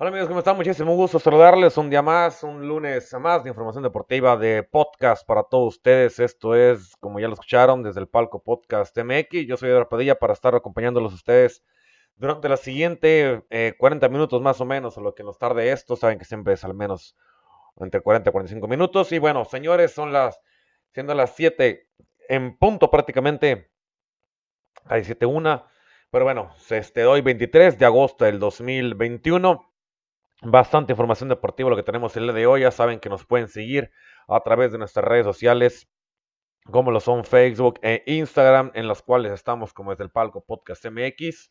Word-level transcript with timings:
Hola 0.00 0.10
amigos, 0.10 0.28
¿cómo 0.28 0.38
están? 0.38 0.54
Muchísimo 0.54 0.94
gusto 0.94 1.18
saludarles 1.18 1.76
un 1.76 1.90
día 1.90 2.02
más, 2.02 2.44
un 2.44 2.68
lunes 2.68 3.12
más 3.14 3.42
de 3.42 3.50
información 3.50 3.82
deportiva 3.82 4.36
de 4.36 4.62
podcast 4.62 5.26
para 5.26 5.42
todos 5.42 5.74
ustedes. 5.74 6.20
Esto 6.20 6.54
es, 6.54 6.94
como 7.00 7.18
ya 7.18 7.26
lo 7.26 7.32
escucharon, 7.34 7.82
desde 7.82 7.98
el 7.98 8.06
palco 8.06 8.40
podcast 8.40 8.96
MX. 8.96 9.48
Yo 9.48 9.56
soy 9.56 9.70
Eduardo 9.70 9.88
Padilla 9.88 10.16
para 10.16 10.34
estar 10.34 10.54
acompañándolos 10.54 11.10
a 11.10 11.16
ustedes 11.16 11.64
durante 12.14 12.48
la 12.48 12.56
siguiente 12.56 13.44
40 13.76 14.06
eh, 14.06 14.08
minutos 14.08 14.40
más 14.40 14.60
o 14.60 14.64
menos, 14.64 14.96
o 14.96 15.00
lo 15.00 15.16
que 15.16 15.24
nos 15.24 15.36
tarde 15.36 15.72
esto. 15.72 15.96
Saben 15.96 16.20
que 16.20 16.24
siempre 16.24 16.54
es 16.54 16.62
al 16.62 16.74
menos 16.74 17.16
entre 17.78 18.00
40 18.00 18.30
y 18.30 18.32
45 18.32 18.68
minutos. 18.68 19.10
Y 19.10 19.18
bueno, 19.18 19.44
señores, 19.46 19.90
son 19.90 20.12
las, 20.12 20.40
siendo 20.92 21.12
las 21.12 21.34
7 21.34 21.88
en 22.28 22.56
punto 22.56 22.88
prácticamente, 22.88 23.72
hay 24.84 25.02
7.1. 25.02 25.64
Pero 26.12 26.24
bueno, 26.24 26.52
este, 26.70 27.04
hoy 27.04 27.20
23 27.20 27.80
de 27.80 27.84
agosto 27.84 28.26
del 28.26 28.38
2021 28.38 29.67
bastante 30.42 30.92
información 30.92 31.28
deportiva 31.28 31.70
lo 31.70 31.76
que 31.76 31.82
tenemos 31.82 32.16
el 32.16 32.24
día 32.24 32.32
de 32.32 32.46
hoy. 32.46 32.60
Ya 32.62 32.70
saben 32.70 33.00
que 33.00 33.08
nos 33.08 33.24
pueden 33.24 33.48
seguir 33.48 33.90
a 34.28 34.40
través 34.40 34.72
de 34.72 34.78
nuestras 34.78 35.04
redes 35.04 35.24
sociales, 35.24 35.88
como 36.70 36.90
lo 36.90 37.00
son 37.00 37.24
Facebook 37.24 37.78
e 37.82 38.02
Instagram, 38.06 38.70
en 38.74 38.88
las 38.88 39.02
cuales 39.02 39.32
estamos 39.32 39.72
como 39.72 39.90
desde 39.90 40.04
el 40.04 40.10
palco 40.10 40.44
Podcast 40.44 40.84
MX. 40.86 41.50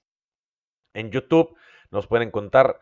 En 0.94 1.12
YouTube 1.12 1.56
nos 1.92 2.08
pueden 2.08 2.32
contar 2.32 2.80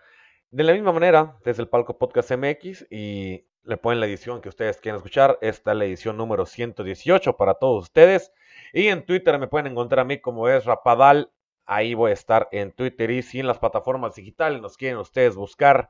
de 0.51 0.63
la 0.63 0.73
misma 0.73 0.91
manera 0.91 1.37
desde 1.43 1.63
el 1.63 1.69
palco 1.69 1.97
Podcast 1.97 2.31
MX 2.31 2.87
y 2.89 3.47
le 3.63 3.77
ponen 3.77 3.99
la 3.99 4.05
edición 4.05 4.41
que 4.41 4.49
ustedes 4.49 4.79
quieren 4.79 4.97
escuchar. 4.97 5.37
Esta 5.41 5.71
es 5.71 5.77
la 5.77 5.85
edición 5.85 6.17
número 6.17 6.45
118 6.45 7.35
para 7.35 7.55
todos 7.55 7.83
ustedes. 7.85 8.31
Y 8.71 8.87
en 8.87 9.05
Twitter 9.05 9.37
me 9.39 9.47
pueden 9.47 9.71
encontrar 9.71 10.01
a 10.01 10.05
mí 10.05 10.19
como 10.19 10.47
es 10.47 10.65
Rapadal 10.65 11.31
Ahí 11.65 11.93
voy 11.93 12.11
a 12.11 12.13
estar 12.13 12.47
en 12.51 12.71
Twitter 12.71 13.09
y 13.11 13.21
si 13.21 13.39
en 13.39 13.47
las 13.47 13.59
plataformas 13.59 14.15
digitales 14.15 14.61
nos 14.61 14.77
quieren 14.77 14.97
ustedes 14.97 15.35
buscar, 15.35 15.89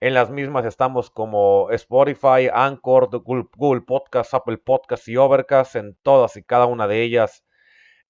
en 0.00 0.14
las 0.14 0.30
mismas 0.30 0.64
estamos 0.64 1.10
como 1.10 1.70
Spotify, 1.70 2.48
Anchor, 2.52 3.10
Google, 3.10 3.80
Podcast, 3.80 4.32
Apple 4.32 4.58
Podcast 4.58 5.08
y 5.08 5.16
Overcast. 5.16 5.74
En 5.74 5.96
todas 6.02 6.36
y 6.36 6.44
cada 6.44 6.66
una 6.66 6.86
de 6.86 7.02
ellas 7.02 7.44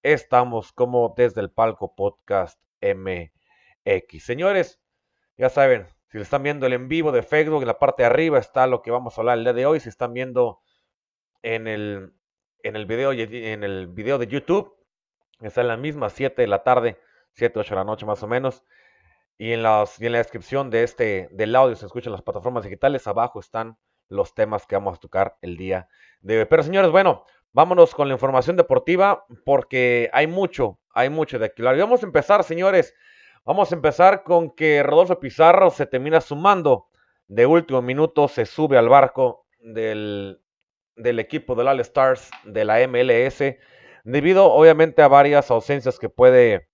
estamos 0.03 0.73
como 0.73 1.15
desde 1.17 1.41
el 1.41 1.51
palco 1.51 1.95
Podcast 1.95 2.61
MX. 2.83 4.23
Señores, 4.23 4.83
ya 5.39 5.49
saben, 5.49 5.87
si 6.11 6.19
están 6.19 6.43
viendo 6.43 6.67
el 6.67 6.75
en 6.75 6.89
vivo 6.89 7.11
de 7.11 7.23
Facebook, 7.23 7.63
en 7.63 7.69
la 7.69 7.79
parte 7.79 8.03
de 8.03 8.09
arriba 8.09 8.39
está 8.39 8.67
lo 8.67 8.83
que 8.83 8.91
vamos 8.91 9.17
a 9.17 9.23
hablar 9.23 9.39
el 9.39 9.45
día 9.45 9.55
de 9.55 9.65
hoy. 9.65 9.81
Si 9.81 9.89
están 9.89 10.13
viendo 10.13 10.61
en 11.41 11.67
el, 11.67 12.13
en 12.63 12.77
el, 12.77 12.85
video, 12.85 13.13
en 13.13 13.65
el 13.65 13.87
video 13.87 14.19
de 14.19 14.27
YouTube, 14.27 14.78
Está 15.41 15.61
en 15.61 15.69
la 15.69 15.77
misma, 15.77 16.11
7 16.11 16.43
de 16.43 16.49
la 16.49 16.63
tarde, 16.65 16.99
7, 17.33 17.61
8 17.61 17.71
de 17.71 17.77
la 17.77 17.85
noche 17.85 18.07
más 18.07 18.23
o 18.23 18.27
menos. 18.27 18.65
Y 19.37 19.53
en, 19.53 19.63
las, 19.63 20.01
y 20.01 20.07
en 20.07 20.13
la 20.13 20.19
descripción 20.19 20.69
de 20.69 20.83
este, 20.83 21.29
del 21.31 21.55
audio 21.55 21.77
se 21.77 21.87
escuchan 21.87 22.13
las 22.13 22.23
plataformas 22.23 22.65
digitales. 22.65 23.07
Abajo 23.07 23.39
están 23.39 23.79
los 24.09 24.35
temas 24.35 24.67
que 24.67 24.75
vamos 24.75 24.97
a 24.97 25.01
tocar 25.01 25.37
el 25.43 25.57
día 25.57 25.89
de 26.21 26.41
hoy. 26.41 26.45
Pero 26.47 26.63
señores, 26.65 26.91
bueno, 26.91 27.25
vámonos 27.53 27.95
con 27.95 28.09
la 28.09 28.15
información 28.15 28.57
deportiva 28.57 29.27
porque 29.45 30.11
hay 30.13 30.27
mucho, 30.27 30.81
hay 30.93 31.09
mucho 31.09 31.39
de 31.39 31.47
aquí. 31.47 31.63
Y 31.63 31.65
vamos 31.65 32.03
a 32.03 32.07
empezar, 32.07 32.43
señores. 32.43 32.95
Vamos 33.45 33.71
a 33.71 33.77
empezar 33.77 34.25
con 34.25 34.51
que 34.51 34.83
Rodolfo 34.83 35.21
Pizarro 35.21 35.71
se 35.71 35.87
termina 35.87 36.21
sumando 36.21 36.89
de 37.29 37.47
último 37.47 37.81
minuto, 37.81 38.27
se 38.27 38.45
sube 38.45 38.77
al 38.77 38.89
barco 38.89 39.47
del, 39.61 40.41
del 40.97 41.21
equipo 41.21 41.55
del 41.55 41.69
All 41.69 41.81
Stars 41.81 42.31
de 42.45 42.65
la 42.65 42.87
MLS 42.89 43.43
debido 44.09 44.51
obviamente 44.51 45.03
a 45.03 45.09
varias 45.09 45.51
ausencias 45.51 45.99
que 45.99 46.09
puede, 46.09 46.69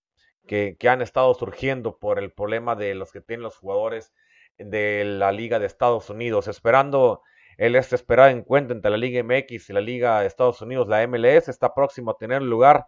que, 0.46 0.76
han 0.88 1.02
estado 1.02 1.34
surgiendo 1.34 1.98
por 1.98 2.20
el 2.20 2.32
problema 2.32 2.76
de 2.76 2.94
los 2.94 3.10
que 3.10 3.20
tienen 3.20 3.42
los 3.42 3.56
jugadores 3.56 4.12
de 4.56 5.02
la 5.04 5.32
Liga 5.32 5.58
de 5.58 5.66
Estados 5.66 6.10
Unidos, 6.10 6.46
esperando 6.46 7.22
el 7.56 7.74
este 7.74 7.96
esperado 7.96 8.30
encuentro 8.30 8.74
entre 8.74 8.90
la 8.90 8.96
Liga 8.96 9.22
MX 9.24 9.68
y 9.68 9.72
la 9.72 9.80
Liga 9.80 10.20
de 10.20 10.28
Estados 10.28 10.62
Unidos, 10.62 10.86
la 10.86 11.04
MLS, 11.08 11.48
está 11.48 11.74
próximo 11.74 12.12
a 12.12 12.18
tener 12.18 12.40
lugar, 12.40 12.86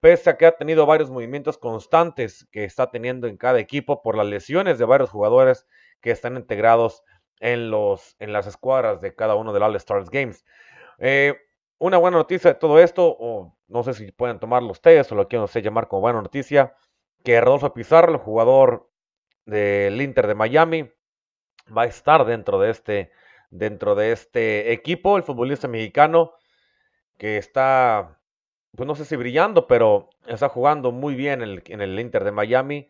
pese 0.00 0.30
a 0.30 0.36
que 0.36 0.46
ha 0.46 0.52
tenido 0.52 0.84
varios 0.84 1.10
movimientos 1.10 1.56
constantes 1.56 2.44
que 2.50 2.64
está 2.64 2.90
teniendo 2.90 3.28
en 3.28 3.36
cada 3.36 3.60
equipo 3.60 4.02
por 4.02 4.16
las 4.16 4.26
lesiones 4.26 4.78
de 4.78 4.84
varios 4.84 5.10
jugadores 5.10 5.64
que 6.00 6.10
están 6.10 6.36
integrados 6.36 7.04
en, 7.38 7.70
los, 7.70 8.16
en 8.18 8.32
las 8.32 8.48
escuadras 8.48 9.00
de 9.00 9.14
cada 9.14 9.36
uno 9.36 9.52
de 9.52 9.60
los 9.60 9.68
All 9.68 9.76
Stars 9.76 10.10
Games. 10.10 10.44
Eh, 10.98 11.36
una 11.78 11.98
buena 11.98 12.16
noticia 12.16 12.52
de 12.52 12.58
todo 12.58 12.78
esto, 12.80 13.16
o 13.18 13.56
no 13.68 13.82
sé 13.82 13.94
si 13.94 14.12
pueden 14.12 14.38
tomarlo 14.38 14.70
ustedes 14.70 15.10
o 15.12 15.14
lo 15.14 15.28
quieren 15.28 15.48
sé 15.48 15.62
llamar 15.62 15.88
como 15.88 16.02
buena 16.02 16.22
noticia, 16.22 16.74
que 17.24 17.40
Rodolfo 17.40 17.74
Pizarro, 17.74 18.12
el 18.12 18.18
jugador 18.18 18.90
del 19.44 20.00
Inter 20.00 20.26
de 20.26 20.34
Miami, 20.34 20.90
va 21.76 21.82
a 21.82 21.86
estar 21.86 22.24
dentro 22.24 22.60
de 22.60 22.70
este, 22.70 23.10
dentro 23.50 23.94
de 23.94 24.12
este 24.12 24.72
equipo, 24.72 25.16
el 25.16 25.22
futbolista 25.22 25.68
mexicano 25.68 26.32
que 27.18 27.38
está, 27.38 28.20
pues 28.76 28.86
no 28.86 28.94
sé 28.94 29.04
si 29.04 29.16
brillando, 29.16 29.66
pero 29.66 30.10
está 30.26 30.48
jugando 30.48 30.92
muy 30.92 31.14
bien 31.14 31.42
en 31.42 31.80
el 31.80 31.98
Inter 31.98 32.24
de 32.24 32.32
Miami. 32.32 32.88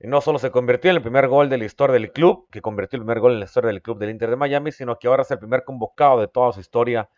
No 0.00 0.20
solo 0.20 0.38
se 0.38 0.50
convirtió 0.50 0.90
en 0.90 0.96
el 0.96 1.02
primer 1.02 1.28
gol 1.28 1.48
de 1.48 1.56
la 1.56 1.64
historia 1.64 1.94
del 1.94 2.12
club, 2.12 2.48
que 2.50 2.60
convirtió 2.60 2.96
el 2.96 3.02
primer 3.02 3.20
gol 3.20 3.32
en 3.32 3.38
la 3.40 3.46
historia 3.46 3.68
del 3.68 3.80
club 3.80 3.98
del 3.98 4.10
Inter 4.10 4.30
de 4.30 4.36
Miami, 4.36 4.72
sino 4.72 4.98
que 4.98 5.06
ahora 5.06 5.22
es 5.22 5.30
el 5.30 5.38
primer 5.38 5.64
convocado 5.64 6.20
de 6.20 6.28
toda 6.28 6.52
su 6.52 6.60
historia 6.60 7.08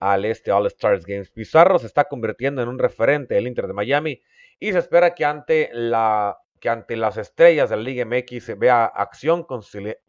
al 0.00 0.24
este 0.24 0.50
All 0.50 0.66
Stars 0.66 1.04
Games. 1.04 1.30
Pizarro 1.30 1.78
se 1.78 1.86
está 1.86 2.04
convirtiendo 2.04 2.62
en 2.62 2.68
un 2.68 2.78
referente 2.78 3.34
del 3.34 3.46
Inter 3.46 3.66
de 3.66 3.74
Miami 3.74 4.22
y 4.58 4.72
se 4.72 4.78
espera 4.78 5.14
que 5.14 5.24
ante, 5.24 5.70
la, 5.72 6.38
que 6.58 6.68
ante 6.68 6.96
las 6.96 7.16
estrellas 7.18 7.70
de 7.70 7.76
la 7.76 7.82
Liga 7.82 8.04
MX 8.04 8.44
se 8.44 8.54
vea 8.54 8.84
acción 8.86 9.46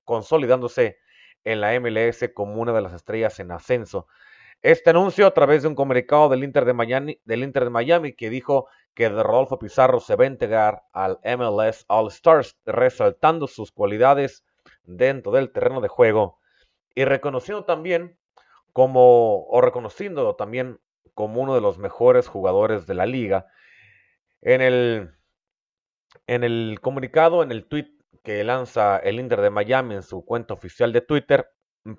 consolidándose 0.06 0.98
en 1.44 1.62
la 1.62 1.80
MLS 1.80 2.30
como 2.34 2.62
una 2.62 2.74
de 2.74 2.82
las 2.82 2.94
estrellas 2.94 3.40
en 3.40 3.52
ascenso. 3.52 4.08
Este 4.62 4.92
anuncio 4.92 5.26
a 5.26 5.34
través 5.34 5.64
de 5.64 5.70
un 5.70 5.76
comunicado 5.76 6.30
del 6.30 6.44
Inter 6.44 6.66
de 6.66 6.74
Miami, 6.74 7.20
del 7.26 7.44
Inter 7.44 7.64
de 7.64 7.72
Miami 7.72 8.14
que 8.14 8.30
dijo 8.30 8.68
que 8.94 9.10
Rodolfo 9.10 9.58
Pizarro 9.58 10.00
se 10.00 10.16
va 10.16 10.26
a 10.26 10.28
integrar 10.28 10.84
al 10.94 11.20
MLS 11.24 11.86
All 11.88 12.08
Stars, 12.10 12.58
resaltando 12.66 13.48
sus 13.48 13.72
cualidades 13.72 14.46
dentro 14.84 15.32
del 15.32 15.52
terreno 15.52 15.82
de 15.82 15.88
juego 15.88 16.40
y 16.94 17.06
reconociendo 17.06 17.66
también 17.66 18.20
como, 18.74 19.46
o 19.46 19.62
reconociendo 19.62 20.36
también 20.36 20.80
como 21.14 21.42
uno 21.42 21.56
de 21.56 21.62
los 21.62 21.78
mejores 21.78 22.28
jugadores 22.28 22.88
de 22.88 22.94
la 22.94 23.06
liga. 23.06 23.48
En 24.42 24.62
el, 24.62 25.12
en 26.28 26.44
el 26.44 26.80
comunicado, 26.82 27.44
en 27.44 27.52
el 27.52 27.68
tweet 27.68 27.90
que 28.24 28.44
lanza 28.44 28.98
el 28.98 29.20
Inter 29.20 29.42
de 29.42 29.50
Miami 29.50 29.96
en 29.96 30.04
su 30.04 30.24
cuenta 30.26 30.54
oficial 30.54 30.94
de 30.94 31.02
Twitter, 31.02 31.50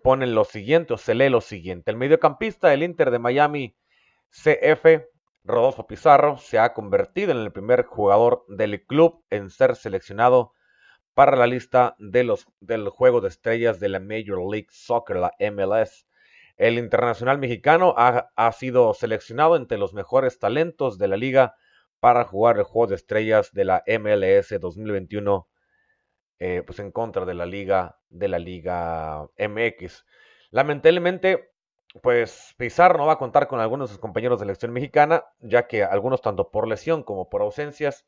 ponen 0.03 0.35
lo 0.35 0.45
siguiente 0.45 0.95
o 0.95 0.99
se 0.99 1.15
lee 1.15 1.29
lo 1.29 1.41
siguiente. 1.41 1.91
El 1.91 1.97
mediocampista 1.97 2.69
del 2.69 2.83
Inter 2.83 3.11
de 3.11 3.19
Miami, 3.19 3.77
CF, 4.31 5.05
Rodolfo 5.45 5.87
Pizarro, 5.87 6.39
se 6.39 6.59
ha 6.59 6.73
convertido 6.73 7.33
en 7.33 7.39
el 7.39 7.53
primer 7.53 7.85
jugador 7.85 8.45
del 8.49 8.87
club 8.87 9.25
en 9.31 9.51
ser 9.51 9.75
seleccionado 9.77 10.53
para 11.15 11.37
la 11.37 11.47
lista 11.47 11.97
de 11.99 12.25
los, 12.25 12.47
del 12.61 12.89
juego 12.89 13.21
de 13.21 13.29
estrellas 13.29 13.81
de 13.81 13.89
la 13.89 14.01
Major 14.01 14.39
League 14.51 14.69
Soccer, 14.71 15.17
la 15.17 15.33
MLS. 15.39 16.07
El 16.63 16.79
internacional 16.79 17.41
mexicano 17.41 17.93
ha, 17.97 18.53
sido 18.53 18.95
seleccionado 18.95 19.57
entre 19.57 19.79
los 19.79 19.95
mejores 19.95 20.39
talentos 20.39 20.97
de 20.97 21.09
la 21.09 21.17
liga 21.17 21.57
para 21.99 22.23
jugar 22.23 22.57
el 22.57 22.63
juego 22.63 22.87
de 22.87 22.95
estrellas 22.95 23.53
de 23.53 23.65
la 23.65 23.83
MLS 23.99 24.61
2021, 24.61 25.49
eh, 26.39 26.63
pues 26.65 26.79
en 26.79 26.93
contra 26.93 27.25
de 27.25 27.35
la 27.35 27.47
liga 27.47 27.99
de 28.11 28.29
la 28.29 28.39
liga 28.39 29.29
MX. 29.39 30.07
Lamentablemente, 30.53 31.51
pues 32.01 32.55
Pizarro 32.57 32.97
no 32.97 33.07
va 33.07 33.15
a 33.15 33.19
contar 33.19 33.49
con 33.49 33.59
algunos 33.59 33.91
de 33.91 33.95
sus 33.95 34.01
compañeros 34.01 34.39
de 34.39 34.45
selección 34.45 34.73
mexicana, 34.73 35.25
ya 35.41 35.67
que 35.67 35.83
algunos 35.83 36.23
tanto 36.23 36.53
por 36.53 36.69
lesión 36.69 37.03
como 37.03 37.29
por 37.29 37.43
ausencias, 37.43 38.07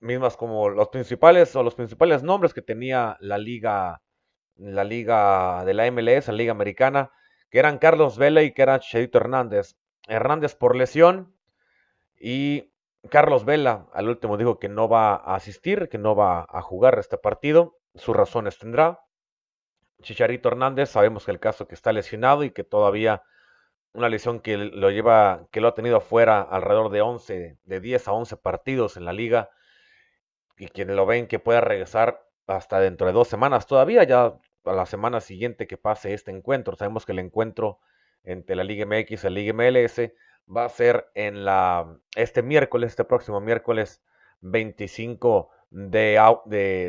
mismas 0.00 0.38
como 0.38 0.70
los 0.70 0.88
principales 0.88 1.54
o 1.54 1.62
los 1.62 1.74
principales 1.74 2.22
nombres 2.22 2.54
que 2.54 2.62
tenía 2.62 3.18
la 3.20 3.36
liga 3.36 4.00
la 4.58 4.84
liga 4.84 5.66
de 5.66 5.74
la 5.74 5.90
MLS, 5.90 6.28
la 6.28 6.32
liga 6.32 6.52
americana, 6.52 7.12
que 7.50 7.58
eran 7.58 7.78
Carlos 7.78 8.18
Vela 8.18 8.42
y 8.42 8.52
que 8.52 8.62
era 8.62 8.80
Chedito 8.80 9.18
Hernández. 9.18 9.76
Hernández 10.08 10.54
por 10.54 10.76
lesión 10.76 11.34
y 12.18 12.72
Carlos 13.10 13.44
Vela 13.44 13.88
al 13.92 14.08
último 14.08 14.36
dijo 14.36 14.58
que 14.58 14.68
no 14.68 14.88
va 14.88 15.14
a 15.14 15.34
asistir, 15.34 15.88
que 15.88 15.98
no 15.98 16.14
va 16.14 16.46
a 16.48 16.62
jugar 16.62 16.98
este 16.98 17.18
partido. 17.18 17.78
Sus 17.94 18.16
razones 18.16 18.58
tendrá. 18.58 19.00
Chicharito 20.02 20.48
Hernández, 20.48 20.90
sabemos 20.90 21.24
que 21.24 21.30
el 21.30 21.40
caso 21.40 21.66
que 21.66 21.74
está 21.74 21.92
lesionado 21.92 22.44
y 22.44 22.50
que 22.50 22.64
todavía 22.64 23.22
una 23.92 24.08
lesión 24.08 24.40
que 24.40 24.58
lo 24.58 24.90
lleva, 24.90 25.48
que 25.50 25.60
lo 25.60 25.68
ha 25.68 25.74
tenido 25.74 26.00
fuera 26.00 26.42
alrededor 26.42 26.90
de 26.90 27.00
11, 27.00 27.58
de 27.62 27.80
10 27.80 28.08
a 28.08 28.12
11 28.12 28.36
partidos 28.36 28.96
en 28.96 29.06
la 29.06 29.12
liga 29.12 29.50
y 30.58 30.68
quienes 30.68 30.96
lo 30.96 31.06
ven 31.06 31.26
que 31.26 31.38
pueda 31.38 31.60
regresar 31.60 32.22
hasta 32.46 32.78
dentro 32.78 33.06
de 33.06 33.12
dos 33.12 33.28
semanas 33.28 33.66
todavía, 33.66 34.04
ya 34.04 34.34
a 34.66 34.72
la 34.72 34.86
semana 34.86 35.20
siguiente 35.20 35.66
que 35.66 35.76
pase 35.76 36.14
este 36.14 36.30
encuentro. 36.30 36.76
Sabemos 36.76 37.06
que 37.06 37.12
el 37.12 37.18
encuentro 37.18 37.80
entre 38.24 38.56
la 38.56 38.64
Liga 38.64 38.86
MX 38.86 39.24
y 39.24 39.24
la 39.24 39.30
Liga 39.30 39.52
MLS 39.52 40.12
va 40.54 40.64
a 40.64 40.68
ser 40.68 41.10
en 41.14 41.44
la, 41.44 41.98
este 42.14 42.42
miércoles, 42.42 42.90
este 42.90 43.04
próximo 43.04 43.40
miércoles 43.40 44.02
25 44.40 45.50
de, 45.70 46.20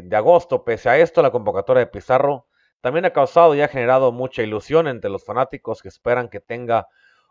de, 0.04 0.16
agosto. 0.16 0.64
Pese 0.64 0.90
a 0.90 0.98
esto, 0.98 1.22
la 1.22 1.32
convocatoria 1.32 1.80
de 1.80 1.88
Pizarro 1.88 2.48
también 2.82 3.06
ha 3.06 3.14
causado 3.14 3.56
y 3.56 3.62
ha 3.62 3.68
generado 3.68 4.12
mucha 4.12 4.44
ilusión 4.44 4.88
entre 4.88 5.10
los 5.10 5.26
fanáticos 5.26 5.82
que 5.82 5.88
esperan 5.88 6.30
que 6.30 6.40
tenga 6.40 6.88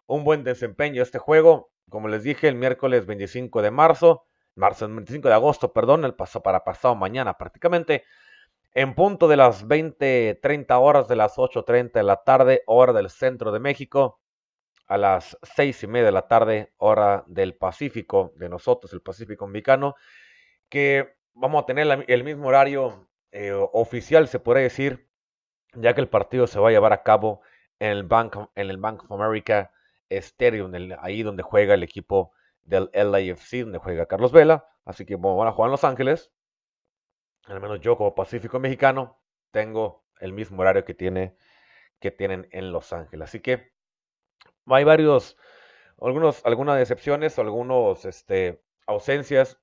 un 0.06 0.24
buen 0.24 0.44
desempeño 0.44 1.02
este 1.02 1.18
juego. 1.18 1.70
Como 1.88 2.08
les 2.08 2.22
dije, 2.24 2.48
el 2.48 2.56
miércoles 2.56 3.06
25 3.06 3.62
de 3.62 3.70
marzo, 3.70 4.24
marzo 4.54 4.88
25 4.88 5.28
de 5.28 5.34
agosto, 5.34 5.72
perdón, 5.72 6.04
el 6.04 6.14
paso 6.14 6.42
para 6.42 6.64
pasado 6.64 6.94
mañana 6.94 7.38
prácticamente, 7.38 8.04
en 8.76 8.94
punto 8.94 9.26
de 9.26 9.38
las 9.38 9.66
20, 9.66 10.38
30 10.42 10.78
horas 10.78 11.08
de 11.08 11.16
las 11.16 11.38
8.30 11.38 11.92
de 11.92 12.02
la 12.02 12.16
tarde, 12.24 12.62
hora 12.66 12.92
del 12.92 13.08
centro 13.08 13.50
de 13.50 13.58
México, 13.58 14.20
a 14.86 14.98
las 14.98 15.38
6 15.44 15.84
y 15.84 15.86
media 15.86 16.04
de 16.04 16.12
la 16.12 16.28
tarde, 16.28 16.74
hora 16.76 17.24
del 17.26 17.54
Pacífico, 17.56 18.34
de 18.36 18.50
nosotros, 18.50 18.92
el 18.92 19.00
Pacífico 19.00 19.46
mexicano, 19.46 19.94
que 20.68 21.16
vamos 21.32 21.62
a 21.62 21.64
tener 21.64 22.04
el 22.06 22.22
mismo 22.22 22.48
horario 22.48 23.08
eh, 23.32 23.52
oficial, 23.54 24.28
se 24.28 24.40
puede 24.40 24.60
decir, 24.60 25.08
ya 25.72 25.94
que 25.94 26.02
el 26.02 26.10
partido 26.10 26.46
se 26.46 26.60
va 26.60 26.68
a 26.68 26.72
llevar 26.72 26.92
a 26.92 27.02
cabo 27.02 27.40
en 27.78 27.92
el 27.92 28.02
Bank, 28.02 28.36
en 28.56 28.68
el 28.68 28.76
Bank 28.76 29.10
of 29.10 29.18
America 29.18 29.72
Stadium, 30.10 30.70
ahí 31.00 31.22
donde 31.22 31.42
juega 31.42 31.72
el 31.72 31.82
equipo 31.82 32.32
del 32.62 32.90
LAFC, 32.92 33.62
donde 33.62 33.78
juega 33.78 34.04
Carlos 34.04 34.32
Vela. 34.32 34.68
Así 34.84 35.06
que 35.06 35.16
van 35.16 35.48
a 35.48 35.52
jugar 35.52 35.68
en 35.68 35.72
Los 35.72 35.84
Ángeles. 35.84 36.30
Al 37.46 37.60
menos 37.60 37.80
yo 37.80 37.96
como 37.96 38.14
Pacífico 38.14 38.58
Mexicano 38.58 39.20
tengo 39.50 40.04
el 40.20 40.32
mismo 40.32 40.62
horario 40.62 40.84
que, 40.84 40.94
tiene, 40.94 41.36
que 42.00 42.10
tienen 42.10 42.48
en 42.50 42.72
Los 42.72 42.92
Ángeles. 42.92 43.28
Así 43.28 43.40
que 43.40 43.72
hay 44.66 44.84
varios, 44.84 45.36
algunos, 46.00 46.44
algunas 46.44 46.78
decepciones 46.78 47.38
algunos 47.38 48.04
este, 48.04 48.62
ausencias. 48.86 49.60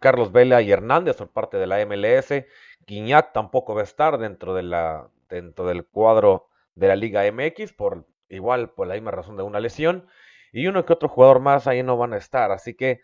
Carlos 0.00 0.32
Vela 0.32 0.60
y 0.62 0.70
Hernández 0.70 1.16
son 1.16 1.28
parte 1.28 1.56
de 1.56 1.66
la 1.66 1.84
MLS. 1.84 2.44
Guiñac 2.86 3.32
tampoco 3.32 3.74
va 3.74 3.80
a 3.80 3.84
estar 3.84 4.18
dentro, 4.18 4.54
de 4.54 4.62
la, 4.62 5.10
dentro 5.28 5.66
del 5.66 5.86
cuadro 5.86 6.48
de 6.74 6.88
la 6.88 6.96
Liga 6.96 7.24
MX 7.32 7.72
por 7.72 8.06
igual 8.28 8.70
por 8.70 8.86
la 8.86 8.94
misma 8.94 9.10
razón 9.10 9.36
de 9.36 9.42
una 9.42 9.60
lesión. 9.60 10.06
Y 10.52 10.66
uno 10.66 10.84
que 10.84 10.92
otro 10.92 11.08
jugador 11.08 11.40
más 11.40 11.66
ahí 11.66 11.82
no 11.82 11.96
van 11.96 12.12
a 12.12 12.18
estar. 12.18 12.52
Así 12.52 12.74
que 12.74 13.00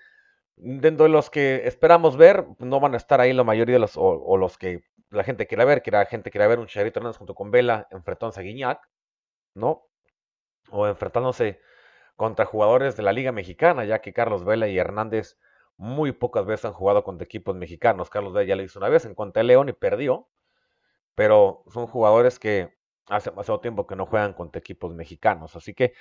dentro 0.56 1.04
de 1.04 1.10
los 1.10 1.30
que 1.30 1.66
esperamos 1.66 2.16
ver, 2.16 2.46
no 2.58 2.80
van 2.80 2.94
a 2.94 2.96
estar 2.96 3.20
ahí 3.20 3.32
la 3.32 3.44
mayoría 3.44 3.74
de 3.74 3.80
los, 3.80 3.96
o, 3.96 4.36
los 4.36 4.58
que 4.58 4.84
la 5.10 5.24
gente 5.24 5.46
quiera 5.46 5.64
ver, 5.64 5.82
que 5.82 5.90
la 5.90 6.06
gente 6.06 6.30
quiera 6.30 6.46
ver 6.46 6.58
un 6.58 6.66
Charito 6.66 7.00
Hernández 7.00 7.18
junto 7.18 7.34
con 7.34 7.50
Vela 7.50 7.88
enfrentándose 7.90 8.40
a 8.40 8.42
Guiñac, 8.42 8.80
¿no? 9.54 9.86
O 10.70 10.86
enfrentándose 10.86 11.60
contra 12.16 12.44
jugadores 12.44 12.96
de 12.96 13.02
la 13.02 13.12
Liga 13.12 13.32
Mexicana, 13.32 13.84
ya 13.84 14.00
que 14.00 14.12
Carlos 14.12 14.44
Vela 14.44 14.68
y 14.68 14.78
Hernández 14.78 15.38
muy 15.76 16.12
pocas 16.12 16.46
veces 16.46 16.66
han 16.66 16.72
jugado 16.72 17.04
contra 17.04 17.24
equipos 17.24 17.56
mexicanos. 17.56 18.10
Carlos 18.10 18.32
Vela 18.32 18.48
ya 18.48 18.56
lo 18.56 18.62
hizo 18.62 18.78
una 18.78 18.88
vez 18.88 19.04
en 19.04 19.14
contra 19.14 19.40
de 19.42 19.48
León 19.48 19.68
y 19.68 19.72
perdió, 19.72 20.28
pero 21.14 21.64
son 21.68 21.86
jugadores 21.86 22.38
que 22.38 22.74
hace 23.08 23.30
demasiado 23.30 23.60
tiempo 23.60 23.86
que 23.86 23.96
no 23.96 24.06
juegan 24.06 24.32
contra 24.34 24.60
equipos 24.60 24.94
mexicanos. 24.94 25.56
Así 25.56 25.74
que 25.74 25.94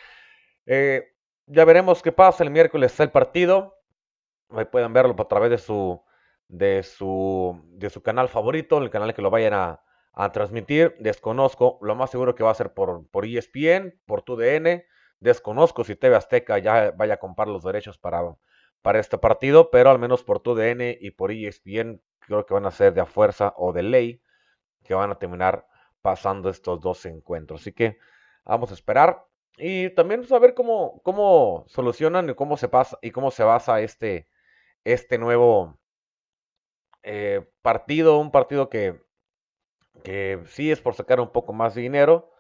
eh, 0.66 1.16
ya 1.48 1.66
veremos 1.66 2.02
qué 2.02 2.12
pasa. 2.12 2.44
El 2.44 2.52
miércoles 2.52 2.92
está 2.92 3.04
el 3.04 3.12
partido. 3.12 3.83
Ahí 4.54 4.66
pueden 4.66 4.94
verlo 4.94 5.16
a 5.18 5.28
través 5.28 5.50
de 5.50 5.58
su, 5.58 6.02
de 6.48 6.84
su, 6.84 7.62
de 7.70 7.90
su 7.90 8.02
canal 8.02 8.30
favorito, 8.30 8.78
el 8.78 8.90
canal 8.90 9.14
que 9.14 9.22
lo 9.22 9.30
vayan 9.30 9.54
a, 9.54 9.80
transmitir. 10.32 10.96
Desconozco, 11.00 11.80
lo 11.82 11.96
más 11.96 12.12
seguro 12.12 12.36
que 12.36 12.44
va 12.44 12.52
a 12.52 12.56
ser 12.56 12.74
por, 12.74 13.08
por 13.10 13.26
ESPN, 13.26 14.00
por 14.06 14.22
TUDN. 14.22 14.84
Desconozco 15.20 15.84
si 15.84 15.96
TV 15.96 16.16
Azteca 16.16 16.60
ya 16.60 16.92
vaya 16.92 17.16
a 17.16 17.18
comprar 17.18 17.48
los 17.48 17.64
derechos 17.64 17.98
para, 17.98 18.22
para 18.84 19.00
este 19.00 19.18
partido, 19.18 19.72
pero 19.72 19.90
al 19.90 19.98
menos 19.98 20.24
por 20.24 20.40
TUDN 20.40 20.98
y 21.00 21.12
por 21.12 21.32
ESPN 21.32 22.02
creo 22.20 22.46
que 22.46 22.54
van 22.54 22.68
a 22.68 22.72
ser 22.72 22.94
de 22.94 23.02
a 23.02 23.06
fuerza 23.06 23.54
o 23.58 23.74
de 23.74 23.84
ley 23.84 24.22
que 24.84 24.94
van 24.94 25.12
a 25.12 25.18
terminar 25.18 25.66
pasando 26.02 26.50
estos 26.50 26.80
dos 26.80 27.06
encuentros. 27.06 27.62
Así 27.62 27.72
que 27.72 27.98
vamos 28.46 28.70
a 28.72 28.74
esperar 28.76 29.26
y 29.58 29.90
también 29.92 30.26
saber 30.26 30.54
cómo, 30.54 31.02
cómo 31.04 31.66
solucionan 31.68 32.30
y 32.30 32.36
cómo 32.36 32.58
se 32.58 32.68
pasa 32.68 32.98
y 33.02 33.12
cómo 33.12 33.32
se 33.32 33.44
basa 33.44 33.82
este, 33.82 34.28
este 34.84 35.18
nuevo 35.18 35.80
eh, 37.04 37.48
partido, 37.62 38.20
un 38.20 38.32
partido 38.32 38.70
que, 38.70 39.02
que 40.04 40.42
sí 40.48 40.72
es 40.72 40.82
por 40.82 40.96
sacar 40.96 41.20
un 41.20 41.32
poco 41.32 41.54
más 41.54 41.76
de 41.76 41.82
dinero, 41.82 42.32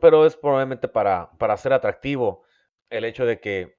pero 0.00 0.26
es 0.26 0.36
probablemente 0.36 0.88
para, 0.88 1.30
para 1.38 1.56
ser 1.56 1.72
atractivo 1.72 2.44
el 2.90 3.04
hecho 3.04 3.26
de 3.26 3.40
que 3.40 3.78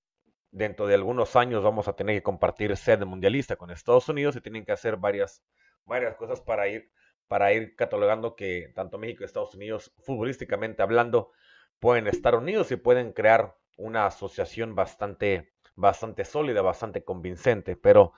dentro 0.51 0.87
de 0.87 0.95
algunos 0.95 1.35
años 1.35 1.63
vamos 1.63 1.87
a 1.87 1.95
tener 1.95 2.15
que 2.15 2.23
compartir 2.23 2.75
sede 2.77 3.05
mundialista 3.05 3.57
con 3.57 3.71
Estados 3.71 4.07
Unidos 4.07 4.35
y 4.35 4.41
tienen 4.41 4.65
que 4.65 4.71
hacer 4.71 4.97
varias, 4.97 5.43
varias 5.83 6.15
cosas 6.15 6.39
para 6.41 6.67
ir, 6.69 6.91
para 7.27 7.51
ir 7.53 7.75
catalogando 7.75 8.35
que 8.35 8.71
tanto 8.73 8.97
México 8.97 9.23
y 9.23 9.25
Estados 9.25 9.53
Unidos, 9.55 9.93
futbolísticamente 9.99 10.81
hablando, 10.81 11.31
pueden 11.79 12.07
estar 12.07 12.35
unidos 12.35 12.71
y 12.71 12.77
pueden 12.77 13.11
crear 13.11 13.57
una 13.77 14.05
asociación 14.05 14.75
bastante, 14.75 15.53
bastante 15.75 16.25
sólida, 16.25 16.61
bastante 16.61 17.03
convincente. 17.03 17.75
Pero, 17.75 18.13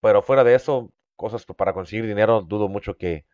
pero 0.00 0.22
fuera 0.22 0.44
de 0.44 0.54
eso, 0.54 0.92
cosas 1.16 1.44
para 1.46 1.72
conseguir 1.72 2.06
dinero, 2.06 2.42
dudo 2.42 2.68
mucho 2.68 2.96
que, 2.96 3.26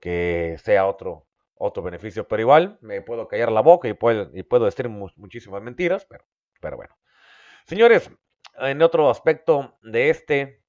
que 0.00 0.56
sea 0.62 0.86
otro, 0.86 1.26
otro 1.54 1.82
beneficio. 1.82 2.26
Pero 2.28 2.42
igual 2.42 2.78
me 2.80 3.00
puedo 3.02 3.28
callar 3.28 3.52
la 3.52 3.62
boca 3.62 3.88
y 3.88 3.94
puedo, 3.94 4.30
y 4.34 4.42
puedo 4.42 4.64
decir 4.64 4.88
muchísimas 4.88 5.62
mentiras, 5.62 6.06
pero, 6.08 6.24
pero 6.60 6.76
bueno. 6.76 6.96
Señores, 7.66 8.10
en 8.58 8.82
otro 8.82 9.08
aspecto 9.10 9.78
de 9.82 10.10
este, 10.10 10.62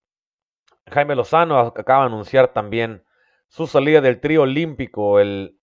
Jaime 0.87 1.15
Lozano 1.15 1.59
acaba 1.59 2.01
de 2.03 2.07
anunciar 2.07 2.53
también 2.53 3.03
su 3.47 3.67
salida 3.67 4.01
del 4.01 4.19
trío 4.19 4.43
olímpico. 4.43 5.19
El 5.19 5.59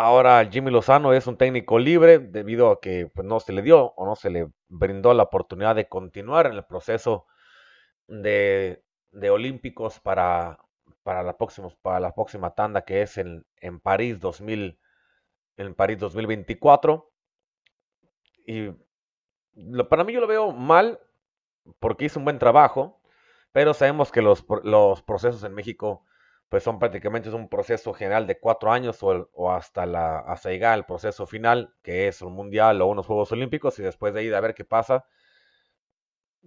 Ahora 0.00 0.48
Jimmy 0.48 0.70
Lozano 0.70 1.12
es 1.12 1.26
un 1.26 1.36
técnico 1.36 1.76
libre 1.76 2.20
debido 2.20 2.70
a 2.70 2.80
que 2.80 3.10
pues, 3.12 3.26
no 3.26 3.40
se 3.40 3.52
le 3.52 3.62
dio 3.62 3.94
o 3.96 4.06
no 4.06 4.14
se 4.14 4.30
le 4.30 4.48
brindó 4.68 5.12
la 5.12 5.24
oportunidad 5.24 5.74
de 5.74 5.88
continuar 5.88 6.46
en 6.46 6.52
el 6.52 6.64
proceso 6.64 7.26
de, 8.06 8.80
olímpicos 9.28 9.98
para, 9.98 10.60
para, 11.02 11.24
la 11.24 11.36
próxima, 11.36 11.70
para 11.82 11.98
la 11.98 12.14
próxima 12.14 12.54
tanda 12.54 12.84
que 12.84 13.02
es 13.02 13.18
en, 13.18 13.44
en 13.56 13.80
París 13.80 14.20
2000, 14.20 14.78
en 15.56 15.74
París 15.74 15.98
2024. 15.98 17.10
Y 18.46 18.70
para 19.90 20.04
mí 20.04 20.12
yo 20.12 20.20
lo 20.20 20.28
veo 20.28 20.52
mal 20.52 21.00
porque 21.80 22.04
hizo 22.04 22.20
un 22.20 22.24
buen 22.24 22.38
trabajo, 22.38 23.02
pero 23.50 23.74
sabemos 23.74 24.12
que 24.12 24.22
los, 24.22 24.46
los 24.62 25.02
procesos 25.02 25.42
en 25.42 25.54
México 25.54 26.04
pues 26.48 26.62
son 26.62 26.78
prácticamente 26.78 27.30
un 27.30 27.48
proceso 27.48 27.92
general 27.94 28.26
de 28.26 28.38
cuatro 28.40 28.72
años 28.72 28.98
o, 29.02 29.52
hasta, 29.52 29.86
la, 29.86 30.20
hasta 30.20 30.50
llegar 30.50 30.74
al 30.74 30.86
proceso 30.86 31.26
final, 31.26 31.74
que 31.82 32.08
es 32.08 32.22
un 32.22 32.34
mundial 32.34 32.80
o 32.82 32.86
unos 32.86 33.06
Juegos 33.06 33.32
Olímpicos, 33.32 33.78
y 33.78 33.82
después 33.82 34.14
de 34.14 34.20
ahí 34.20 34.32
a 34.32 34.40
ver 34.40 34.54
qué 34.54 34.64
pasa. 34.64 35.04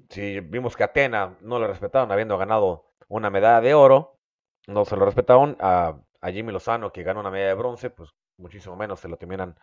Si 0.09 0.39
vimos 0.39 0.75
que 0.75 0.83
Atena 0.83 1.37
no 1.41 1.59
lo 1.59 1.67
respetaron 1.67 2.11
habiendo 2.11 2.37
ganado 2.37 2.85
una 3.07 3.29
medalla 3.29 3.61
de 3.61 3.73
oro, 3.73 4.19
no 4.67 4.85
se 4.85 4.95
lo 4.95 5.05
respetaron 5.05 5.57
a, 5.59 5.99
a 6.21 6.31
Jimmy 6.31 6.51
Lozano 6.51 6.91
que 6.91 7.03
ganó 7.03 7.19
una 7.19 7.31
medalla 7.31 7.49
de 7.49 7.55
bronce, 7.55 7.89
pues 7.89 8.09
muchísimo 8.37 8.75
menos 8.75 8.99
se 8.99 9.07
lo 9.07 9.17
terminan 9.17 9.57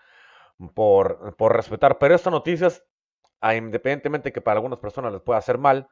por, 0.75 1.37
por 1.37 1.55
respetar. 1.57 1.99
Pero 1.99 2.15
estas 2.15 2.33
noticias, 2.33 2.85
independientemente 3.43 4.33
que 4.33 4.41
para 4.41 4.57
algunas 4.59 4.79
personas 4.79 5.13
les 5.13 5.23
pueda 5.23 5.39
hacer 5.39 5.59
mal, 5.59 5.89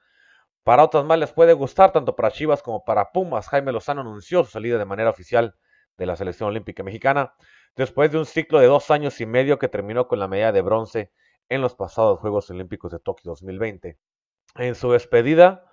para 0.66 0.82
otras 0.82 1.04
más 1.04 1.16
les 1.16 1.30
puede 1.30 1.52
gustar, 1.52 1.92
tanto 1.92 2.16
para 2.16 2.32
Chivas 2.32 2.61
como 2.61 2.82
para 2.85 3.12
Pumas. 3.12 3.46
Jaime 3.46 3.70
Lozano 3.70 4.00
anunció 4.00 4.42
su 4.42 4.50
salida 4.50 4.78
de 4.78 4.85
manera 4.85 5.11
oficial 5.11 5.54
de 5.96 6.06
la 6.06 6.16
selección 6.16 6.49
olímpica 6.49 6.82
mexicana 6.82 7.37
después 7.76 8.11
de 8.11 8.18
un 8.18 8.26
ciclo 8.26 8.58
de 8.58 8.66
dos 8.66 8.90
años 8.90 9.20
y 9.20 9.26
medio 9.26 9.61
que 9.61 9.68
terminó 9.68 10.08
con 10.08 10.18
la 10.18 10.26
medalla 10.26 10.50
de 10.50 10.62
bronce 10.62 11.12
en 11.49 11.61
los 11.61 11.76
pasados 11.76 12.18
Juegos 12.18 12.50
Olímpicos 12.50 12.90
de 12.90 12.99
Tokio 12.99 13.30
2020. 13.30 13.96
En 14.56 14.75
su 14.75 14.90
despedida, 14.90 15.70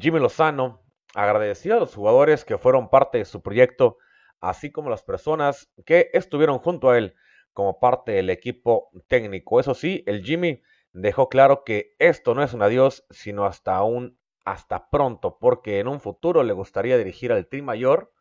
Jimmy 0.00 0.18
Lozano 0.18 0.82
agradeció 1.14 1.76
a 1.76 1.78
los 1.78 1.94
jugadores 1.94 2.44
que 2.44 2.58
fueron 2.58 2.90
parte 2.90 3.18
de 3.18 3.24
su 3.24 3.42
proyecto, 3.42 3.98
así 4.40 4.72
como 4.72 4.90
las 4.90 5.04
personas 5.04 5.70
que 5.86 6.10
estuvieron 6.14 6.58
junto 6.58 6.90
a 6.90 6.98
él 6.98 7.14
como 7.52 7.78
parte 7.78 8.10
del 8.10 8.30
equipo 8.30 8.90
técnico. 9.06 9.60
Eso 9.60 9.74
sí, 9.74 10.02
el 10.08 10.24
Jimmy 10.24 10.62
dejó 10.92 11.28
claro 11.28 11.64
que 11.64 11.94
esto 11.98 12.34
no 12.34 12.42
es 12.42 12.52
un 12.52 12.62
adiós, 12.62 13.04
sino 13.10 13.44
hasta 13.44 13.82
un 13.82 14.18
hasta 14.44 14.88
pronto, 14.90 15.38
porque 15.38 15.80
en 15.80 15.88
un 15.88 16.00
futuro 16.00 16.42
le 16.42 16.52
gustaría 16.52 16.96
dirigir 16.98 17.32
al 17.32 17.46
Tri 17.46 17.62
Mayor, 17.62 18.12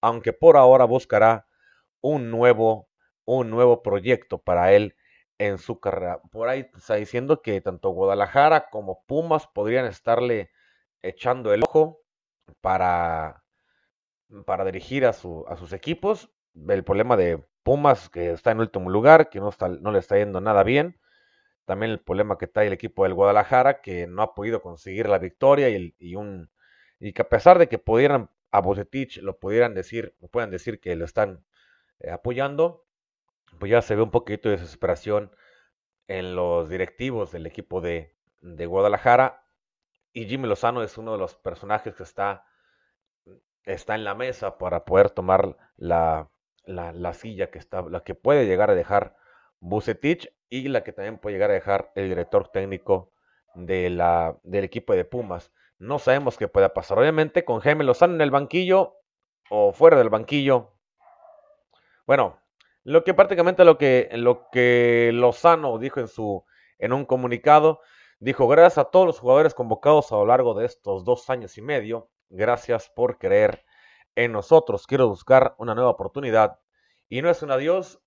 aunque 0.00 0.32
por 0.32 0.56
ahora 0.56 0.84
buscará 0.84 1.46
un 2.00 2.30
nuevo, 2.30 2.88
un 3.24 3.50
nuevo 3.50 3.82
proyecto 3.82 4.38
para 4.38 4.72
él 4.72 4.96
en 5.38 5.58
su 5.58 5.80
carrera. 5.80 6.20
Por 6.30 6.48
ahí 6.48 6.68
está 6.76 6.96
diciendo 6.96 7.42
que 7.42 7.60
tanto 7.60 7.90
Guadalajara 7.90 8.68
como 8.70 9.04
Pumas 9.06 9.46
podrían 9.46 9.86
estarle 9.86 10.50
echando 11.02 11.54
el 11.54 11.62
ojo 11.62 12.00
para, 12.60 13.44
para 14.46 14.64
dirigir 14.64 15.06
a, 15.06 15.12
su, 15.12 15.44
a 15.48 15.56
sus 15.56 15.72
equipos. 15.72 16.30
El 16.68 16.84
problema 16.84 17.16
de 17.16 17.44
Pumas, 17.62 18.08
que 18.08 18.32
está 18.32 18.50
en 18.50 18.60
último 18.60 18.90
lugar, 18.90 19.30
que 19.30 19.40
no, 19.40 19.48
está, 19.48 19.68
no 19.68 19.92
le 19.92 20.00
está 20.00 20.16
yendo 20.16 20.40
nada 20.40 20.64
bien. 20.64 20.98
También 21.68 21.92
el 21.92 22.00
problema 22.00 22.38
que 22.38 22.46
trae 22.46 22.68
el 22.68 22.72
equipo 22.72 23.04
del 23.04 23.12
Guadalajara, 23.12 23.82
que 23.82 24.06
no 24.06 24.22
ha 24.22 24.34
podido 24.34 24.62
conseguir 24.62 25.06
la 25.06 25.18
victoria 25.18 25.68
y, 25.68 25.94
y 25.98 26.14
un, 26.14 26.50
y 26.98 27.12
que 27.12 27.20
a 27.20 27.28
pesar 27.28 27.58
de 27.58 27.68
que 27.68 27.78
pudieran 27.78 28.30
a 28.50 28.62
Bocetich 28.62 29.18
lo 29.18 29.38
pudieran 29.38 29.74
decir, 29.74 30.16
puedan 30.30 30.50
decir 30.50 30.80
que 30.80 30.96
lo 30.96 31.04
están 31.04 31.44
eh, 32.00 32.10
apoyando, 32.10 32.86
pues 33.58 33.70
ya 33.70 33.82
se 33.82 33.96
ve 33.96 34.00
un 34.00 34.10
poquito 34.10 34.48
de 34.48 34.56
desesperación 34.56 35.30
en 36.06 36.34
los 36.34 36.70
directivos 36.70 37.32
del 37.32 37.44
equipo 37.44 37.82
de, 37.82 38.16
de 38.40 38.64
Guadalajara. 38.64 39.44
Y 40.14 40.24
Jimmy 40.24 40.48
Lozano 40.48 40.82
es 40.82 40.96
uno 40.96 41.12
de 41.12 41.18
los 41.18 41.34
personajes 41.34 41.94
que 41.94 42.02
está, 42.02 42.46
está 43.64 43.94
en 43.94 44.04
la 44.04 44.14
mesa 44.14 44.56
para 44.56 44.86
poder 44.86 45.10
tomar 45.10 45.58
la, 45.76 46.30
la, 46.64 46.92
la 46.92 47.12
silla 47.12 47.50
que, 47.50 47.58
está, 47.58 47.82
la 47.82 48.00
que 48.04 48.14
puede 48.14 48.46
llegar 48.46 48.70
a 48.70 48.74
dejar 48.74 49.18
Bucetich 49.60 50.32
y 50.48 50.68
la 50.68 50.84
que 50.84 50.92
también 50.92 51.18
puede 51.18 51.34
llegar 51.34 51.50
a 51.50 51.54
dejar 51.54 51.92
el 51.94 52.08
director 52.08 52.48
técnico 52.48 53.12
de 53.54 53.90
la, 53.90 54.38
del 54.42 54.64
equipo 54.64 54.94
de 54.94 55.04
Pumas. 55.04 55.52
No 55.78 55.98
sabemos 55.98 56.36
qué 56.36 56.48
pueda 56.48 56.74
pasar. 56.74 56.98
Obviamente, 56.98 57.44
con 57.44 57.60
Jaime 57.60 57.84
Lozano 57.84 58.14
en 58.14 58.20
el 58.20 58.30
banquillo 58.30 58.96
o 59.50 59.72
fuera 59.72 59.96
del 59.96 60.08
banquillo. 60.08 60.72
Bueno, 62.06 62.40
lo 62.84 63.04
que 63.04 63.14
prácticamente 63.14 63.64
lo 63.64 63.78
que, 63.78 64.08
lo 64.12 64.48
que 64.50 65.10
Lozano 65.12 65.78
dijo 65.78 66.00
en, 66.00 66.08
su, 66.08 66.44
en 66.78 66.92
un 66.92 67.04
comunicado, 67.04 67.80
dijo, 68.18 68.48
gracias 68.48 68.78
a 68.78 68.90
todos 68.90 69.06
los 69.06 69.18
jugadores 69.18 69.54
convocados 69.54 70.10
a 70.10 70.16
lo 70.16 70.26
largo 70.26 70.54
de 70.54 70.66
estos 70.66 71.04
dos 71.04 71.28
años 71.30 71.58
y 71.58 71.62
medio, 71.62 72.10
gracias 72.30 72.88
por 72.88 73.18
creer 73.18 73.64
en 74.14 74.32
nosotros. 74.32 74.86
Quiero 74.86 75.08
buscar 75.08 75.54
una 75.58 75.74
nueva 75.74 75.90
oportunidad. 75.90 76.58
Y 77.08 77.22
no 77.22 77.30
es 77.30 77.42
un 77.42 77.50
adiós, 77.50 78.00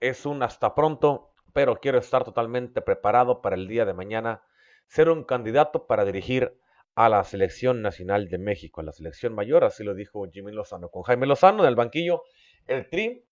es 0.00 0.26
un 0.26 0.42
hasta 0.42 0.74
pronto, 0.74 1.32
pero 1.52 1.76
quiero 1.76 1.98
estar 1.98 2.24
totalmente 2.24 2.82
preparado 2.82 3.42
para 3.42 3.56
el 3.56 3.68
día 3.68 3.84
de 3.84 3.94
mañana, 3.94 4.42
ser 4.86 5.08
un 5.08 5.24
candidato 5.24 5.86
para 5.86 6.04
dirigir 6.04 6.58
a 6.94 7.08
la 7.08 7.22
selección 7.24 7.82
nacional 7.82 8.28
de 8.28 8.38
México, 8.38 8.80
a 8.80 8.84
la 8.84 8.92
selección 8.92 9.34
mayor, 9.34 9.64
así 9.64 9.84
lo 9.84 9.94
dijo 9.94 10.26
Jimmy 10.30 10.52
Lozano. 10.52 10.88
Con 10.88 11.02
Jaime 11.02 11.26
Lozano 11.26 11.62
en 11.62 11.68
el 11.68 11.76
banquillo, 11.76 12.22
el 12.66 12.88
tri, 12.88 13.24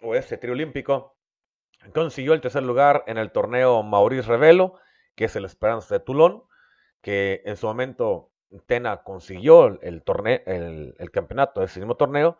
o 0.00 0.14
ese 0.14 0.38
tri 0.38 0.50
olímpico, 0.50 1.16
consiguió 1.94 2.32
el 2.34 2.40
tercer 2.40 2.62
lugar 2.62 3.04
en 3.06 3.18
el 3.18 3.32
torneo 3.32 3.82
Maurice 3.82 4.28
Revelo, 4.28 4.78
que 5.14 5.24
es 5.24 5.36
el 5.36 5.44
Esperanza 5.44 5.94
de 5.94 6.04
Tulón, 6.04 6.44
que 7.00 7.42
en 7.44 7.56
su 7.56 7.66
momento 7.66 8.30
Tena 8.66 9.02
consiguió 9.02 9.66
el, 9.66 10.02
el, 10.46 10.94
el 10.98 11.10
campeonato 11.10 11.60
de 11.60 11.66
ese 11.66 11.80
mismo 11.80 11.96
torneo, 11.96 12.38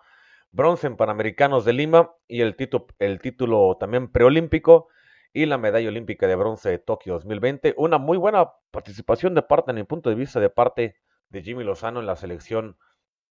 bronce 0.53 0.87
en 0.87 0.97
Panamericanos 0.97 1.65
de 1.65 1.73
Lima 1.73 2.15
y 2.29 2.43
el, 2.43 2.57
título, 2.57 2.87
el 2.99 3.21
título 3.21 3.77
también 3.81 4.13
preolímpico 4.13 4.89
y 5.33 5.47
la 5.47 5.59
medalla 5.59 5.89
olímpica 5.89 6.27
de 6.27 6.37
bronce 6.37 6.69
de 6.71 6.79
Tokio 6.79 7.15
2020. 7.15 7.75
Una 7.79 7.99
muy 7.99 8.19
buena 8.19 8.53
participación 8.71 9.35
de 9.35 9.43
parte, 9.43 9.71
en 9.71 9.77
mi 9.77 9.85
punto 9.85 10.11
de 10.11 10.17
vista, 10.17 10.41
de 10.41 10.51
parte 10.51 10.97
de 11.31 11.43
Jimmy 11.43 11.65
Lozano 11.65 12.01
en 12.01 12.07
la 12.07 12.17
selección, 12.17 12.77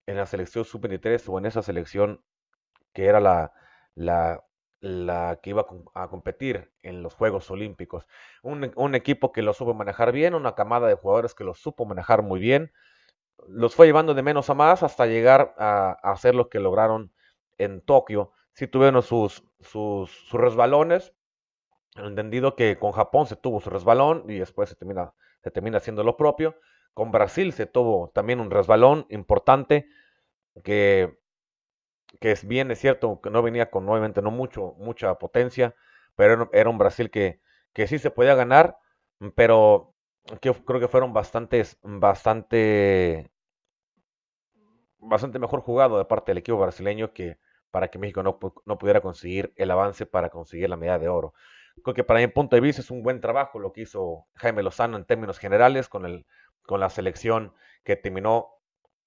en 0.06 0.16
la 0.16 0.26
selección 0.26 0.64
sub-23 0.64 1.22
o 1.28 1.38
en 1.38 1.46
esa 1.46 1.62
selección 1.62 2.24
que 2.92 3.06
era 3.06 3.20
la, 3.20 3.52
la, 3.94 5.38
que 5.42 5.50
iba 5.50 5.64
a 5.94 6.08
competir 6.08 6.72
en 6.82 7.02
los 7.02 7.14
Juegos 7.14 7.50
Olímpicos. 7.50 8.06
Un, 8.42 8.94
equipo 8.94 9.32
que 9.32 9.42
lo 9.42 9.54
supo 9.54 9.74
manejar 9.74 10.12
bien, 10.12 10.34
una 10.34 10.54
camada 10.54 10.88
de 10.88 10.94
jugadores 10.94 11.34
que 11.34 11.44
lo 11.44 11.54
supo 11.54 11.86
manejar 11.86 12.22
muy 12.22 12.40
bien. 12.40 12.72
Los 13.48 13.74
fue 13.74 13.86
llevando 13.86 14.14
de 14.14 14.22
menos 14.22 14.50
a 14.50 14.54
más 14.54 14.82
hasta 14.82 15.06
llegar 15.06 15.54
a, 15.58 15.92
hacer 16.02 16.34
lo 16.34 16.48
que 16.48 16.60
lograron 16.60 17.12
en 17.58 17.80
Tokio. 17.80 18.32
Sí 18.52 18.66
tuvieron 18.66 19.02
sus, 19.02 19.44
sus, 19.60 20.10
sus 20.10 20.40
resbalones, 20.40 21.12
entendido 21.96 22.56
que 22.56 22.78
con 22.78 22.92
Japón 22.92 23.26
se 23.26 23.36
tuvo 23.36 23.60
su 23.60 23.70
resbalón 23.70 24.24
y 24.28 24.38
después 24.38 24.68
se 24.68 24.76
termina, 24.76 25.14
se 25.42 25.50
termina 25.50 25.78
haciendo 25.78 26.04
lo 26.04 26.16
propio. 26.16 26.56
Con 26.94 27.10
Brasil 27.10 27.52
se 27.52 27.66
tuvo 27.66 28.10
también 28.14 28.40
un 28.40 28.50
resbalón 28.50 29.06
importante 29.08 29.88
que, 30.62 31.18
que 32.20 32.32
es 32.32 32.46
bien, 32.46 32.70
es 32.70 32.78
cierto, 32.78 33.20
que 33.20 33.30
no 33.30 33.42
venía 33.42 33.70
con 33.70 33.86
nuevamente 33.86 34.22
no 34.22 34.30
mucho, 34.30 34.74
mucha 34.78 35.14
potencia, 35.18 35.74
pero 36.16 36.50
era 36.52 36.70
un 36.70 36.78
Brasil 36.78 37.10
que, 37.10 37.40
que 37.72 37.86
sí 37.86 37.98
se 37.98 38.10
podía 38.10 38.34
ganar, 38.34 38.78
pero 39.34 39.94
que 40.40 40.52
creo 40.52 40.80
que 40.80 40.88
fueron 40.88 41.12
bastantes, 41.12 41.78
bastante, 41.82 43.30
bastante 45.02 45.38
mejor 45.38 45.60
jugado 45.60 45.98
de 45.98 46.04
parte 46.04 46.30
del 46.30 46.38
equipo 46.38 46.58
brasileño 46.58 47.12
que 47.12 47.38
para 47.70 47.88
que 47.88 47.98
México 47.98 48.22
no, 48.22 48.38
no 48.64 48.78
pudiera 48.78 49.00
conseguir 49.00 49.52
el 49.56 49.70
avance 49.70 50.06
para 50.06 50.30
conseguir 50.30 50.70
la 50.70 50.76
medalla 50.76 50.98
de 50.98 51.08
oro. 51.08 51.34
Creo 51.82 51.94
que 51.94 52.04
para 52.04 52.20
mi 52.20 52.26
punto 52.28 52.56
de 52.56 52.60
vista 52.60 52.82
es 52.82 52.90
un 52.90 53.02
buen 53.02 53.20
trabajo 53.20 53.58
lo 53.58 53.72
que 53.72 53.82
hizo 53.82 54.26
Jaime 54.34 54.62
Lozano 54.62 54.96
en 54.96 55.04
términos 55.04 55.38
generales 55.38 55.88
con, 55.88 56.04
el, 56.04 56.26
con 56.66 56.80
la 56.80 56.90
selección 56.90 57.54
que 57.82 57.96
terminó 57.96 58.50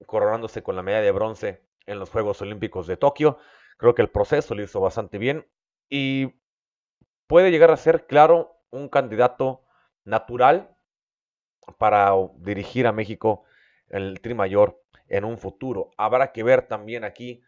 coronándose 0.05 0.63
con 0.63 0.75
la 0.75 0.81
medalla 0.81 1.05
de 1.05 1.11
bronce 1.11 1.61
en 1.85 1.99
los 1.99 2.09
Juegos 2.09 2.41
Olímpicos 2.41 2.87
de 2.87 2.97
Tokio. 2.97 3.37
Creo 3.77 3.93
que 3.95 4.01
el 4.01 4.09
proceso 4.09 4.55
lo 4.55 4.63
hizo 4.63 4.81
bastante 4.81 5.17
bien 5.17 5.47
y 5.89 6.33
puede 7.27 7.51
llegar 7.51 7.71
a 7.71 7.77
ser, 7.77 8.07
claro, 8.07 8.57
un 8.71 8.89
candidato 8.89 9.63
natural 10.03 10.75
para 11.77 12.11
dirigir 12.37 12.87
a 12.87 12.91
México 12.91 13.43
el 13.89 14.19
Tri 14.21 14.33
Mayor 14.33 14.84
en 15.07 15.25
un 15.25 15.37
futuro. 15.37 15.91
Habrá 15.97 16.31
que 16.31 16.43
ver 16.43 16.63
también 16.67 17.03
aquí 17.03 17.41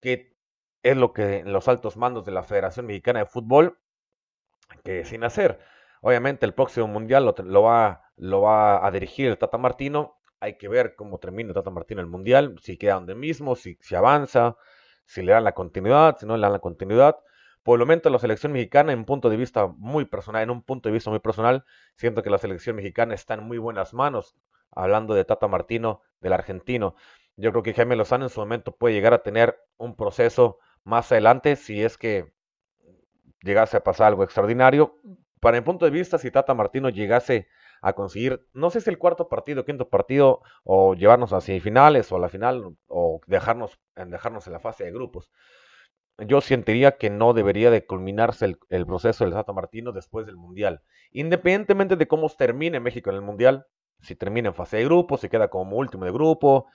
qué 0.00 0.36
es 0.82 0.96
lo 0.96 1.12
que 1.12 1.42
los 1.44 1.68
altos 1.68 1.96
mandos 1.96 2.24
de 2.24 2.32
la 2.32 2.42
Federación 2.42 2.86
Mexicana 2.86 3.20
de 3.20 3.26
Fútbol 3.26 3.78
que 4.84 5.04
sin 5.04 5.24
hacer. 5.24 5.58
Obviamente 6.00 6.46
el 6.46 6.54
próximo 6.54 6.86
mundial 6.86 7.24
lo, 7.24 7.62
va, 7.62 8.86
a 8.86 8.90
dirigir 8.90 9.28
el 9.28 9.38
Tata 9.38 9.58
Martino. 9.58 10.18
Hay 10.40 10.58
que 10.58 10.68
ver 10.68 10.94
cómo 10.94 11.18
termina 11.18 11.52
Tata 11.52 11.70
Martino 11.70 12.00
el 12.00 12.06
mundial, 12.06 12.56
si 12.62 12.76
queda 12.76 12.94
donde 12.94 13.14
mismo, 13.14 13.56
si, 13.56 13.78
si 13.80 13.94
avanza, 13.94 14.56
si 15.04 15.22
le 15.22 15.32
dan 15.32 15.44
la 15.44 15.52
continuidad, 15.52 16.16
si 16.18 16.26
no 16.26 16.36
le 16.36 16.42
dan 16.42 16.52
la 16.52 16.58
continuidad. 16.58 17.16
Por 17.62 17.80
el 17.80 17.80
momento 17.80 18.10
la 18.10 18.18
selección 18.18 18.52
mexicana 18.52 18.92
en 18.92 19.04
punto 19.04 19.28
de 19.28 19.36
vista 19.36 19.66
muy 19.66 20.04
personal, 20.04 20.42
en 20.42 20.50
un 20.50 20.62
punto 20.62 20.88
de 20.88 20.92
vista 20.92 21.10
muy 21.10 21.18
personal, 21.18 21.64
siento 21.96 22.22
que 22.22 22.30
la 22.30 22.38
selección 22.38 22.76
mexicana 22.76 23.14
está 23.14 23.34
en 23.34 23.42
muy 23.42 23.58
buenas 23.58 23.92
manos, 23.92 24.36
hablando 24.72 25.14
de 25.14 25.24
Tata 25.24 25.48
Martino, 25.48 26.02
del 26.20 26.32
argentino. 26.32 26.94
Yo 27.36 27.50
creo 27.50 27.62
que 27.62 27.74
Jaime 27.74 27.96
Lozano 27.96 28.24
en 28.24 28.30
su 28.30 28.40
momento 28.40 28.72
puede 28.72 28.94
llegar 28.94 29.12
a 29.14 29.22
tener 29.22 29.58
un 29.76 29.96
proceso 29.96 30.58
más 30.84 31.10
adelante 31.12 31.56
si 31.56 31.82
es 31.82 31.98
que 31.98 32.32
llegase 33.42 33.76
a 33.76 33.84
pasar 33.84 34.08
algo 34.08 34.24
extraordinario. 34.24 34.96
Para 35.40 35.58
mi 35.58 35.64
punto 35.64 35.84
de 35.84 35.90
vista, 35.90 36.18
si 36.18 36.30
Tata 36.30 36.54
Martino 36.54 36.88
llegase 36.88 37.48
a 37.82 37.92
conseguir, 37.92 38.46
no 38.52 38.70
sé 38.70 38.80
si 38.80 38.90
el 38.90 38.98
cuarto 38.98 39.28
partido, 39.28 39.64
quinto 39.64 39.88
partido, 39.88 40.40
o 40.64 40.94
llevarnos 40.94 41.32
a 41.32 41.40
semifinales 41.40 42.10
o 42.10 42.16
a 42.16 42.18
la 42.20 42.28
final, 42.28 42.76
o 42.88 43.20
dejarnos, 43.26 43.78
dejarnos 43.94 44.46
en 44.46 44.52
la 44.54 44.60
fase 44.60 44.84
de 44.84 44.92
grupos, 44.92 45.30
yo 46.18 46.40
sentiría 46.40 46.96
que 46.96 47.10
no 47.10 47.34
debería 47.34 47.70
de 47.70 47.84
culminarse 47.84 48.46
el, 48.46 48.58
el 48.70 48.86
proceso 48.86 49.24
del 49.24 49.34
Tata 49.34 49.52
Martino 49.52 49.92
después 49.92 50.24
del 50.26 50.36
Mundial. 50.36 50.82
Independientemente 51.12 51.96
de 51.96 52.08
cómo 52.08 52.28
termine 52.30 52.80
México 52.80 53.10
en 53.10 53.16
el 53.16 53.22
Mundial, 53.22 53.66
si 54.00 54.16
termina 54.16 54.48
en 54.48 54.54
fase 54.54 54.78
de 54.78 54.84
grupos, 54.84 55.20
si 55.20 55.28
queda 55.28 55.48
como 55.48 55.76
último 55.76 56.04
de 56.04 56.12
grupo, 56.12 56.66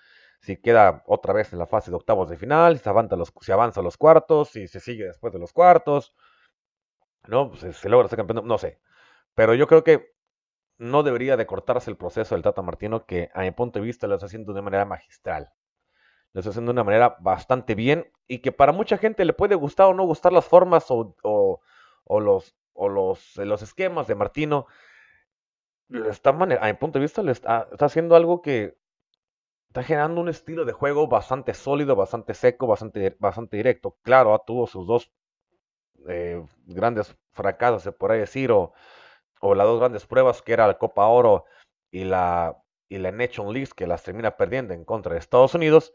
si 0.41 0.57
queda 0.57 1.03
otra 1.07 1.33
vez 1.33 1.53
en 1.53 1.59
la 1.59 1.67
fase 1.67 1.91
de 1.91 1.97
octavos 1.97 2.29
de 2.29 2.37
final, 2.37 2.79
si 2.79 2.89
avanza, 2.89 3.15
los, 3.15 3.31
avanza 3.49 3.79
a 3.81 3.83
los 3.83 3.97
cuartos, 3.97 4.49
si 4.49 4.67
se 4.67 4.79
sigue 4.79 5.05
después 5.05 5.31
de 5.33 5.39
los 5.39 5.53
cuartos, 5.53 6.13
¿no? 7.27 7.51
Se 7.55 7.89
logra 7.89 8.07
ser 8.07 8.17
campeón, 8.17 8.47
no 8.47 8.57
sé. 8.57 8.79
Pero 9.35 9.53
yo 9.55 9.67
creo 9.67 9.83
que 9.83 10.13
no 10.77 11.03
debería 11.03 11.37
de 11.37 11.45
cortarse 11.45 11.91
el 11.91 11.97
proceso 11.97 12.35
del 12.35 12.43
Tata 12.43 12.61
Martino, 12.61 13.05
que 13.05 13.29
a 13.33 13.41
mi 13.41 13.51
punto 13.51 13.79
de 13.79 13.85
vista 13.85 14.07
lo 14.07 14.15
está 14.15 14.27
haciendo 14.27 14.53
de 14.53 14.61
manera 14.61 14.85
magistral. 14.85 15.51
Lo 16.33 16.39
está 16.39 16.51
haciendo 16.51 16.71
de 16.71 16.75
una 16.75 16.83
manera 16.83 17.17
bastante 17.19 17.75
bien 17.75 18.11
y 18.27 18.39
que 18.39 18.51
para 18.51 18.71
mucha 18.71 18.97
gente 18.97 19.25
le 19.25 19.33
puede 19.33 19.55
gustar 19.55 19.87
o 19.87 19.93
no 19.93 20.05
gustar 20.05 20.33
las 20.33 20.45
formas 20.45 20.89
o, 20.89 21.15
o, 21.23 21.61
o 22.05 22.19
los, 22.19 22.55
o 22.73 22.89
los, 22.89 23.37
los 23.37 23.61
esquemas 23.61 24.07
de 24.07 24.15
Martino. 24.15 24.67
A 25.93 26.67
mi 26.67 26.73
punto 26.73 26.99
de 26.99 27.03
vista, 27.03 27.21
le 27.21 27.33
está, 27.33 27.67
haciendo 27.79 28.15
algo 28.15 28.41
que 28.41 28.77
está 29.67 29.83
generando 29.83 30.21
un 30.21 30.29
estilo 30.29 30.63
de 30.63 30.71
juego 30.71 31.07
bastante 31.07 31.53
sólido, 31.53 31.95
bastante 31.95 32.33
seco, 32.33 32.67
bastante, 32.67 33.15
bastante 33.19 33.57
directo. 33.57 33.97
Claro, 34.01 34.41
tuvo 34.45 34.67
sus 34.67 34.87
dos 34.87 35.11
eh, 36.07 36.41
grandes 36.65 37.15
fracasos, 37.33 37.83
se 37.83 37.91
podría 37.91 38.21
decir, 38.21 38.51
o, 38.51 38.73
o, 39.41 39.53
las 39.53 39.67
dos 39.67 39.79
grandes 39.79 40.05
pruebas 40.05 40.41
que 40.41 40.53
era 40.53 40.67
la 40.67 40.77
Copa 40.77 41.07
Oro 41.07 41.45
y 41.91 42.05
la, 42.05 42.57
y 42.87 42.97
la 42.97 43.11
Nation 43.11 43.51
League, 43.53 43.71
que 43.75 43.87
las 43.87 44.03
termina 44.03 44.37
perdiendo 44.37 44.73
en 44.73 44.85
contra 44.85 45.13
de 45.13 45.19
Estados 45.19 45.55
Unidos. 45.55 45.93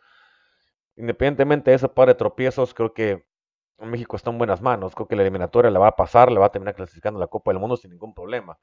Independientemente 0.97 1.71
de 1.71 1.77
ese 1.77 1.89
par 1.89 2.09
de 2.09 2.15
tropiezos, 2.15 2.75
creo 2.75 2.93
que 2.93 3.27
México 3.79 4.17
está 4.17 4.31
en 4.31 4.39
buenas 4.39 4.61
manos. 4.61 4.95
Creo 4.95 5.09
que 5.09 5.17
la 5.17 5.23
eliminatoria 5.23 5.71
la 5.71 5.79
va 5.79 5.89
a 5.89 5.97
pasar, 5.97 6.31
le 6.31 6.39
va 6.39 6.47
a 6.47 6.53
terminar 6.53 6.75
clasificando 6.75 7.19
la 7.21 7.27
Copa 7.29 7.51
del 7.51 7.61
Mundo 7.61 7.77
sin 7.77 7.91
ningún 7.91 8.15
problema. 8.15 8.59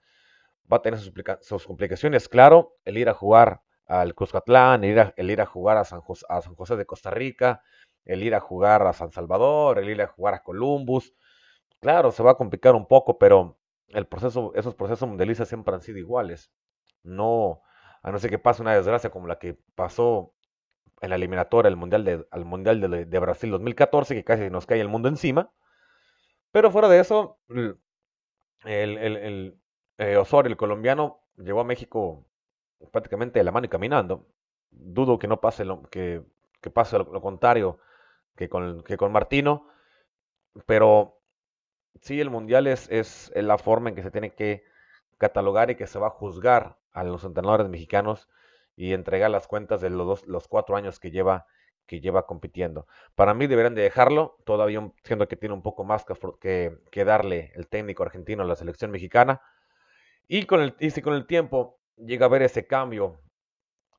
Va 0.72 0.78
a 0.78 0.82
tener 0.82 1.00
sus, 1.42 1.66
complicaciones, 1.66 2.30
claro, 2.30 2.78
el 2.86 2.98
ir 2.98 3.10
a 3.10 3.14
jugar 3.14 3.62
al 3.86 4.16
Cuscatlán, 4.16 4.84
el 4.84 4.92
ir 4.92 5.00
a, 5.00 5.14
el 5.18 5.30
ir 5.30 5.42
a 5.42 5.46
jugar 5.46 5.78
a 5.78 5.84
San, 5.84 6.02
José, 6.02 6.76
de 6.76 6.86
Costa 6.86 7.12
Rica, 7.12 7.62
el 8.06 8.24
ir 8.24 8.34
a 8.36 8.40
jugar 8.40 8.86
a 8.88 8.94
San 8.94 9.12
Salvador, 9.12 9.80
el 9.80 9.90
ir 9.90 10.02
a 10.02 10.08
jugar 10.08 10.34
a 10.34 10.44
Columbus. 10.44 11.14
Claro, 11.80 12.12
se 12.12 12.24
va 12.24 12.32
a 12.32 12.36
complicar 12.36 12.76
un 12.76 12.88
poco, 12.88 13.18
pero 13.18 13.60
el 13.90 14.08
proceso, 14.08 14.54
esos 14.56 14.76
procesos 14.76 15.08
mundialistas 15.08 15.50
siempre 15.50 15.74
han 15.76 15.82
sido 15.82 16.00
iguales. 16.00 16.52
No, 17.04 17.62
a 18.02 18.12
no 18.12 18.20
ser 18.20 18.30
que 18.30 18.40
pase 18.40 18.62
una 18.62 18.74
desgracia 18.74 19.10
como 19.10 19.28
la 19.28 19.40
que 19.40 19.58
pasó 19.76 20.34
en 21.02 21.10
la 21.10 21.16
eliminatoria 21.16 21.68
al 21.70 21.76
Mundial 21.76 22.06
de, 22.06 22.26
al 22.32 22.46
mundial 22.46 22.80
de, 23.10 23.20
Brasil 23.20 23.52
2014, 23.52 24.16
que 24.16 24.24
casi 24.24 24.50
nos 24.50 24.66
cae 24.66 24.80
el 24.80 24.88
mundo 24.88 25.10
encima. 25.10 25.52
Pero 26.52 26.72
fuera 26.72 26.88
de 26.88 27.00
eso, 27.00 27.40
el, 27.50 28.98
el, 28.98 29.60
eh, 30.12 30.18
Osorio, 30.18 30.50
el 30.50 30.58
colombiano, 30.58 31.22
llegó 31.38 31.62
a 31.62 31.66
México 31.66 32.26
prácticamente 32.92 33.40
de 33.40 33.44
la 33.44 33.52
mano 33.52 33.66
y 33.66 33.70
caminando. 33.70 34.28
Dudo 34.72 35.20
que 35.20 35.28
no 35.28 35.40
pase 35.40 35.66
lo, 35.66 35.84
que, 35.84 36.24
pase 36.74 36.98
lo, 36.98 37.22
contrario 37.22 37.80
que 38.36 38.50
con, 38.50 38.84
que 38.84 38.98
con 38.98 39.12
Martino, 39.12 39.68
pero 40.66 41.20
sí, 42.02 42.20
el 42.20 42.30
Mundial 42.30 42.68
es, 42.68 42.90
es 42.90 43.32
la 43.36 43.58
forma 43.58 43.90
en 43.90 43.96
que 43.96 44.04
se 44.04 44.12
tiene 44.12 44.34
que 44.34 44.64
catalogar 45.18 45.70
y 45.72 45.76
que 45.76 45.88
se 45.88 46.00
va 46.00 46.08
a 46.08 46.12
juzgar 46.12 46.78
a 46.92 47.04
los 47.04 47.24
entrenadores 47.24 47.70
mexicanos 47.70 48.30
y 48.76 48.94
entregar 48.94 49.30
las 49.32 49.48
cuentas 49.48 49.82
de 49.82 49.90
los, 49.90 50.08
dos, 50.08 50.28
los 50.28 50.48
cuatro 50.48 50.76
años 50.76 51.00
que 51.00 51.12
lleva, 51.12 51.46
que 51.86 52.00
lleva 52.02 52.26
compitiendo. 52.26 52.88
Para 53.16 53.34
mí 53.34 53.48
deberían 53.48 53.76
de 53.76 53.84
dejarlo, 53.84 54.38
todavía 54.46 54.92
siendo 55.04 55.28
que 55.28 55.36
tiene 55.36 55.56
un 55.56 55.62
poco 55.62 55.84
más 55.84 56.06
que, 56.40 56.78
que, 56.92 57.06
darle 57.06 57.52
el 57.56 57.68
técnico 57.68 58.04
argentino 58.04 58.44
a 58.44 58.46
la 58.46 58.56
selección 58.56 58.92
mexicana. 58.92 59.42
Y, 60.28 60.46
con 60.46 60.62
el, 60.62 60.76
y 60.80 60.90
si 60.92 61.02
con 61.02 61.14
el 61.14 61.26
tiempo 61.26 61.80
llega 61.98 62.26
a 62.26 62.30
ver 62.30 62.42
ese 62.42 62.66
cambio, 62.66 63.20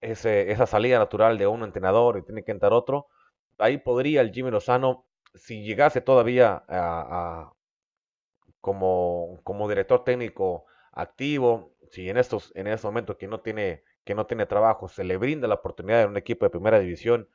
ese, 0.00 0.50
esa 0.50 0.66
salida 0.66 0.98
natural 0.98 1.38
de 1.38 1.46
un 1.46 1.62
entrenador 1.62 2.18
y 2.18 2.22
tiene 2.22 2.44
que 2.44 2.52
entrar 2.52 2.72
otro, 2.72 3.08
ahí 3.58 3.78
podría 3.78 4.20
el 4.20 4.32
Jimmy 4.32 4.50
Lozano, 4.50 5.06
si 5.34 5.62
llegase 5.62 6.00
todavía 6.00 6.64
a, 6.68 7.52
como, 8.60 9.40
como 9.42 9.68
director 9.68 10.04
técnico 10.04 10.66
activo, 10.92 11.74
si 11.90 12.08
en 12.08 12.16
estos 12.16 12.52
en 12.54 12.66
este 12.66 12.86
momento 12.86 13.18
que 13.18 13.28
no 13.28 13.40
tiene 13.40 13.82
que 14.04 14.14
no 14.14 14.26
tiene 14.26 14.46
trabajo 14.46 14.88
se 14.88 15.04
le 15.04 15.16
brinda 15.16 15.48
la 15.48 15.56
oportunidad 15.56 16.02
en 16.02 16.10
un 16.10 16.16
equipo 16.16 16.46
de 16.46 16.50
primera 16.50 16.78
división, 16.78 17.28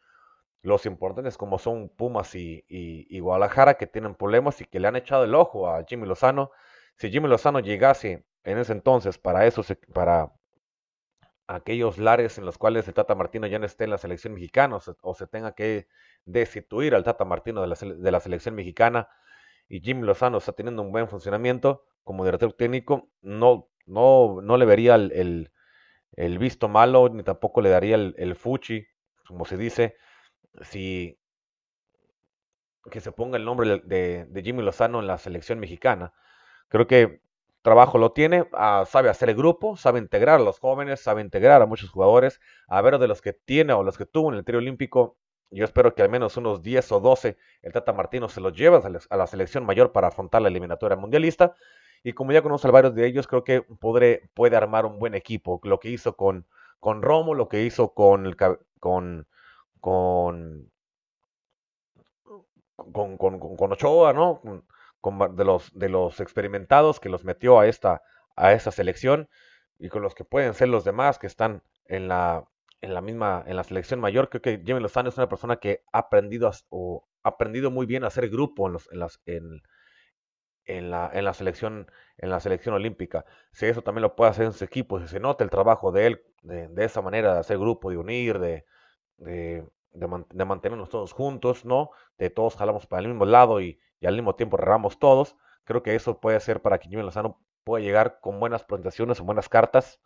los 0.62 0.86
importantes 0.86 1.38
como 1.38 1.58
son 1.60 1.90
Pumas 1.90 2.36
y, 2.36 2.66
y, 2.68 3.20
Guadalajara 3.20 3.76
que 3.76 3.88
tienen 3.88 4.16
problemas 4.16 4.62
y 4.62 4.66
que 4.66 4.80
le 4.80 4.88
han 4.88 4.96
echado 4.96 5.24
el 5.24 5.36
ojo 5.36 5.70
a 5.70 5.84
Jimmy 5.86 6.08
Lozano, 6.08 6.52
si 6.96 7.12
Jimmy 7.12 7.28
Lozano 7.28 7.60
llegase 7.60 8.26
en 8.44 8.58
ese 8.58 8.74
entonces 8.74 9.18
para 9.18 9.46
eso 9.46 9.64
para 9.94 10.32
aquellos 11.48 11.98
lares 11.98 12.38
en 12.38 12.46
los 12.46 12.58
cuales 12.58 12.88
el 12.88 12.94
Tata 12.94 13.16
Martino 13.16 13.48
ya 13.48 13.60
no 13.60 13.66
esté 13.66 13.86
en 13.86 13.90
la 13.92 13.98
selección 13.98 14.34
mexicana 14.34 14.78
o 15.02 15.14
se, 15.14 15.28
tenga 15.28 15.54
que 15.54 15.88
destituir 16.26 16.96
al 16.96 17.04
Tata 17.04 17.26
Martino 17.26 17.62
de 17.62 17.68
la, 17.68 17.76
de 17.76 18.12
la 18.12 18.20
selección 18.20 18.56
mexicana 18.56 19.10
y 19.68 19.82
Jimmy 19.82 20.04
Lozano 20.04 20.38
está 20.38 20.54
teniendo 20.54 20.82
un 20.82 20.92
buen 20.92 21.08
funcionamiento 21.08 21.86
como 22.04 22.26
director 22.26 22.54
técnico, 22.54 23.10
no 23.22 23.70
no, 23.90 24.40
no 24.42 24.58
le 24.58 24.66
vería 24.66 24.96
el, 24.96 25.50
visto 26.40 26.70
malo, 26.70 27.10
ni 27.10 27.24
tampoco 27.24 27.62
le 27.62 27.70
daría 27.70 27.96
el, 27.96 28.36
fuchi, 28.36 28.86
como 29.28 29.46
se 29.46 29.58
dice, 29.58 29.98
si 30.62 31.20
que 32.92 33.02
se 33.02 33.12
ponga 33.12 33.38
el 33.38 33.46
nombre 33.46 33.82
de, 33.84 34.42
Jimmy 34.44 34.64
Lozano 34.64 35.00
en 35.00 35.08
la 35.08 35.18
selección 35.18 35.60
mexicana. 35.60 36.14
Creo 36.70 36.88
que 36.88 37.22
trabajo 37.62 37.98
lo 37.98 38.12
tiene, 38.12 38.48
ah, 38.54 38.86
sabe 38.88 39.10
hacer 39.10 39.30
el 39.30 39.36
grupo, 39.36 39.78
sabe 39.78 40.00
integrar 40.00 40.40
a 40.40 40.44
los 40.44 40.60
jóvenes, 40.60 41.02
sabe 41.02 41.22
integrar 41.22 41.62
a 41.62 41.66
muchos 41.66 41.90
jugadores, 41.90 42.40
a 42.68 42.82
ver 42.82 42.98
de 43.00 43.08
los 43.08 43.22
que 43.22 43.34
tiene 43.34 43.74
o 43.74 43.84
los 43.84 43.98
que 43.98 44.06
tuvo 44.06 44.32
en 44.32 44.38
el 44.38 44.46
trío 44.46 44.60
olímpico. 44.60 45.18
Yo 45.52 45.66
espero 45.66 45.96
que 45.96 46.04
al 46.04 46.10
menos 46.10 46.38
unos 46.38 46.62
10 46.62 46.92
o 46.92 47.00
12 47.00 47.38
el 47.64 47.74
Tata 47.74 47.94
Martino 47.94 48.30
se 48.30 48.40
los 48.42 48.54
lleve 48.54 48.80
a 49.10 49.18
la 49.18 49.28
selección 49.28 49.66
mayor 49.66 49.92
para 49.92 50.08
afrontar 50.10 50.42
la 50.42 50.50
eliminatoria 50.50 50.96
mundialista. 50.96 51.56
Y 52.04 52.14
como 52.14 52.32
ya 52.32 52.42
conozco 52.42 52.68
a 52.68 52.72
varios 52.72 52.96
de 52.96 53.06
ellos, 53.08 53.28
creo 53.28 53.44
que 53.44 53.62
podré, 53.62 54.30
puede 54.34 54.56
armar 54.56 54.86
un 54.86 55.00
buen 55.00 55.16
equipo. 55.16 55.60
Lo 55.64 55.80
que 55.80 55.90
hizo 55.90 56.16
con, 56.16 56.48
con 56.80 57.02
Romo, 57.02 57.34
lo 57.34 57.50
que 57.50 57.64
hizo 57.64 57.94
con, 57.94 58.26
el, 58.26 58.38
con, 58.38 59.28
con, 59.82 60.72
con, 62.74 63.18
con, 63.18 63.72
Ochoa, 63.74 64.14
¿no? 64.14 64.42
De, 65.02 65.46
los, 65.46 65.72
de 65.74 65.88
los 65.88 66.20
experimentados 66.20 67.00
que 67.00 67.10
los 67.10 67.24
metió 67.24 67.60
a 67.60 67.68
esta, 67.68 68.02
a 68.36 68.52
esta 68.54 68.72
selección 68.72 69.30
y 69.78 69.90
con 69.90 70.02
los 70.02 70.14
que 70.14 70.26
pueden 70.26 70.54
ser 70.54 70.68
los 70.68 70.84
demás 70.84 71.20
que 71.20 71.28
están 71.28 71.64
en 71.86 72.10
la, 72.10 72.46
en 72.82 72.94
la 72.94 73.02
misma, 73.02 73.44
en 73.48 73.56
la 73.56 73.64
selección 73.64 74.00
mayor. 74.00 74.30
Creo 74.30 74.42
que 74.42 74.62
Jimmy 74.66 74.82
Lozano 74.82 75.10
es 75.10 75.18
una 75.18 75.30
persona 75.30 75.58
que 75.58 75.84
ha 75.94 76.00
aprendido, 76.00 76.52
o, 76.70 77.08
ha 77.24 77.30
aprendido 77.30 77.72
muy 77.72 77.86
bien 77.86 78.04
a 78.04 78.08
hacer 78.08 78.30
grupo 78.30 78.68
en, 78.68 78.74
los, 78.74 78.92
en, 78.92 79.00
las, 79.00 79.22
en, 79.26 79.62
en 80.66 80.92
la, 80.92 81.10
en 81.14 81.26
la, 81.26 81.34
selección, 81.34 81.90
en 82.18 82.30
la 82.30 82.40
selección 82.40 82.76
olímpica. 82.76 83.26
Si 83.52 83.66
eso 83.66 83.82
también 83.82 84.04
lo 84.04 84.16
puede 84.16 84.32
hacer 84.32 84.46
en 84.46 84.54
su 84.54 84.64
equipo, 84.64 85.00
si 85.00 85.08
se 85.08 85.20
nota 85.20 85.44
el 85.44 85.50
trabajo 85.50 85.92
de 85.92 86.08
él 86.08 86.24
de, 86.44 86.86
esa 86.86 87.02
manera 87.02 87.34
de 87.34 87.40
hacer 87.40 87.58
grupo, 87.58 87.90
de 87.90 87.98
unir, 87.98 88.40
de, 88.40 88.66
de, 89.18 89.66
de, 89.92 90.46
mantenernos 90.46 90.90
todos 90.90 91.14
juntos, 91.14 91.66
¿no? 91.66 91.92
De 92.18 92.30
todos 92.30 92.56
jalamos 92.56 92.86
para 92.86 93.02
el 93.02 93.08
mismo 93.10 93.26
lado 93.26 93.62
y, 93.62 93.80
al 94.08 94.16
mismo 94.16 94.36
tiempo 94.36 94.58
remamos 94.58 95.00
todos. 95.00 95.36
Creo 95.64 95.84
que 95.84 95.96
eso 95.96 96.20
puede 96.20 96.40
ser 96.40 96.62
para 96.62 96.80
que 96.80 96.90
Jimmy 96.90 97.04
Lozano 97.04 97.42
pueda 97.64 97.84
llegar 97.84 98.20
con 98.22 98.40
buenas 98.40 98.64
presentaciones, 98.64 99.20
o 99.20 99.24
buenas 99.26 99.50
cartas, 99.50 100.00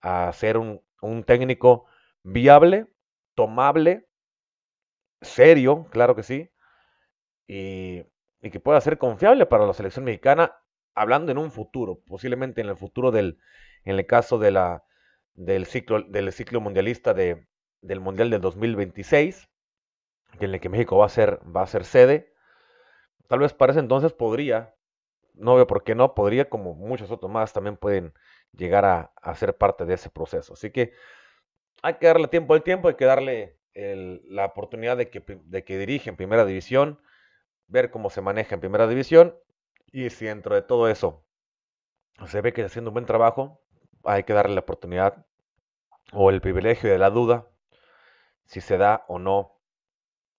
a 0.00 0.32
ser 0.32 0.56
un, 0.58 0.82
un 1.02 1.24
técnico 1.24 1.86
viable, 2.22 2.88
tomable, 3.34 4.08
serio, 5.20 5.86
claro 5.90 6.16
que 6.16 6.22
sí, 6.22 6.50
y, 7.46 8.04
y 8.42 8.50
que 8.50 8.60
pueda 8.60 8.80
ser 8.80 8.98
confiable 8.98 9.46
para 9.46 9.66
la 9.66 9.74
selección 9.74 10.04
mexicana, 10.04 10.56
hablando 10.94 11.32
en 11.32 11.38
un 11.38 11.50
futuro, 11.50 12.00
posiblemente 12.06 12.60
en 12.60 12.68
el 12.68 12.76
futuro 12.76 13.10
del, 13.10 13.38
en 13.84 13.96
el 13.98 14.06
caso 14.06 14.38
de 14.38 14.50
la, 14.50 14.84
del, 15.34 15.66
ciclo, 15.66 16.02
del 16.02 16.32
ciclo 16.32 16.60
mundialista 16.60 17.14
de, 17.14 17.46
del 17.82 18.00
Mundial 18.00 18.30
del 18.30 18.40
2026, 18.40 19.48
en 20.40 20.54
el 20.54 20.60
que 20.60 20.68
México 20.68 20.98
va 20.98 21.06
a 21.06 21.10
ser, 21.10 21.40
va 21.54 21.62
a 21.62 21.66
ser 21.66 21.84
sede. 21.84 22.29
Tal 23.30 23.38
vez 23.38 23.54
para 23.54 23.70
ese 23.70 23.78
entonces 23.78 24.12
podría, 24.12 24.74
no 25.34 25.54
veo 25.54 25.64
por 25.68 25.84
qué 25.84 25.94
no, 25.94 26.16
podría, 26.16 26.48
como 26.48 26.74
muchos 26.74 27.12
otros 27.12 27.30
más, 27.30 27.52
también 27.52 27.76
pueden 27.76 28.12
llegar 28.50 28.84
a, 28.84 29.12
a 29.22 29.36
ser 29.36 29.56
parte 29.56 29.84
de 29.84 29.94
ese 29.94 30.10
proceso. 30.10 30.54
Así 30.54 30.72
que 30.72 30.92
hay 31.80 31.94
que 31.94 32.08
darle 32.08 32.26
tiempo 32.26 32.54
al 32.54 32.64
tiempo, 32.64 32.88
hay 32.88 32.94
que 32.96 33.04
darle 33.04 33.56
la 33.74 34.46
oportunidad 34.46 34.96
de 34.96 35.10
que, 35.10 35.22
de 35.44 35.64
que 35.64 35.78
dirige 35.78 36.10
en 36.10 36.16
primera 36.16 36.44
división 36.44 37.00
ver 37.68 37.92
cómo 37.92 38.10
se 38.10 38.20
maneja 38.20 38.56
en 38.56 38.60
primera 38.60 38.88
división 38.88 39.36
y 39.92 40.10
si 40.10 40.24
dentro 40.26 40.56
de 40.56 40.62
todo 40.62 40.88
eso 40.88 41.24
se 42.26 42.40
ve 42.40 42.52
que 42.52 42.62
está 42.62 42.72
haciendo 42.72 42.90
un 42.90 42.94
buen 42.94 43.06
trabajo, 43.06 43.62
hay 44.02 44.24
que 44.24 44.32
darle 44.32 44.56
la 44.56 44.62
oportunidad 44.62 45.24
o 46.12 46.30
el 46.30 46.40
privilegio 46.40 46.90
de 46.90 46.98
la 46.98 47.10
duda 47.10 47.46
si 48.44 48.60
se 48.60 48.76
da 48.76 49.04
o 49.06 49.20
no 49.20 49.60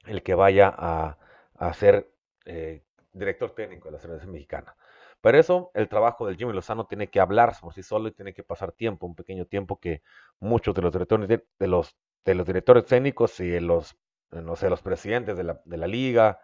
el 0.05 0.23
que 0.23 0.35
vaya 0.35 0.75
a, 0.77 1.17
a 1.55 1.73
ser 1.73 2.11
eh, 2.45 2.83
director 3.13 3.51
técnico 3.51 3.89
de 3.89 3.93
la 3.93 3.99
selección 3.99 4.31
mexicana. 4.31 4.75
Pero 5.21 5.37
eso, 5.37 5.71
el 5.73 5.87
trabajo 5.87 6.25
del 6.25 6.37
Jimmy 6.37 6.53
Lozano 6.53 6.87
tiene 6.87 7.09
que 7.09 7.19
hablar 7.19 7.53
por 7.61 7.73
sí 7.73 7.83
solo 7.83 8.07
y 8.07 8.11
tiene 8.11 8.33
que 8.33 8.43
pasar 8.43 8.71
tiempo, 8.71 9.05
un 9.05 9.15
pequeño 9.15 9.45
tiempo 9.45 9.79
que 9.79 10.01
muchos 10.39 10.73
de 10.73 10.81
los 10.81 10.91
directores 10.91 11.27
de, 11.27 11.67
los, 11.67 11.95
de 12.25 12.35
los 12.35 12.45
directores 12.45 12.85
técnicos 12.85 13.39
y 13.39 13.59
los, 13.59 13.95
no 14.31 14.55
sé, 14.55 14.69
los 14.69 14.81
presidentes 14.81 15.37
de 15.37 15.43
la, 15.43 15.61
de 15.65 15.77
la 15.77 15.87
liga, 15.87 16.39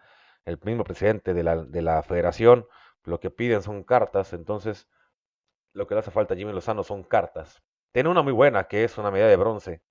el 0.46 0.60
mismo 0.64 0.84
presidente 0.84 1.34
de 1.34 1.44
la, 1.44 1.58
de 1.58 1.82
la 1.82 2.04
federación, 2.04 2.68
lo 3.04 3.20
que 3.20 3.32
piden 3.32 3.62
son 3.62 3.84
cartas, 3.84 4.34
entonces 4.34 4.88
lo 5.74 5.88
que 5.88 5.96
le 5.96 6.00
hace 6.00 6.12
falta 6.12 6.34
a 6.34 6.38
Jimmy 6.38 6.54
Lozano 6.54 6.84
son 6.84 7.04
cartas. 7.04 7.64
Tiene 7.92 8.10
una 8.10 8.22
muy 8.22 8.34
buena, 8.34 8.66
que 8.66 8.84
es 8.84 8.98
una 8.98 9.10
medalla 9.10 9.30
de 9.30 9.38
bronce 9.38 9.82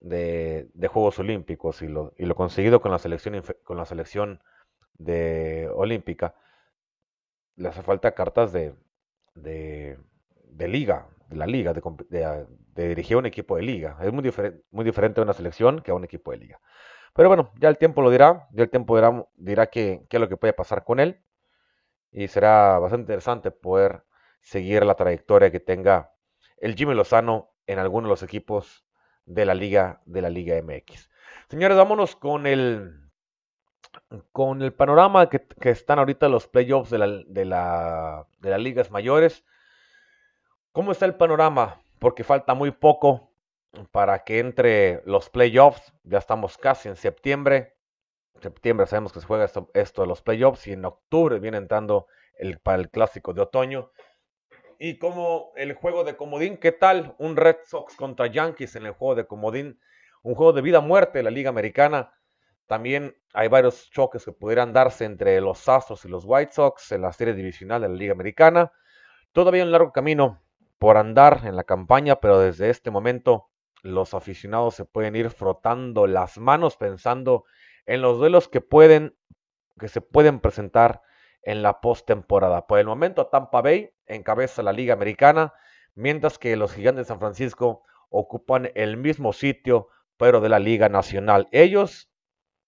de, 0.00 0.68
de 0.74 0.88
Juegos 0.88 1.18
Olímpicos 1.18 1.82
y 1.82 1.88
lo, 1.88 2.12
y 2.16 2.26
lo 2.26 2.34
conseguido 2.36 2.80
con 2.80 2.92
la 2.92 2.98
selección, 2.98 3.42
con 3.64 3.76
la 3.76 3.84
selección 3.84 4.42
de 4.98 5.70
olímpica. 5.74 6.34
Le 7.56 7.68
hace 7.68 7.82
falta 7.82 8.14
cartas 8.14 8.52
de, 8.52 8.74
de, 9.34 10.68
liga, 10.68 11.08
de 11.28 11.36
la 11.36 11.46
liga, 11.46 11.72
de, 11.72 12.46
de, 12.74 12.88
dirigir 12.88 13.16
un 13.16 13.26
equipo 13.26 13.56
de 13.56 13.62
liga. 13.62 13.96
Es 14.02 14.12
muy, 14.12 14.22
diferente 14.22 14.62
muy 14.70 14.84
diferente 14.84 15.20
a 15.20 15.24
una 15.24 15.32
selección 15.32 15.80
que 15.80 15.90
a 15.90 15.94
un 15.94 16.04
equipo 16.04 16.30
de 16.32 16.38
liga. 16.38 16.60
Pero 17.14 17.28
bueno, 17.28 17.52
ya 17.58 17.68
el 17.68 17.78
tiempo 17.78 18.02
lo 18.02 18.10
dirá, 18.10 18.46
ya 18.52 18.64
el 18.64 18.70
tiempo 18.70 18.94
dirá, 18.96 19.26
dirá 19.36 19.66
qué, 19.68 20.06
es 20.08 20.20
lo 20.20 20.28
que 20.28 20.36
puede 20.36 20.52
pasar 20.52 20.84
con 20.84 21.00
él. 21.00 21.22
Y 22.12 22.28
será 22.28 22.78
bastante 22.78 23.02
interesante 23.02 23.50
poder 23.50 24.04
seguir 24.40 24.84
la 24.84 24.94
trayectoria 24.94 25.50
que 25.50 25.60
tenga 25.60 26.12
el 26.58 26.74
Jimmy 26.74 26.94
Lozano 26.94 27.52
en 27.66 27.78
alguno 27.78 28.06
de 28.06 28.10
los 28.10 28.22
equipos 28.22 28.86
de 29.24 29.44
la 29.44 29.54
Liga, 29.54 30.02
de 30.04 30.22
la 30.22 30.30
Liga 30.30 30.60
MX. 30.62 31.10
Señores, 31.48 31.76
vámonos 31.76 32.16
con 32.16 32.46
el 32.46 33.05
con 34.32 34.62
el 34.62 34.72
panorama 34.72 35.28
que, 35.28 35.46
están 35.70 35.98
ahorita 35.98 36.28
los 36.28 36.46
playoffs 36.46 36.90
de, 36.90 36.98
la, 36.98 37.06
de, 37.06 37.44
de 38.40 38.50
las 38.50 38.60
ligas 38.60 38.90
mayores, 38.90 39.44
¿cómo 40.72 40.92
está 40.92 41.06
el 41.06 41.14
panorama? 41.14 41.80
Porque 41.98 42.24
falta 42.24 42.54
muy 42.54 42.70
poco 42.70 43.30
para 43.90 44.24
que 44.24 44.38
entre 44.38 45.02
los 45.04 45.30
playoffs, 45.30 45.92
ya 46.04 46.18
estamos 46.18 46.56
casi 46.58 46.88
en 46.88 46.96
septiembre, 46.96 47.76
septiembre 48.40 48.86
sabemos 48.86 49.12
que 49.12 49.20
se 49.20 49.26
juega 49.26 49.44
esto, 49.44 49.70
esto 49.74 50.02
de 50.02 50.08
los 50.08 50.22
playoffs 50.22 50.66
y 50.66 50.72
en 50.72 50.84
octubre 50.84 51.38
viene 51.38 51.58
entrando 51.58 52.06
el, 52.38 52.58
para 52.58 52.78
el 52.78 52.90
clásico 52.90 53.32
de 53.32 53.42
otoño. 53.42 53.90
Y 54.78 54.98
como 54.98 55.52
el 55.56 55.74
juego 55.74 56.04
de 56.04 56.16
comodín, 56.16 56.58
¿qué 56.58 56.72
tal? 56.72 57.14
Un 57.18 57.36
Red 57.36 57.56
Sox 57.64 57.96
contra 57.96 58.26
Yankees 58.26 58.76
en 58.76 58.84
el 58.84 58.92
juego 58.92 59.14
de 59.14 59.26
comodín, 59.26 59.80
un 60.22 60.34
juego 60.34 60.52
de 60.52 60.60
vida 60.60 60.80
muerte 60.80 61.18
de 61.18 61.24
la 61.24 61.30
Liga 61.30 61.48
Americana. 61.48 62.12
También 62.66 63.16
hay 63.32 63.48
varios 63.48 63.90
choques 63.90 64.24
que 64.24 64.32
pudieran 64.32 64.72
darse 64.72 65.04
entre 65.04 65.40
los 65.40 65.68
Astros 65.68 66.04
y 66.04 66.08
los 66.08 66.24
White 66.26 66.52
Sox 66.52 66.92
en 66.92 67.02
la 67.02 67.12
serie 67.12 67.34
divisional 67.34 67.82
de 67.82 67.88
la 67.88 67.94
Liga 67.94 68.12
Americana. 68.12 68.72
Todavía 69.32 69.64
un 69.64 69.70
largo 69.70 69.92
camino 69.92 70.42
por 70.78 70.96
andar 70.96 71.42
en 71.44 71.56
la 71.56 71.64
campaña, 71.64 72.16
pero 72.16 72.40
desde 72.40 72.70
este 72.70 72.90
momento 72.90 73.50
los 73.82 74.14
aficionados 74.14 74.74
se 74.74 74.84
pueden 74.84 75.14
ir 75.14 75.30
frotando 75.30 76.06
las 76.06 76.38
manos 76.38 76.76
pensando 76.76 77.44
en 77.86 78.02
los 78.02 78.18
duelos 78.18 78.48
que 78.48 78.60
pueden 78.60 79.16
que 79.78 79.88
se 79.88 80.00
pueden 80.00 80.40
presentar 80.40 81.02
en 81.42 81.62
la 81.62 81.80
postemporada. 81.80 82.66
Por 82.66 82.78
el 82.78 82.86
momento 82.86 83.26
Tampa 83.26 83.62
Bay 83.62 83.90
encabeza 84.06 84.62
la 84.62 84.72
Liga 84.72 84.94
Americana, 84.94 85.52
mientras 85.94 86.38
que 86.38 86.56
los 86.56 86.72
Gigantes 86.72 87.06
de 87.06 87.08
San 87.08 87.20
Francisco 87.20 87.82
ocupan 88.08 88.70
el 88.74 88.96
mismo 88.96 89.32
sitio, 89.32 89.88
pero 90.16 90.40
de 90.40 90.48
la 90.48 90.58
Liga 90.58 90.88
Nacional. 90.88 91.46
Ellos 91.52 92.10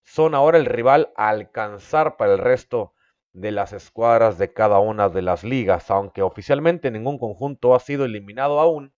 son 0.08 0.34
ahora 0.34 0.56
el 0.56 0.64
rival 0.64 1.12
a 1.16 1.28
alcanzar 1.28 2.16
para 2.16 2.32
el 2.32 2.38
resto 2.38 2.94
de 3.34 3.52
las 3.52 3.74
escuadras 3.74 4.38
de 4.38 4.54
cada 4.54 4.78
una 4.78 5.10
de 5.10 5.20
las 5.20 5.44
ligas, 5.44 5.90
aunque 5.90 6.22
oficialmente 6.22 6.90
ningún 6.90 7.18
conjunto 7.18 7.74
ha 7.74 7.78
sido 7.78 8.06
eliminado 8.06 8.58
aún. 8.58 8.94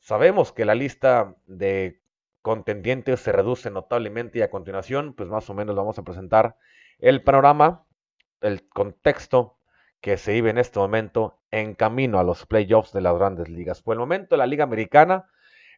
Sabemos 0.00 0.52
que 0.52 0.64
la 0.64 0.74
lista 0.74 1.36
de 1.46 2.02
contendientes 2.42 3.20
se 3.20 3.30
reduce 3.30 3.70
notablemente 3.70 4.40
y 4.40 4.42
a 4.42 4.50
continuación, 4.50 5.14
pues 5.14 5.28
más 5.28 5.48
o 5.48 5.54
menos 5.54 5.76
vamos 5.76 5.96
a 5.98 6.02
presentar 6.02 6.56
el 6.98 7.22
panorama, 7.22 7.86
el 8.40 8.68
contexto 8.68 9.58
que 10.00 10.16
se 10.16 10.32
vive 10.32 10.50
en 10.50 10.58
este 10.58 10.80
momento 10.80 11.38
en 11.52 11.74
camino 11.74 12.18
a 12.18 12.24
los 12.24 12.46
playoffs 12.46 12.92
de 12.92 13.00
las 13.00 13.16
grandes 13.16 13.48
ligas. 13.48 13.80
Por 13.80 13.94
el 13.94 14.00
momento, 14.00 14.36
la 14.36 14.46
Liga 14.46 14.64
Americana, 14.64 15.30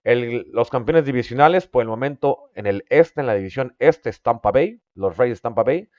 los 0.05 0.71
campeones 0.71 1.05
divisionales, 1.05 1.67
por 1.67 1.83
el 1.83 1.89
momento 1.89 2.51
en 2.55 2.67
el 2.67 2.85
este, 2.89 3.21
en 3.21 3.27
la 3.27 3.35
división 3.35 3.77
este, 3.79 4.11
Tampa 4.13 4.51
Bay, 4.53 4.81
los 4.95 5.17
Reyes 5.17 5.43
Tampa 5.43 5.63
Bay, 5.63 5.91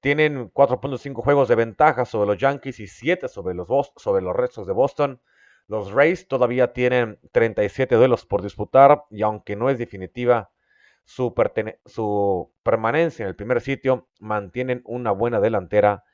tienen 0.00 0.52
4.5 0.52 1.22
juegos 1.22 1.48
de 1.48 1.54
ventaja 1.54 2.04
sobre 2.04 2.26
los 2.26 2.38
Yankees 2.38 2.78
y 2.80 2.86
7 2.86 3.28
sobre 3.28 3.54
los, 3.54 3.68
sobre 3.96 4.22
los 4.22 4.36
restos 4.36 4.66
de 4.66 4.72
Boston. 4.72 5.20
Los 5.66 5.92
Rays 5.92 6.28
todavía 6.28 6.74
tienen 6.74 7.18
37 7.32 7.94
duelos 7.94 8.26
por 8.26 8.42
disputar 8.42 9.04
y 9.10 9.22
aunque 9.22 9.56
no 9.56 9.70
es 9.70 9.78
definitiva 9.78 10.50
su, 11.04 12.52
permanencia 12.62 13.22
en 13.22 13.28
el 13.28 13.36
primer 13.36 13.60
sitio, 13.60 14.08
mantienen 14.18 14.82
una 14.84 15.10
buena 15.10 15.40
delantera 15.40 16.04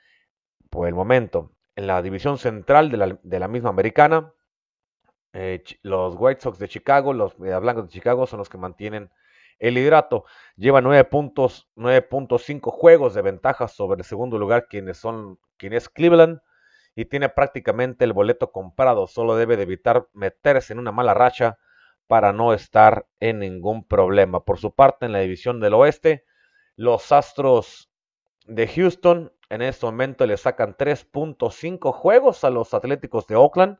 por 0.69 0.89
el 0.89 0.95
momento. 0.95 1.53
En 1.77 1.87
la 1.87 2.03
división 2.03 2.39
central 2.39 2.91
de 2.91 3.39
la, 3.39 3.49
misma 3.49 3.71
americana, 3.71 4.33
eh, 5.33 5.63
los 5.83 6.15
White 6.19 6.41
Sox 6.41 6.59
de 6.59 6.69
Chicago, 6.69 7.13
los 7.13 7.37
Blancos 7.39 7.87
de 7.87 7.93
Chicago 7.93 8.27
son 8.27 8.39
los 8.39 8.49
que 8.49 8.59
mantienen 8.59 9.11
el 9.59 9.75
liderato. 9.75 10.25
Lleva 10.57 10.81
9 10.81 11.05
puntos, 11.05 11.69
9.5 11.77 12.71
juegos 12.71 13.15
de 13.15 13.23
ventaja 13.23 13.69
sobre 13.69 14.01
el 14.01 14.05
segundo 14.05 14.39
lugar, 14.39 14.67
quienes 14.69 14.99
son, 14.99 15.39
quien 15.57 15.73
es 15.73 15.89
Cleveland 15.89 16.41
y 16.97 17.05
tiene 17.05 17.29
prácticamente 17.29 18.05
el 18.05 18.13
boleto 18.13 18.51
comprado. 18.51 19.07
Solo 19.07 19.37
debe 19.37 19.57
de 19.57 19.63
evitar 19.63 20.09
meterse 20.13 20.73
en 20.73 20.79
una 20.79 20.93
mala 20.93 21.15
racha 21.15 21.59
para 22.07 22.33
no 22.33 22.53
estar 22.53 23.07
en 23.21 23.39
ningún 23.39 23.85
problema. 23.85 24.45
Por 24.45 24.59
su 24.59 24.75
parte, 24.75 25.07
en 25.07 25.13
la 25.13 25.21
división 25.21 25.61
del 25.61 25.75
oeste, 25.75 26.25
los 26.77 27.13
Astros 27.13 27.91
de 28.47 28.67
Houston 28.67 29.33
en 29.49 29.63
este 29.63 29.87
momento 29.87 30.27
le 30.27 30.37
sacan 30.37 30.77
3.5 30.77 31.93
juegos 31.93 32.43
a 32.45 32.51
los 32.51 32.75
Atléticos 32.75 33.27
de 33.27 33.37
Oakland, 33.37 33.79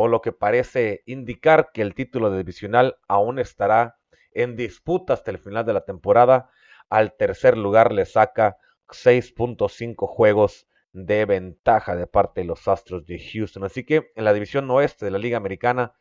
por 0.00 0.08
lo 0.08 0.22
que 0.22 0.32
parece 0.32 1.02
indicar 1.04 1.72
que 1.74 1.82
el 1.82 1.94
título 1.94 2.34
divisional 2.34 2.96
aún 3.06 3.38
estará 3.38 3.98
en 4.32 4.56
disputa 4.56 5.12
hasta 5.12 5.30
el 5.30 5.36
final 5.36 5.66
de 5.66 5.74
la 5.74 5.84
temporada. 5.84 6.48
Al 6.88 7.18
tercer 7.18 7.58
lugar 7.58 7.92
le 7.92 8.06
saca 8.06 8.56
6.5 8.88 10.06
juegos 10.06 10.66
de 10.94 11.26
ventaja 11.26 11.96
de 11.96 12.06
parte 12.06 12.40
de 12.40 12.46
los 12.46 12.66
Astros 12.66 13.04
de 13.04 13.18
Houston. 13.18 13.62
Así 13.62 13.84
que 13.84 14.10
en 14.16 14.24
la 14.24 14.32
división 14.32 14.70
oeste 14.70 15.04
de 15.04 15.10
la 15.10 15.18
Liga 15.18 15.36
Americana 15.36 15.92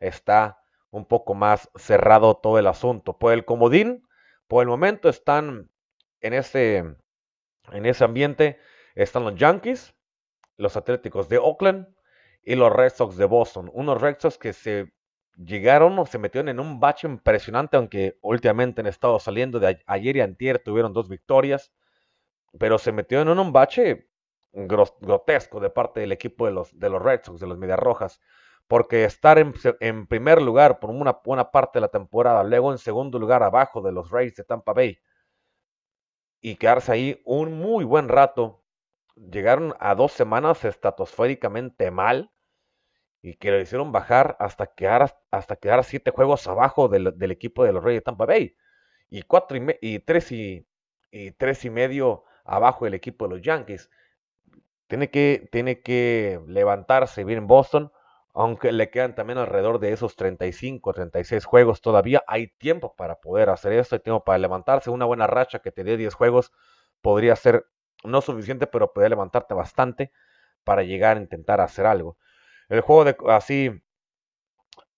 está 0.00 0.56
un 0.88 1.04
poco 1.04 1.34
más 1.34 1.70
cerrado 1.76 2.38
todo 2.38 2.58
el 2.58 2.66
asunto. 2.66 3.18
Por 3.18 3.34
el 3.34 3.44
comodín, 3.44 4.08
por 4.48 4.62
el 4.62 4.70
momento 4.70 5.10
están 5.10 5.70
en 6.22 6.32
ese, 6.32 6.78
en 7.72 7.84
ese 7.84 8.04
ambiente, 8.04 8.58
están 8.94 9.24
los 9.24 9.34
Yankees, 9.34 9.94
los 10.56 10.78
Atléticos 10.78 11.28
de 11.28 11.36
Oakland 11.36 11.94
y 12.44 12.54
los 12.54 12.72
Red 12.72 12.92
Sox 12.92 13.16
de 13.16 13.24
Boston. 13.24 13.70
Unos 13.72 14.00
Red 14.00 14.16
Sox 14.18 14.38
que 14.38 14.52
se 14.52 14.92
llegaron 15.36 15.98
o 15.98 16.06
se 16.06 16.18
metieron 16.18 16.48
en 16.48 16.60
un 16.60 16.78
bache 16.78 17.08
impresionante, 17.08 17.76
aunque 17.76 18.18
últimamente 18.22 18.80
han 18.80 18.86
estado 18.86 19.18
saliendo 19.18 19.58
de 19.58 19.82
ayer 19.86 20.16
y 20.16 20.20
antier, 20.20 20.58
tuvieron 20.58 20.92
dos 20.92 21.08
victorias, 21.08 21.72
pero 22.58 22.78
se 22.78 22.92
metieron 22.92 23.28
en 23.28 23.38
un 23.38 23.52
bache 23.52 24.08
grotesco 24.52 25.58
de 25.58 25.70
parte 25.70 26.00
del 26.00 26.12
equipo 26.12 26.46
de 26.46 26.52
los, 26.52 26.78
de 26.78 26.88
los 26.88 27.02
Red 27.02 27.22
Sox, 27.24 27.40
de 27.40 27.46
los 27.46 27.58
Medias 27.58 27.78
Rojas, 27.78 28.20
porque 28.68 29.04
estar 29.04 29.38
en, 29.38 30.06
primer 30.06 30.40
lugar 30.40 30.78
por 30.78 30.90
una 30.90 31.20
buena 31.24 31.50
parte 31.50 31.78
de 31.78 31.82
la 31.82 31.88
temporada, 31.88 32.44
luego 32.44 32.72
en 32.72 32.78
segundo 32.78 33.18
lugar 33.18 33.42
abajo 33.42 33.82
de 33.82 33.92
los 33.92 34.10
Rays 34.10 34.36
de 34.36 34.44
Tampa 34.44 34.72
Bay 34.72 34.98
y 36.40 36.56
quedarse 36.56 36.92
ahí 36.92 37.22
un 37.24 37.58
muy 37.58 37.84
buen 37.84 38.08
rato, 38.08 38.62
llegaron 39.16 39.74
a 39.80 39.94
dos 39.94 40.12
semanas 40.12 40.64
estratosféricamente 40.64 41.90
mal 41.90 42.33
y 43.24 43.36
que 43.36 43.50
lo 43.50 43.58
hicieron 43.58 43.90
bajar 43.90 44.36
hasta 44.38 44.66
quedar, 44.66 45.18
hasta 45.30 45.56
quedar 45.56 45.82
siete 45.82 46.10
juegos 46.10 46.46
abajo 46.46 46.88
del, 46.88 47.30
equipo 47.30 47.64
de 47.64 47.72
los 47.72 47.82
Reyes 47.82 48.02
de 48.02 48.04
Tampa 48.04 48.26
Bay 48.26 48.54
y 49.08 49.22
cuatro 49.22 49.56
y, 49.80 49.98
tres 50.00 50.30
y, 50.30 50.68
y 51.10 51.30
tres 51.30 51.64
y 51.64 51.70
medio 51.70 52.24
abajo 52.44 52.84
del 52.84 52.92
equipo 52.92 53.26
de 53.26 53.36
los 53.36 53.40
Yankees. 53.40 53.88
Tiene 54.88 55.08
que, 55.10 55.48
tiene 55.50 55.80
que 55.80 56.38
levantarse 56.46 57.24
bien 57.24 57.46
Boston, 57.46 57.90
aunque 58.34 58.72
le 58.72 58.90
quedan 58.90 59.14
también 59.14 59.38
alrededor 59.38 59.78
de 59.78 59.92
esos 59.92 60.16
35, 60.16 60.92
36 60.92 61.46
juegos 61.46 61.80
todavía. 61.80 62.22
Hay 62.26 62.48
tiempo 62.48 62.94
para 62.94 63.22
poder 63.22 63.48
hacer 63.48 63.72
esto, 63.72 63.94
hay 63.94 64.02
tiempo 64.02 64.22
para 64.22 64.36
levantarse. 64.36 64.90
Una 64.90 65.06
buena 65.06 65.26
racha 65.26 65.60
que 65.60 65.72
te 65.72 65.82
dé 65.82 65.96
10 65.96 66.12
juegos 66.12 66.52
podría 67.00 67.36
ser 67.36 67.64
no 68.04 68.20
suficiente, 68.20 68.66
pero 68.66 68.92
podría 68.92 69.08
levantarte 69.08 69.54
bastante 69.54 70.12
para 70.62 70.82
llegar 70.82 71.16
a 71.16 71.20
intentar 71.20 71.62
hacer 71.62 71.86
algo. 71.86 72.18
El 72.68 72.80
juego 72.80 73.04
de 73.04 73.16
así 73.28 73.70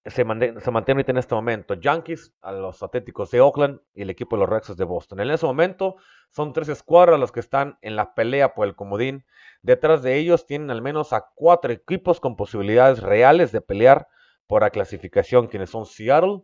se, 0.04 0.24
mantiene, 0.24 0.60
se 0.60 0.70
mantiene 0.70 1.04
en 1.06 1.16
este 1.16 1.34
momento. 1.34 1.74
Yankees 1.74 2.32
a 2.40 2.52
los 2.52 2.82
Atléticos 2.82 3.30
de 3.30 3.40
Oakland 3.40 3.80
y 3.94 4.02
el 4.02 4.10
equipo 4.10 4.36
de 4.36 4.40
los 4.40 4.48
Rexos 4.48 4.76
de 4.76 4.84
Boston. 4.84 5.20
En 5.20 5.30
ese 5.30 5.46
momento 5.46 5.96
son 6.30 6.52
tres 6.52 6.68
escuadras 6.68 7.18
los 7.18 7.32
que 7.32 7.40
están 7.40 7.78
en 7.82 7.96
la 7.96 8.14
pelea 8.14 8.54
por 8.54 8.66
el 8.66 8.76
comodín. 8.76 9.24
Detrás 9.62 10.02
de 10.02 10.16
ellos 10.16 10.46
tienen 10.46 10.70
al 10.70 10.82
menos 10.82 11.12
a 11.12 11.30
cuatro 11.34 11.72
equipos 11.72 12.20
con 12.20 12.36
posibilidades 12.36 13.02
reales 13.02 13.52
de 13.52 13.60
pelear 13.60 14.08
por 14.46 14.62
la 14.62 14.70
clasificación, 14.70 15.48
quienes 15.48 15.70
son 15.70 15.86
Seattle, 15.86 16.42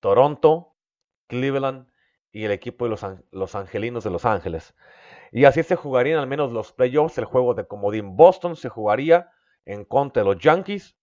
Toronto, 0.00 0.74
Cleveland 1.28 1.88
y 2.32 2.44
el 2.44 2.50
equipo 2.50 2.86
de 2.86 2.90
los, 2.90 3.06
los 3.30 3.54
Angelinos 3.54 4.04
de 4.04 4.10
Los 4.10 4.24
Ángeles. 4.24 4.74
Y 5.30 5.44
así 5.44 5.62
se 5.62 5.76
jugarían 5.76 6.18
al 6.18 6.26
menos 6.26 6.52
los 6.52 6.72
playoffs, 6.72 7.18
el 7.18 7.24
juego 7.24 7.54
de 7.54 7.66
comodín. 7.66 8.16
Boston 8.16 8.56
se 8.56 8.68
jugaría 8.68 9.30
en 9.66 9.84
contra 9.84 10.22
de 10.22 10.28
los 10.30 10.38
Yankees 10.42 10.96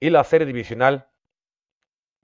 y 0.00 0.10
la 0.10 0.24
serie 0.24 0.46
divisional 0.46 1.08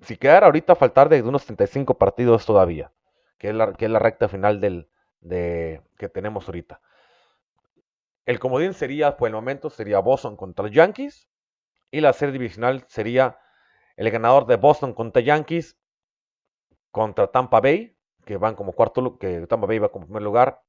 si 0.03 0.17
quedara 0.17 0.47
ahorita 0.47 0.75
faltar 0.77 1.09
de 1.09 1.23
unos 1.23 1.45
35 1.45 1.99
partidos 1.99 2.47
todavía, 2.47 2.93
que 3.39 3.51
es 3.51 3.55
la, 3.55 3.75
que 3.75 3.85
es 3.85 3.91
la 3.91 3.99
recta 3.99 4.29
final 4.29 4.61
del, 4.61 4.89
de, 5.21 5.83
que 5.99 6.09
tenemos 6.09 6.49
ahorita. 6.49 6.81
El 8.27 8.39
comodín 8.39 8.75
sería, 8.75 9.17
por 9.17 9.29
el 9.29 9.35
momento, 9.35 9.71
sería 9.71 9.99
Boston 9.99 10.37
contra 10.37 10.65
los 10.65 10.75
Yankees. 10.75 11.29
Y 11.91 12.01
la 12.01 12.13
serie 12.13 12.33
divisional 12.33 12.85
sería 12.87 13.39
el 13.97 14.11
ganador 14.11 14.47
de 14.47 14.57
Boston 14.57 14.95
contra 14.95 15.21
Yankees 15.23 15.77
contra 16.93 17.29
Tampa 17.29 17.61
Bay, 17.61 17.97
que 18.25 18.37
van 18.37 18.55
como 18.55 18.73
cuarto, 18.73 19.19
que 19.19 19.47
Tampa 19.47 19.67
Bay 19.67 19.79
va 19.79 19.91
como 19.91 20.07
primer 20.07 20.23
lugar. 20.23 20.63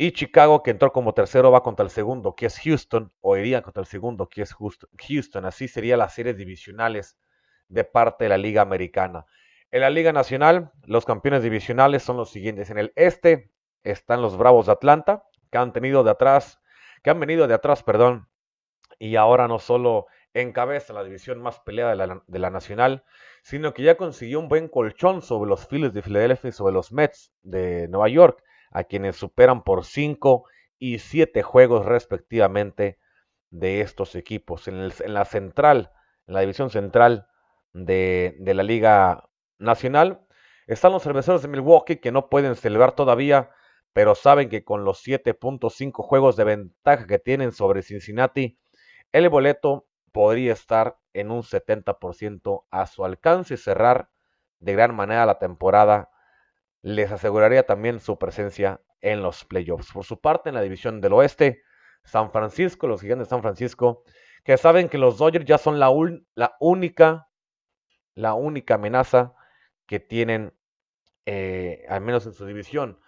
Y 0.00 0.12
Chicago, 0.12 0.62
que 0.62 0.70
entró 0.70 0.92
como 0.92 1.12
tercero, 1.12 1.50
va 1.50 1.64
contra 1.64 1.82
el 1.82 1.90
segundo, 1.90 2.36
que 2.36 2.46
es 2.46 2.60
Houston, 2.60 3.12
o 3.20 3.36
iría 3.36 3.62
contra 3.62 3.80
el 3.80 3.86
segundo, 3.88 4.28
que 4.28 4.42
es 4.42 4.54
Houston. 4.54 5.44
Así 5.44 5.66
serían 5.66 5.98
las 5.98 6.14
series 6.14 6.36
divisionales 6.36 7.18
de 7.66 7.82
parte 7.82 8.24
de 8.24 8.28
la 8.28 8.38
Liga 8.38 8.62
Americana. 8.62 9.26
En 9.72 9.80
la 9.80 9.90
Liga 9.90 10.12
Nacional, 10.12 10.70
los 10.84 11.04
campeones 11.04 11.42
divisionales 11.42 12.04
son 12.04 12.16
los 12.16 12.30
siguientes. 12.30 12.70
En 12.70 12.78
el 12.78 12.92
este, 12.94 13.50
están 13.82 14.22
los 14.22 14.36
Bravos 14.36 14.66
de 14.66 14.72
Atlanta, 14.72 15.24
que 15.50 15.58
han 15.58 15.72
tenido 15.72 16.04
de 16.04 16.12
atrás, 16.12 16.60
que 17.02 17.10
han 17.10 17.18
venido 17.18 17.48
de 17.48 17.54
atrás, 17.54 17.82
perdón, 17.82 18.28
y 19.00 19.16
ahora 19.16 19.48
no 19.48 19.58
solo 19.58 20.06
encabeza 20.32 20.92
la 20.92 21.02
división 21.02 21.42
más 21.42 21.58
peleada 21.58 21.90
de 21.90 21.96
la, 21.96 22.22
de 22.24 22.38
la, 22.38 22.50
nacional, 22.50 23.02
sino 23.42 23.74
que 23.74 23.82
ya 23.82 23.96
consiguió 23.96 24.38
un 24.38 24.48
buen 24.48 24.68
colchón 24.68 25.22
sobre 25.22 25.50
los 25.50 25.66
Phillies 25.66 25.92
de 25.92 26.02
Filadelfia 26.02 26.50
y 26.50 26.52
sobre 26.52 26.74
los 26.74 26.92
Mets 26.92 27.32
de 27.42 27.88
Nueva 27.88 28.08
York, 28.08 28.44
a 28.70 28.84
quienes 28.84 29.16
superan 29.16 29.62
por 29.62 29.84
5 29.84 30.44
y 30.78 30.98
7 30.98 31.42
juegos 31.42 31.86
respectivamente 31.86 32.98
de 33.50 33.80
estos 33.80 34.14
equipos. 34.14 34.68
En, 34.68 34.76
el, 34.76 34.92
en, 35.00 35.14
la 35.14 35.24
central, 35.24 35.92
en 36.26 36.34
la 36.34 36.40
división 36.40 36.70
central 36.70 37.28
de, 37.72 38.36
de 38.40 38.54
la 38.54 38.62
Liga 38.62 39.28
Nacional, 39.58 40.26
están 40.66 40.92
los 40.92 41.02
cerveceros 41.02 41.42
de 41.42 41.48
Milwaukee 41.48 41.96
que 41.96 42.12
no 42.12 42.28
pueden 42.28 42.54
celebrar 42.54 42.92
todavía, 42.92 43.50
pero 43.92 44.14
saben 44.14 44.48
que 44.48 44.64
con 44.64 44.84
los 44.84 45.02
7.5 45.02 45.92
juegos 46.04 46.36
de 46.36 46.44
ventaja 46.44 47.06
que 47.06 47.18
tienen 47.18 47.52
sobre 47.52 47.82
Cincinnati, 47.82 48.58
el 49.12 49.28
boleto 49.30 49.86
podría 50.12 50.52
estar 50.52 50.98
en 51.12 51.30
un 51.30 51.42
70% 51.42 52.64
a 52.70 52.86
su 52.86 53.04
alcance 53.04 53.54
y 53.54 53.56
cerrar 53.56 54.10
de 54.60 54.72
gran 54.72 54.94
manera 54.94 55.26
la 55.26 55.38
temporada. 55.38 56.10
Les 56.88 57.12
aseguraría 57.12 57.66
también 57.66 58.00
su 58.00 58.18
presencia 58.18 58.80
en 59.02 59.20
los 59.20 59.44
playoffs. 59.44 59.92
Por 59.92 60.06
su 60.06 60.22
parte, 60.22 60.48
en 60.48 60.54
la 60.54 60.62
división 60.62 61.02
del 61.02 61.12
oeste, 61.12 61.60
San 62.02 62.30
Francisco, 62.30 62.86
los 62.86 63.02
gigantes 63.02 63.26
de 63.26 63.30
San 63.30 63.42
Francisco, 63.42 64.04
que 64.42 64.56
saben 64.56 64.88
que 64.88 64.96
los 64.96 65.18
Dodgers 65.18 65.44
ya 65.44 65.58
son 65.58 65.78
la, 65.78 65.90
única, 66.60 67.28
la 68.14 68.32
única 68.32 68.76
amenaza 68.76 69.34
que 69.84 70.00
tienen, 70.00 70.54
eh, 71.26 71.84
al 71.90 72.00
menos 72.00 72.24
en 72.24 72.32
su 72.32 72.46
división. 72.46 72.98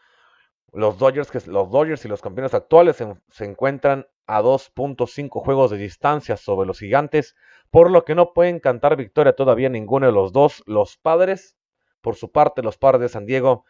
Los 0.74 0.98
Dodgers, 0.98 1.30
que, 1.30 1.40
los 1.50 1.70
Dodgers 1.70 2.04
y 2.04 2.08
los 2.08 2.20
campeones 2.20 2.52
actuales 2.52 2.96
se, 2.96 3.16
se 3.30 3.46
encuentran 3.46 4.08
a 4.26 4.42
2.5 4.42 5.42
juegos 5.42 5.70
de 5.70 5.78
distancia 5.78 6.36
sobre 6.36 6.66
los 6.66 6.80
gigantes, 6.80 7.34
por 7.70 7.90
lo 7.90 8.04
que 8.04 8.14
no 8.14 8.34
pueden 8.34 8.60
cantar 8.60 8.96
victoria 8.96 9.34
todavía 9.34 9.70
ninguno 9.70 10.04
de 10.04 10.12
los 10.12 10.34
dos. 10.34 10.62
Los 10.66 10.98
padres, 10.98 11.56
por 12.00 12.16
su 12.16 12.30
parte, 12.32 12.62
los 12.62 12.78
padres 12.78 13.00
de 13.02 13.08
San 13.08 13.26
Diego 13.26 13.64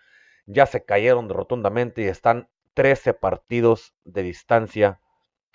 ya 0.47 0.67
se 0.67 0.85
cayeron 0.85 1.29
rotundamente 1.29 2.03
y 2.03 2.07
están 2.07 2.49
13 2.75 3.15
partidos 3.15 3.95
de 4.05 4.23
distancia 4.23 5.01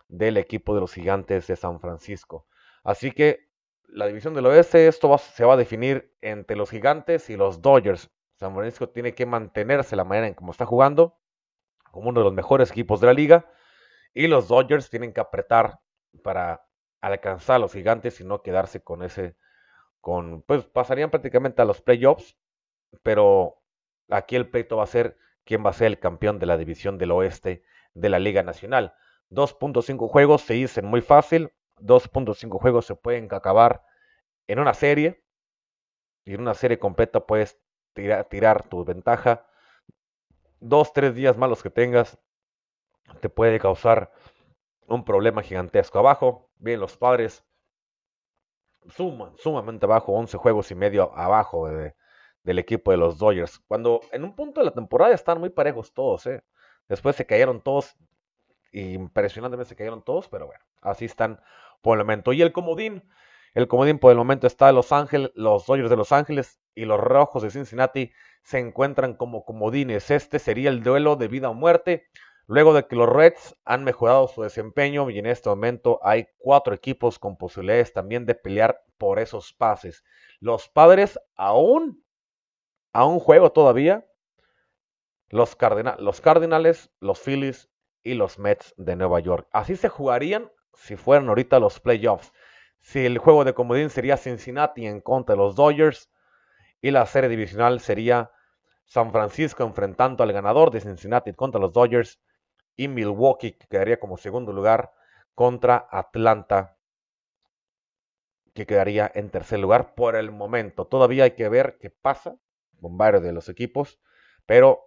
del 0.08 0.38
equipo 0.38 0.76
de 0.76 0.82
los 0.82 0.94
gigantes 0.94 1.48
de 1.48 1.56
San 1.56 1.80
Francisco. 1.80 2.48
Así 2.84 3.12
que 3.12 3.50
la 3.88 4.08
división 4.08 4.34
del 4.34 4.46
oeste, 4.46 4.88
esto 4.88 5.18
se 5.18 5.46
va 5.46 5.54
a 5.54 5.58
definir 5.58 6.14
entre 6.22 6.56
los 6.56 6.70
gigantes 6.70 7.30
y 7.30 7.38
los 7.38 7.62
Dodgers. 7.62 8.12
San 8.36 8.54
Francisco 8.54 8.90
tiene 8.90 9.16
que 9.16 9.26
mantenerse 9.26 9.96
la 9.96 10.04
manera 10.04 10.28
en 10.28 10.34
cómo 10.34 10.52
está 10.52 10.66
jugando, 10.66 11.18
como 11.92 12.10
uno 12.10 12.20
de 12.20 12.26
los 12.26 12.34
mejores 12.34 12.72
equipos 12.72 13.00
de 13.00 13.08
la 13.08 13.14
liga, 13.14 13.50
y 14.14 14.28
los 14.28 14.48
Dodgers 14.48 14.90
tienen 14.90 15.14
que 15.14 15.22
apretar 15.22 15.80
para 16.24 16.66
alcanzar 17.02 17.58
a 17.58 17.60
los 17.60 17.74
gigantes 17.74 18.20
y 18.20 18.26
no 18.26 18.42
quedarse 18.42 18.84
con 18.84 19.04
ese, 19.04 19.36
con, 20.02 20.42
pues 20.42 20.66
pasarían 20.66 21.10
prácticamente 21.10 21.62
a 21.62 21.66
los 21.66 21.82
playoffs, 21.82 22.38
pero 23.04 23.62
aquí 24.10 24.36
el 24.36 24.50
pleito 24.50 24.78
va 24.78 24.84
a 24.84 24.88
ser 24.88 25.18
quién 25.44 25.66
va 25.66 25.70
a 25.70 25.74
ser 25.74 25.88
el 25.88 26.00
campeón 26.00 26.40
de 26.40 26.46
la 26.46 26.58
división 26.58 26.98
del 26.98 27.12
oeste 27.12 27.64
de 27.94 28.10
la 28.10 28.20
Liga 28.20 28.44
Nacional. 28.44 28.94
2.5 29.30 30.10
juegos 30.10 30.42
se 30.42 30.56
dicen 30.56 30.86
muy 30.86 31.02
fácil, 31.02 31.52
2.5 31.78 32.60
juegos 32.60 32.86
se 32.86 32.96
pueden 32.96 33.28
acabar 33.34 33.84
en 34.48 34.60
una 34.60 34.74
serie, 34.74 35.24
y 36.26 36.34
en 36.34 36.42
una 36.42 36.56
serie 36.56 36.80
completa 36.80 37.26
puedes 37.26 37.60
tirar, 37.94 38.68
tu 38.68 38.84
ventaja. 38.84 39.48
Dos, 40.60 40.92
tres 40.92 41.14
días 41.14 41.38
malos 41.38 41.62
que 41.62 41.70
tengas 41.70 42.18
te 43.22 43.30
puede 43.30 43.60
causar 43.60 44.12
un 44.88 45.06
problema 45.06 45.44
gigantesco. 45.44 46.00
Abajo, 46.00 46.50
bien, 46.58 46.80
los 46.80 46.98
padres 46.98 47.46
suman, 48.90 49.38
sumamente 49.38 49.86
abajo, 49.86 50.14
11 50.14 50.38
juegos 50.38 50.72
y 50.72 50.76
medio 50.76 51.16
abajo 51.16 51.68
de, 51.70 51.96
del 52.46 52.60
equipo 52.60 52.92
de 52.92 52.98
los 52.98 53.18
Dodgers. 53.18 53.60
Cuando 53.68 54.00
en 54.12 54.24
un 54.24 54.36
punto 54.36 54.62
de 54.62 54.66
la 54.66 54.72
temporada 54.72 55.14
están 55.14 55.40
muy 55.40 55.50
parejos 55.50 55.94
todos, 55.94 56.26
¿eh? 56.28 56.44
Después 56.88 57.16
se 57.16 57.26
cayeron 57.26 57.62
todos, 57.62 57.96
impresionantemente 58.72 59.70
se 59.70 59.76
cayeron 59.76 60.04
todos, 60.04 60.30
pero 60.30 60.46
bueno, 60.46 60.64
así 60.82 61.06
están 61.06 61.42
por 61.82 61.98
el 61.98 62.06
momento. 62.06 62.32
Y 62.32 62.44
el 62.44 62.54
comodín, 62.54 63.04
el 63.56 63.68
comodín 63.68 63.98
por 63.98 64.12
el 64.12 64.18
momento 64.18 64.46
está 64.46 64.72
Los 64.72 64.92
Ángeles, 64.92 65.32
los 65.34 65.66
Dodgers 65.66 65.90
de 65.90 65.98
Los 65.98 66.12
Ángeles 66.12 66.60
y 66.76 66.86
los 66.86 67.00
Rojos 67.00 67.42
de 67.42 67.50
Cincinnati 67.50 68.12
se 68.44 68.60
encuentran 68.60 69.16
como 69.16 69.44
comodines. 69.44 70.12
Este 70.12 70.38
sería 70.38 70.70
el 70.70 70.84
duelo 70.84 71.16
de 71.16 71.28
vida 71.28 71.50
o 71.50 71.56
muerte. 71.56 72.06
Luego 72.48 72.76
de 72.76 72.86
que 72.86 72.96
los 72.96 73.10
Reds 73.10 73.58
han 73.66 73.84
mejorado 73.84 74.28
su 74.28 74.44
desempeño 74.44 75.10
y 75.10 75.18
en 75.18 75.26
este 75.26 75.50
momento 75.50 76.00
hay 76.04 76.28
cuatro 76.38 76.76
equipos 76.76 77.18
con 77.18 77.38
posibilidades 77.38 77.92
también 77.92 78.28
de 78.28 78.36
pelear 78.36 78.84
por 79.00 79.18
esos 79.18 79.52
pases. 79.52 80.04
Los 80.40 80.70
Padres 80.70 81.20
aún, 81.36 82.05
a 82.96 83.04
un 83.04 83.20
juego 83.20 83.52
todavía, 83.52 84.08
los, 85.28 85.58
los 86.00 86.22
Cardinales, 86.22 86.90
los 87.02 87.20
Phillies 87.20 87.70
y 88.04 88.14
los 88.14 88.40
Mets 88.40 88.74
de 88.78 88.96
Nueva 88.96 89.20
York. 89.20 89.50
Así 89.52 89.76
se 89.76 89.90
jugarían 89.90 90.50
si 90.74 90.96
fueran 90.96 91.28
ahorita 91.28 91.60
los 91.60 91.82
playoffs. 91.82 92.32
Si 92.80 93.06
el 93.06 93.18
juego 93.18 93.44
de 93.44 93.54
comodín 93.54 93.90
sería 93.90 94.16
Cincinnati 94.16 94.88
en 94.88 95.02
contra 95.02 95.36
de 95.36 95.42
los 95.42 95.56
Dodgers 95.56 96.10
y 96.80 96.92
la 96.92 97.06
serie 97.06 97.28
divisional 97.28 97.82
sería 97.82 98.32
San 98.86 99.12
Francisco 99.12 99.66
enfrentando 99.66 100.24
al 100.24 100.32
ganador 100.32 100.72
de 100.72 100.80
Cincinnati 100.80 101.34
contra 101.34 101.60
los 101.60 101.74
Dodgers 101.74 102.22
y 102.78 102.88
Milwaukee, 102.88 103.58
que 103.58 103.68
quedaría 103.68 104.00
como 104.00 104.16
segundo 104.16 104.54
lugar, 104.54 104.94
contra 105.34 105.86
Atlanta, 105.92 106.78
que 108.54 108.66
quedaría 108.66 109.12
en 109.14 109.32
tercer 109.32 109.60
lugar 109.60 109.96
por 109.96 110.16
el 110.16 110.32
momento. 110.32 110.86
Todavía 110.86 111.26
hay 111.26 111.32
que 111.32 111.50
ver 111.50 111.78
qué 111.78 111.90
pasa 111.90 112.38
con 112.82 112.98
varios 112.98 113.24
de 113.24 113.34
los 113.34 113.50
equipos, 113.50 114.00
pero 114.46 114.86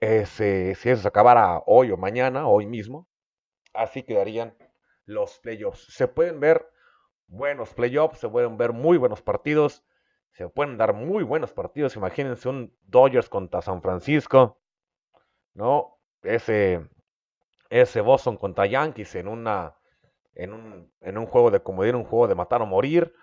eh, 0.00 0.26
si, 0.26 0.44
eso 0.88 1.02
se 1.02 1.08
acabara 1.08 1.62
hoy 1.66 1.90
o 1.90 1.96
mañana, 1.96 2.46
hoy 2.48 2.66
mismo, 2.66 3.08
así 3.74 4.02
quedarían 4.02 4.54
los 5.04 5.38
playoffs. 5.40 5.86
Se 5.94 6.08
pueden 6.08 6.40
ver 6.40 6.66
buenos 7.26 7.74
playoffs, 7.74 8.18
se 8.18 8.28
pueden 8.28 8.56
ver 8.56 8.72
muy 8.72 8.98
buenos 8.98 9.22
partidos, 9.22 9.84
se 10.32 10.48
pueden 10.48 10.78
dar 10.78 10.94
muy 10.94 11.22
buenos 11.22 11.52
partidos. 11.52 11.96
Imagínense 11.96 12.48
un 12.48 12.74
Dodgers 12.82 13.28
contra 13.28 13.62
San 13.62 13.82
Francisco, 13.82 14.58
¿no? 15.54 15.98
Ese 16.22 16.88
ese 17.70 18.00
Boston 18.00 18.36
contra 18.36 18.66
Yankees 18.66 19.14
en 19.14 19.28
una 19.28 19.76
en 20.34 20.52
un, 20.52 20.92
en 21.00 21.18
un 21.18 21.26
juego 21.26 21.50
de 21.50 21.62
comodín, 21.62 21.94
un 21.94 22.04
juego 22.04 22.28
de 22.28 22.34
matar 22.34 22.62
o 22.62 22.66
morir. 22.66 23.14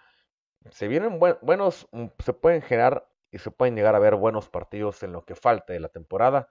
Se 0.71 0.87
vienen 0.87 1.19
buenos, 1.19 1.87
se 2.19 2.33
pueden 2.33 2.61
generar 2.61 3.09
se 3.39 3.51
pueden 3.51 3.75
llegar 3.75 3.95
a 3.95 3.99
ver 3.99 4.15
buenos 4.15 4.49
partidos 4.49 5.03
en 5.03 5.11
lo 5.13 5.25
que 5.25 5.35
falta 5.35 5.73
de 5.73 5.79
la 5.79 5.89
temporada. 5.89 6.49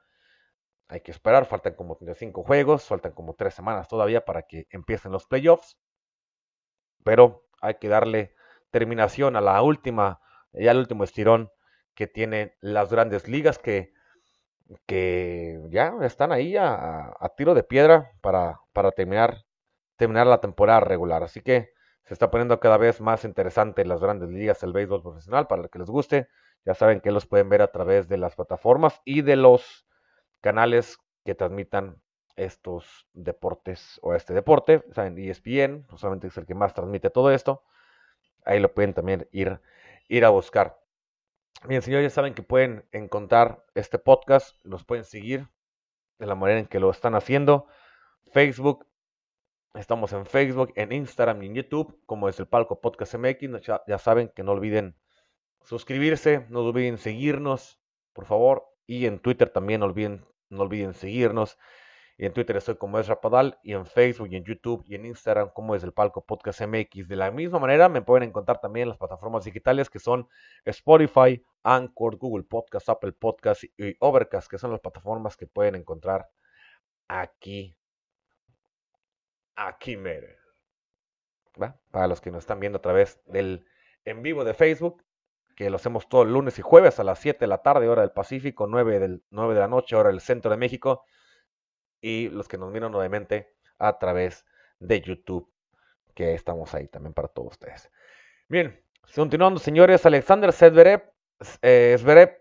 Hay 0.88 1.00
que 1.00 1.10
esperar, 1.10 1.46
faltan 1.46 1.74
como 1.74 1.96
35 1.96 2.44
juegos, 2.44 2.84
faltan 2.84 3.12
como 3.12 3.34
3 3.34 3.52
semanas 3.54 3.88
todavía 3.88 4.24
para 4.24 4.42
que 4.42 4.66
empiecen 4.70 5.12
los 5.12 5.26
playoffs. 5.26 5.76
Pero 7.04 7.46
hay 7.60 7.74
que 7.74 7.88
darle 7.88 8.34
terminación 8.70 9.36
a 9.36 9.40
la 9.40 9.62
última, 9.62 10.20
ya 10.52 10.72
el 10.72 10.78
último 10.78 11.04
estirón 11.04 11.50
que 11.94 12.06
tienen 12.06 12.54
las 12.60 12.90
grandes 12.90 13.28
ligas 13.28 13.58
que 13.58 13.96
que 14.86 15.60
ya 15.70 15.94
están 16.02 16.32
ahí 16.32 16.56
a, 16.56 17.14
tiro 17.36 17.54
de 17.54 17.62
piedra 17.62 18.12
para, 18.20 18.60
para 18.72 18.90
terminar, 18.92 19.44
terminar 19.96 20.26
la 20.26 20.40
temporada 20.40 20.80
regular. 20.80 21.22
Así 21.22 21.40
que 21.40 21.70
se 22.04 22.14
está 22.14 22.30
poniendo 22.30 22.60
cada 22.60 22.76
vez 22.76 23.00
más 23.00 23.24
interesante 23.24 23.84
las 23.84 24.00
grandes 24.00 24.28
ligas 24.30 24.60
del 24.60 24.72
béisbol 24.72 25.02
profesional. 25.02 25.46
Para 25.46 25.62
los 25.62 25.70
que 25.70 25.78
les 25.78 25.88
guste, 25.88 26.28
ya 26.64 26.74
saben 26.74 27.00
que 27.00 27.10
los 27.10 27.26
pueden 27.26 27.48
ver 27.48 27.62
a 27.62 27.72
través 27.72 28.08
de 28.08 28.16
las 28.16 28.34
plataformas 28.34 29.00
y 29.04 29.22
de 29.22 29.36
los 29.36 29.86
canales 30.40 30.98
que 31.24 31.34
transmitan 31.34 32.00
estos 32.36 33.06
deportes 33.12 33.98
o 34.02 34.14
este 34.14 34.34
deporte. 34.34 34.84
Saben, 34.92 35.18
ESPN, 35.18 35.86
solamente 35.96 36.28
es 36.28 36.36
el 36.36 36.46
que 36.46 36.54
más 36.54 36.74
transmite 36.74 37.10
todo 37.10 37.30
esto. 37.30 37.64
Ahí 38.44 38.60
lo 38.60 38.72
pueden 38.72 38.94
también 38.94 39.28
ir, 39.32 39.60
ir 40.08 40.24
a 40.24 40.30
buscar. 40.30 40.78
Bien, 41.66 41.82
señores, 41.82 42.04
ya 42.04 42.14
saben 42.14 42.34
que 42.34 42.42
pueden 42.42 42.84
encontrar 42.92 43.64
este 43.74 43.98
podcast, 43.98 44.56
los 44.62 44.84
pueden 44.84 45.04
seguir 45.04 45.48
de 46.18 46.26
la 46.26 46.34
manera 46.34 46.60
en 46.60 46.66
que 46.66 46.78
lo 46.78 46.90
están 46.90 47.14
haciendo. 47.14 47.66
Facebook, 48.32 48.86
estamos 49.74 50.12
en 50.12 50.26
Facebook, 50.26 50.72
en 50.76 50.92
Instagram 50.92 51.42
y 51.42 51.46
en 51.46 51.54
YouTube, 51.54 51.98
como 52.06 52.28
es 52.28 52.38
el 52.38 52.46
Palco 52.46 52.80
Podcast 52.80 53.14
MX. 53.14 53.62
Ya, 53.62 53.82
ya 53.86 53.98
saben 53.98 54.28
que 54.28 54.42
no 54.42 54.52
olviden 54.52 54.96
suscribirse, 55.66 56.46
no 56.48 56.60
olviden 56.60 56.96
seguirnos, 56.96 57.78
por 58.12 58.24
favor. 58.24 58.64
Y 58.86 59.06
en 59.06 59.18
Twitter 59.18 59.50
también 59.50 59.80
no 59.80 59.86
olviden, 59.86 60.24
no 60.48 60.62
olviden 60.62 60.94
seguirnos. 60.94 61.58
Y 62.16 62.24
en 62.24 62.32
Twitter 62.32 62.56
estoy 62.56 62.76
como 62.76 62.98
es 62.98 63.08
Rapadal. 63.08 63.58
Y 63.62 63.72
en 63.72 63.84
Facebook 63.84 64.28
y 64.30 64.36
en 64.36 64.44
YouTube 64.44 64.84
y 64.86 64.94
en 64.94 65.04
Instagram 65.04 65.50
como 65.52 65.74
es 65.74 65.82
el 65.82 65.92
Palco 65.92 66.24
Podcast 66.24 66.62
MX. 66.62 67.08
De 67.08 67.16
la 67.16 67.30
misma 67.30 67.58
manera 67.58 67.88
me 67.88 68.00
pueden 68.00 68.28
encontrar 68.28 68.60
también 68.60 68.84
en 68.84 68.90
las 68.90 68.98
plataformas 68.98 69.44
digitales 69.44 69.90
que 69.90 69.98
son 69.98 70.28
Spotify, 70.64 71.42
Anchor, 71.62 72.16
Google 72.16 72.44
Podcast, 72.44 72.88
Apple 72.88 73.12
Podcast 73.12 73.64
y 73.64 73.96
Overcast, 73.98 74.48
que 74.48 74.58
son 74.58 74.70
las 74.70 74.80
plataformas 74.80 75.36
que 75.36 75.46
pueden 75.46 75.74
encontrar 75.74 76.30
aquí. 77.08 77.76
Aquí, 79.56 79.96
mere. 79.96 80.36
Para 81.90 82.06
los 82.06 82.20
que 82.20 82.30
nos 82.30 82.44
están 82.44 82.60
viendo 82.60 82.78
a 82.78 82.82
través 82.82 83.20
del 83.26 83.66
en 84.04 84.22
vivo 84.22 84.44
de 84.44 84.54
Facebook, 84.54 85.02
que 85.56 85.70
lo 85.70 85.76
hacemos 85.76 86.08
todos 86.08 86.28
lunes 86.28 86.58
y 86.58 86.62
jueves 86.62 87.00
a 87.00 87.04
las 87.04 87.18
7 87.18 87.40
de 87.40 87.46
la 87.46 87.62
tarde, 87.62 87.88
hora 87.88 88.02
del 88.02 88.12
Pacífico, 88.12 88.66
9, 88.66 89.00
del, 89.00 89.22
9 89.30 89.54
de 89.54 89.60
la 89.60 89.68
noche, 89.68 89.96
hora 89.96 90.10
del 90.10 90.20
centro 90.20 90.50
de 90.50 90.58
México 90.58 91.04
y 92.00 92.28
los 92.28 92.46
que 92.46 92.58
nos 92.58 92.70
miran 92.70 92.92
nuevamente 92.92 93.56
a 93.78 93.98
través 93.98 94.44
de 94.78 95.00
YouTube, 95.00 95.50
que 96.14 96.34
estamos 96.34 96.74
ahí 96.74 96.88
también 96.88 97.14
para 97.14 97.28
todos 97.28 97.52
ustedes. 97.52 97.90
Bien, 98.48 98.78
continuando, 99.14 99.58
señores, 99.58 100.04
Alexander 100.04 100.52
Zverev, 100.52 101.10
eh, 101.62 102.38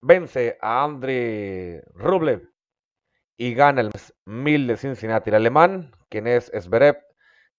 vence 0.00 0.56
a 0.60 0.84
Andrei 0.84 1.80
Rublev 1.94 2.48
y 3.36 3.54
gana 3.54 3.80
el 3.80 3.90
1000 4.24 4.66
de 4.68 4.76
Cincinnati. 4.76 5.30
El 5.30 5.36
alemán, 5.36 5.92
quien 6.08 6.28
es 6.28 6.50
Zverev, 6.56 7.04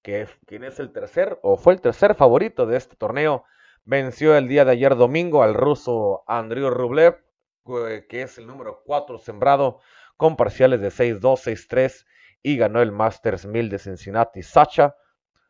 que 0.01 0.27
quien 0.45 0.63
es 0.63 0.79
el 0.79 0.93
tercer 0.93 1.39
o 1.43 1.57
fue 1.57 1.73
el 1.73 1.81
tercer 1.81 2.15
favorito 2.15 2.65
de 2.65 2.77
este 2.77 2.95
torneo, 2.95 3.43
venció 3.85 4.35
el 4.37 4.47
día 4.47 4.65
de 4.65 4.71
ayer 4.71 4.95
domingo 4.95 5.43
al 5.43 5.53
ruso 5.53 6.23
Andriy 6.27 6.69
Rublev, 6.69 7.23
que 7.65 8.21
es 8.21 8.37
el 8.37 8.47
número 8.47 8.81
4 8.85 9.17
sembrado 9.17 9.79
con 10.17 10.35
parciales 10.35 10.81
de 10.81 10.89
6-2, 10.89 11.19
6-3 11.19 12.05
y 12.41 12.57
ganó 12.57 12.81
el 12.81 12.91
Masters 12.91 13.45
1000 13.45 13.69
de 13.69 13.79
Cincinnati. 13.79 14.43
Sacha 14.43 14.95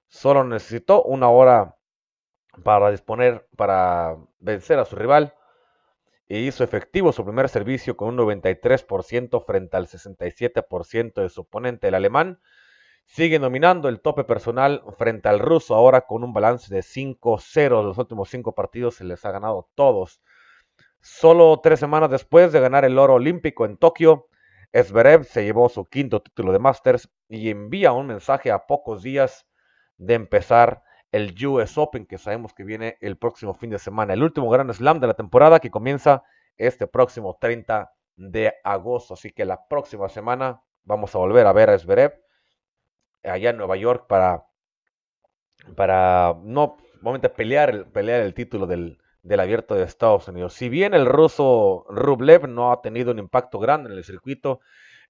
solo 0.08 0.44
necesitó 0.44 1.04
una 1.04 1.30
hora 1.30 1.76
para 2.64 2.92
disponer, 2.92 3.48
para 3.58 4.18
vencer 4.40 4.78
a 4.80 4.86
su 4.86 4.96
rival 4.96 5.34
e 6.28 6.40
hizo 6.40 6.64
efectivo 6.64 7.12
su 7.12 7.24
primer 7.24 7.50
servicio 7.50 7.98
con 7.98 8.10
un 8.10 8.18
93% 8.18 9.44
frente 9.44 9.78
al 9.78 9.88
67% 9.88 11.22
de 11.22 11.30
su 11.30 11.42
oponente, 11.42 11.88
el 11.88 11.96
alemán. 11.96 12.40
Sigue 13.06 13.38
dominando 13.40 13.90
el 13.90 14.02
tope 14.02 14.24
personal 14.24 14.84
frente 14.98 15.30
al 15.30 15.40
ruso 15.40 15.76
ahora 15.76 16.02
con 16.02 16.24
un 16.24 16.34
balance 16.34 16.74
de 16.74 16.82
5-0. 16.82 17.84
Los 17.84 17.98
últimos 17.98 18.30
cinco 18.30 18.54
partidos 18.54 18.96
se 18.96 19.04
les 19.04 19.24
ha 19.26 19.32
ganado 19.32 19.70
todos. 19.76 20.22
Solo 21.00 21.60
tres 21.62 21.80
semanas 21.80 22.10
después 22.10 22.52
de 22.52 22.62
ganar 22.62 22.86
el 22.86 22.98
oro 22.98 23.16
olímpico 23.16 23.66
en 23.66 23.78
Tokio, 23.78 24.30
Esberev 24.72 25.26
se 25.26 25.44
llevó 25.44 25.70
su 25.70 25.86
quinto 25.86 26.22
título 26.22 26.52
de 26.54 26.60
Masters 26.60 27.10
y 27.28 27.50
envía 27.50 27.92
un 27.92 28.08
mensaje 28.08 28.52
a 28.52 28.66
pocos 28.66 29.04
días 29.04 29.46
de 29.98 30.16
empezar 30.16 30.82
el 31.12 31.36
US 31.46 31.78
Open 31.78 32.08
que 32.08 32.18
sabemos 32.18 32.54
que 32.54 32.64
viene 32.64 32.98
el 33.02 33.18
próximo 33.18 33.54
fin 33.54 33.70
de 33.70 33.80
semana, 33.80 34.14
el 34.14 34.24
último 34.24 34.50
gran 34.50 34.74
slam 34.74 35.00
de 35.00 35.08
la 35.08 35.14
temporada 35.14 35.60
que 35.60 35.70
comienza 35.70 36.24
este 36.58 36.88
próximo 36.88 37.38
30 37.40 37.94
de 38.16 38.54
agosto. 38.64 39.14
Así 39.14 39.30
que 39.30 39.46
la 39.46 39.68
próxima 39.68 40.10
semana 40.10 40.64
vamos 40.84 41.14
a 41.14 41.20
volver 41.20 41.46
a 41.46 41.54
ver 41.54 41.70
a 41.70 41.76
Esberev 41.76 42.23
allá 43.24 43.52
en 43.52 43.58
Nueva 43.58 43.78
York 43.78 44.06
para, 44.08 44.46
para 45.76 46.36
no 46.44 46.78
pelear 47.36 47.70
el, 47.70 47.86
pelear 47.86 48.22
el 48.22 48.34
título 48.34 48.68
del, 48.68 49.00
del 49.24 49.40
abierto 49.40 49.76
de 49.76 49.84
Estados 49.84 50.28
Unidos. 50.28 50.54
Si 50.54 50.70
bien 50.70 50.94
el 50.94 51.06
ruso 51.06 51.86
Rublev 51.90 52.48
no 52.48 52.72
ha 52.72 52.82
tenido 52.82 53.12
un 53.12 53.20
impacto 53.20 53.60
grande 53.60 53.92
en 53.92 53.98
el 53.98 54.04
circuito, 54.04 54.60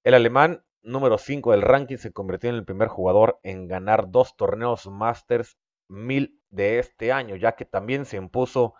el 0.02 0.14
alemán 0.14 0.64
número 0.82 1.18
5 1.18 1.52
del 1.52 1.62
ranking 1.62 1.96
se 1.96 2.12
convirtió 2.12 2.50
en 2.50 2.56
el 2.56 2.64
primer 2.64 2.88
jugador 2.88 3.40
en 3.42 3.66
ganar 3.66 4.10
dos 4.10 4.36
torneos 4.36 4.86
Masters 4.86 5.58
1000 5.88 6.40
de 6.50 6.78
este 6.78 7.12
año, 7.12 7.36
ya 7.36 7.52
que 7.52 7.64
también 7.64 8.04
se 8.04 8.16
impuso 8.16 8.74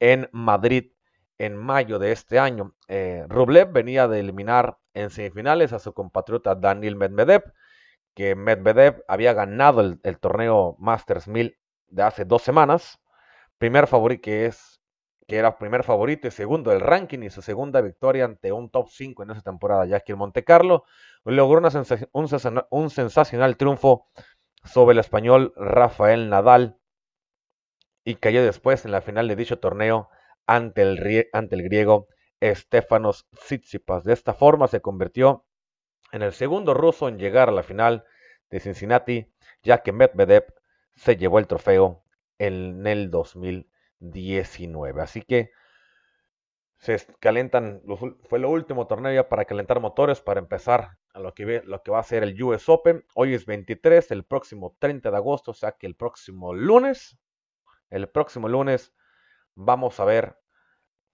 en 0.00 0.28
Madrid 0.32 0.92
en 1.38 1.56
mayo 1.56 1.98
de 1.98 2.12
este 2.12 2.38
año. 2.38 2.74
Eh, 2.88 3.24
Rublev 3.28 3.72
venía 3.72 4.06
de 4.06 4.20
eliminar 4.20 4.78
en 4.92 5.10
semifinales 5.10 5.72
a 5.72 5.78
su 5.78 5.92
compatriota 5.92 6.54
Daniel 6.54 6.96
Medvedev, 6.96 7.52
que 8.14 8.34
Medvedev 8.34 9.04
había 9.08 9.32
ganado 9.32 9.80
el, 9.80 10.18
torneo 10.18 10.76
Masters 10.78 11.28
1000 11.28 11.58
de 11.88 12.02
hace 12.02 12.24
dos 12.24 12.42
semanas 12.42 13.00
primer 13.58 13.86
favorito, 13.86 14.22
que 14.22 14.46
es 14.46 14.80
que 15.26 15.36
era 15.36 15.58
primer 15.58 15.84
favorito 15.84 16.28
y 16.28 16.30
segundo 16.30 16.70
del 16.70 16.80
ranking 16.80 17.20
y 17.20 17.30
su 17.30 17.40
segunda 17.42 17.80
victoria 17.80 18.26
ante 18.26 18.52
un 18.52 18.70
top 18.70 18.88
5 18.90 19.22
en 19.22 19.30
esa 19.30 19.40
temporada, 19.40 19.86
ya 19.86 20.00
que 20.00 20.12
el 20.12 20.18
Monte 20.18 20.44
Carlo 20.44 20.84
logró 21.24 21.62
un, 22.12 22.90
sensacional 22.90 23.56
triunfo 23.56 24.06
sobre 24.64 24.92
el 24.92 24.98
español 24.98 25.52
Rafael 25.56 26.28
Nadal 26.28 26.78
y 28.04 28.16
cayó 28.16 28.44
después 28.44 28.84
en 28.84 28.92
la 28.92 29.00
final 29.00 29.28
de 29.28 29.36
dicho 29.36 29.58
torneo 29.58 30.10
ante 30.46 30.82
el, 30.82 31.28
ante 31.32 31.56
el 31.56 31.62
griego 31.62 32.08
Stefanos 32.42 33.26
Tsitsipas. 33.34 34.04
De 34.04 34.12
esta 34.12 34.34
forma 34.34 34.68
se 34.68 34.82
convirtió 34.82 35.46
en 36.14 36.22
el 36.22 36.32
segundo 36.32 36.74
ruso 36.74 37.08
en 37.08 37.18
llegar 37.18 37.48
a 37.48 37.52
la 37.52 37.64
final 37.64 38.04
de 38.48 38.60
Cincinnati, 38.60 39.34
ya 39.64 39.82
que 39.82 39.90
Medvedev 39.90 40.46
se 40.94 41.16
llevó 41.16 41.40
el 41.40 41.48
trofeo 41.48 42.04
en 42.38 42.86
el 42.86 43.10
2019. 43.10 45.02
Así 45.02 45.22
que 45.22 45.50
se 46.78 47.04
calentan, 47.18 47.82
fue 48.28 48.38
el 48.38 48.44
último 48.44 48.86
torneo 48.86 49.12
ya 49.12 49.28
para 49.28 49.44
calentar 49.44 49.80
motores, 49.80 50.20
para 50.20 50.38
empezar 50.38 50.98
a 51.14 51.18
lo 51.18 51.34
que, 51.34 51.62
lo 51.64 51.82
que 51.82 51.90
va 51.90 51.98
a 51.98 52.04
ser 52.04 52.22
el 52.22 52.40
US 52.40 52.68
Open. 52.68 53.04
Hoy 53.16 53.34
es 53.34 53.44
23, 53.44 54.12
el 54.12 54.24
próximo 54.24 54.76
30 54.78 55.10
de 55.10 55.16
agosto, 55.16 55.50
o 55.50 55.54
sea 55.54 55.72
que 55.72 55.88
el 55.88 55.96
próximo 55.96 56.54
lunes, 56.54 57.18
el 57.90 58.08
próximo 58.08 58.48
lunes 58.48 58.94
vamos 59.56 59.98
a 59.98 60.04
ver 60.04 60.38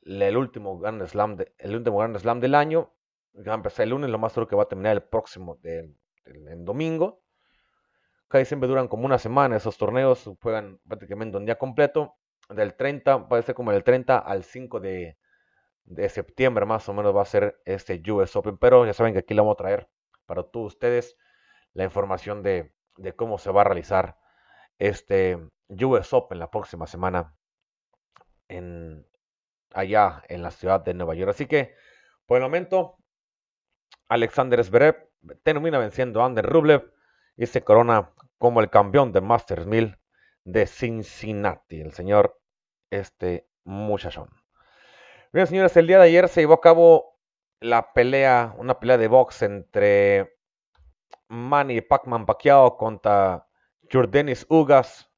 el 0.03 0.37
último 0.37 0.79
Grand 0.79 1.07
Slam, 1.07 1.39
el 1.57 1.75
último 1.75 1.99
Grand 1.99 2.19
Slam 2.19 2.41
del 2.41 2.55
año. 2.55 2.93
Va 3.37 3.53
a 3.53 3.55
empezar 3.55 3.85
el 3.85 3.91
lunes, 3.91 4.11
lo 4.11 4.19
más 4.19 4.33
seguro 4.33 4.49
que 4.49 4.57
va 4.57 4.65
a 4.65 4.69
terminar 4.69 4.93
el 4.93 5.03
próximo, 5.03 5.57
de, 5.63 5.95
el 6.25 6.65
domingo. 6.65 7.23
Casi 8.31 8.45
siempre 8.45 8.69
duran 8.69 8.87
como 8.87 9.07
una 9.07 9.19
semana 9.19 9.57
esos 9.57 9.77
torneos, 9.77 10.31
juegan 10.41 10.79
prácticamente 10.87 11.37
un 11.37 11.47
día 11.47 11.59
completo. 11.59 12.15
Del 12.49 12.75
30, 12.77 13.27
puede 13.27 13.43
ser 13.43 13.57
como 13.57 13.73
del 13.73 13.83
30 13.83 14.19
al 14.19 14.45
5 14.45 14.79
de, 14.79 15.19
septiembre 16.09 16.65
más 16.65 16.89
o 16.89 16.95
menos 16.95 17.15
va 17.15 17.23
a 17.23 17.25
ser 17.25 17.61
este 17.65 18.01
US 18.13 18.37
Open. 18.37 18.57
Pero 18.57 18.87
ya 18.87 18.93
saben 18.93 19.15
que 19.15 19.19
aquí 19.19 19.35
le 19.35 19.41
vamos 19.41 19.55
a 19.55 19.57
traer 19.57 19.89
para 20.27 20.45
todos 20.45 20.75
ustedes 20.75 21.17
la 21.73 21.83
información 21.83 22.45
de, 22.45 22.73
cómo 23.17 23.37
se 23.37 23.51
va 23.51 23.63
a 23.63 23.65
realizar 23.65 24.17
este 24.79 25.37
US 25.69 26.13
Open 26.13 26.39
la 26.39 26.53
próxima 26.53 26.87
semana 26.87 27.35
en, 28.47 29.05
allá 29.75 30.23
en 30.29 30.43
la 30.43 30.53
ciudad 30.53 30.79
de 30.85 30.95
Nueva 30.95 31.17
York. 31.17 31.31
Así 31.31 31.47
que, 31.47 31.75
por 32.27 32.37
el 32.37 32.45
momento, 32.45 33.00
Alexander 34.11 34.63
Zverev 34.65 35.09
termina 35.45 35.79
venciendo 35.79 36.21
a 36.21 36.27
Ander 36.27 36.45
Rublev 36.45 36.93
y 37.37 37.47
se 37.47 37.63
corona 37.63 38.11
como 38.39 38.61
el 38.61 38.69
campeón 38.69 39.13
de 39.13 39.21
Masters 39.21 39.67
1000 39.67 39.99
de 40.45 40.67
Cincinnati, 40.67 41.81
el 41.81 41.93
señor 41.93 42.37
este 42.91 43.49
muchachón. 43.63 44.29
Bien, 45.33 45.47
señores, 45.47 45.77
el 45.77 45.87
día 45.87 45.99
de 45.99 46.07
ayer 46.07 46.29
se 46.29 46.41
llevó 46.41 46.55
a 46.55 46.61
cabo 46.61 47.21
la 47.61 47.93
pelea, 47.93 48.53
una 48.59 48.81
pelea 48.81 48.99
de 48.99 49.07
box 49.07 49.43
entre 49.43 50.37
Manny 51.29 51.81
Pacman 51.81 52.27
Pacquiao 52.27 52.77
contra 52.77 53.47
Jordanis 53.93 54.45
Ugas. 54.49 55.09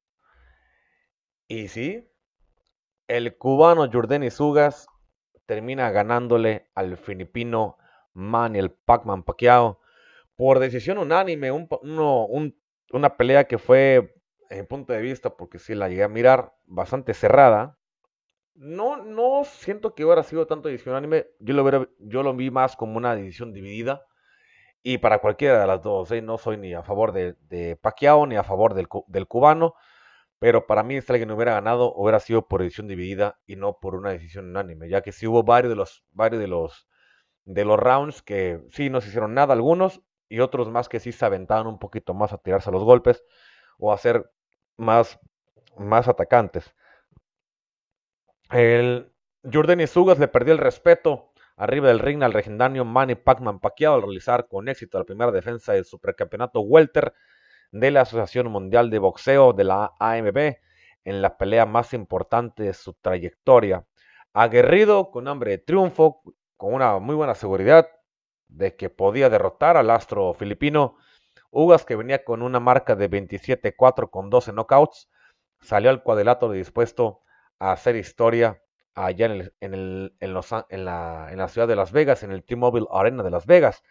Y 1.47 1.67
sí, 1.67 2.07
el 3.07 3.39
cubano 3.39 3.89
Jordanis 3.91 4.39
Ugas 4.39 4.87
termina 5.47 5.89
ganándole 5.89 6.69
al 6.75 6.95
filipino 6.97 7.77
Manny 8.13 8.59
el 8.59 8.71
Pacman 8.71 9.23
Pacquiao 9.23 9.79
por 10.35 10.59
decisión 10.59 10.97
unánime, 10.97 11.51
un, 11.51 11.67
un 11.81 12.55
una 12.93 13.17
pelea 13.17 13.45
que 13.45 13.57
fue, 13.57 14.15
en 14.49 14.67
punto 14.67 14.93
de 14.93 15.01
vista, 15.01 15.35
porque 15.35 15.59
si 15.59 15.75
la 15.75 15.89
llegué 15.89 16.03
a 16.03 16.07
mirar, 16.07 16.53
bastante 16.65 17.13
cerrada. 17.13 17.77
No, 18.55 18.97
no 18.97 19.43
siento 19.45 19.95
que 19.95 20.05
hubiera 20.05 20.21
sido 20.21 20.45
tanto 20.45 20.69
decisión 20.69 20.93
unánime. 20.93 21.25
Yo 21.39 21.55
lo, 21.55 21.87
yo 21.99 22.23
lo 22.23 22.35
vi 22.35 22.51
más 22.51 22.75
como 22.75 22.97
una 22.97 23.15
decisión 23.15 23.51
dividida. 23.51 24.05
Y 24.83 24.99
para 24.99 25.19
cualquiera 25.19 25.59
de 25.61 25.67
las 25.67 25.81
dos, 25.81 26.11
¿eh? 26.11 26.21
no 26.21 26.37
soy 26.37 26.57
ni 26.57 26.73
a 26.73 26.83
favor 26.83 27.13
de, 27.13 27.35
de 27.47 27.77
Pacquiao 27.77 28.27
ni 28.27 28.35
a 28.35 28.43
favor 28.43 28.75
del, 28.75 28.87
del 29.07 29.27
cubano. 29.27 29.73
Pero 30.39 30.67
para 30.67 30.83
mí, 30.83 31.01
si 31.01 31.11
alguien 31.11 31.31
hubiera 31.31 31.53
ganado, 31.53 31.93
hubiera 31.95 32.19
sido 32.19 32.47
por 32.47 32.61
decisión 32.61 32.87
dividida 32.87 33.39
y 33.47 33.55
no 33.55 33.79
por 33.79 33.95
una 33.95 34.11
decisión 34.11 34.49
unánime. 34.49 34.87
Ya 34.89 35.01
que 35.01 35.13
sí 35.13 35.25
hubo 35.25 35.43
varios 35.43 35.71
de 35.71 35.77
los, 35.77 36.05
varios 36.11 36.41
de 36.41 36.47
los, 36.47 36.87
de 37.45 37.65
los 37.65 37.79
rounds 37.79 38.21
que 38.21 38.61
sí 38.69 38.89
no 38.89 39.01
se 39.01 39.09
hicieron 39.09 39.33
nada 39.33 39.53
algunos 39.53 40.01
y 40.29 40.39
otros 40.39 40.69
más 40.69 40.89
que 40.89 40.99
sí 40.99 41.11
se 41.11 41.25
aventaban 41.25 41.67
un 41.67 41.79
poquito 41.79 42.13
más 42.13 42.33
a 42.33 42.37
tirarse 42.37 42.69
a 42.69 42.73
los 42.73 42.83
golpes 42.83 43.23
o 43.77 43.93
a 43.93 43.97
ser 43.97 44.31
más, 44.77 45.19
más 45.77 46.07
atacantes. 46.07 46.73
El 48.51 49.11
Jordan 49.51 49.81
Isugas 49.81 50.19
le 50.19 50.27
perdió 50.27 50.53
el 50.53 50.59
respeto 50.59 51.33
arriba 51.55 51.87
del 51.87 51.99
ring 51.99 52.23
al 52.23 52.33
legendario 52.33 52.85
Manny 52.85 53.15
Pacman 53.15 53.59
Pacquiao 53.59 53.95
al 53.95 54.01
realizar 54.01 54.47
con 54.47 54.67
éxito 54.69 54.97
la 54.97 55.05
primera 55.05 55.31
defensa 55.31 55.73
del 55.73 55.85
supercampeonato 55.85 56.61
welter 56.61 57.13
de 57.71 57.91
la 57.91 58.01
Asociación 58.01 58.51
Mundial 58.51 58.89
de 58.89 58.99
Boxeo 58.99 59.53
de 59.53 59.63
la 59.63 59.91
AMB 59.99 60.37
en 61.05 61.21
la 61.21 61.37
pelea 61.37 61.65
más 61.65 61.93
importante 61.93 62.63
de 62.63 62.73
su 62.73 62.93
trayectoria. 62.93 63.85
Aguerrido, 64.33 65.11
con 65.11 65.27
hambre 65.27 65.51
de 65.51 65.57
triunfo, 65.59 66.21
con 66.63 66.73
una 66.75 66.97
muy 66.99 67.13
buena 67.13 67.35
seguridad 67.35 67.89
de 68.47 68.77
que 68.77 68.89
podía 68.89 69.29
derrotar 69.29 69.75
al 69.75 69.89
astro 69.89 70.33
filipino, 70.33 70.95
Ugas, 71.51 71.83
que 71.83 71.97
venía 71.97 72.23
con 72.23 72.41
una 72.41 72.61
marca 72.61 72.95
de 72.95 73.09
27-4 73.09 74.09
con 74.09 74.29
12 74.29 74.53
knockouts, 74.53 75.09
salió 75.59 75.89
al 75.89 76.03
cuadrilátero 76.03 76.53
dispuesto 76.53 77.19
a 77.59 77.73
hacer 77.73 77.97
historia 77.97 78.63
allá 78.95 79.25
en, 79.59 80.13
la, 80.21 81.47
ciudad 81.49 81.67
de 81.67 81.75
Las 81.75 81.91
Vegas, 81.91 82.23
en 82.23 82.31
el 82.31 82.45
T-Mobile 82.45 82.87
Arena 82.93 83.23
de 83.23 83.31
Las 83.31 83.45
Vegas. 83.45 83.83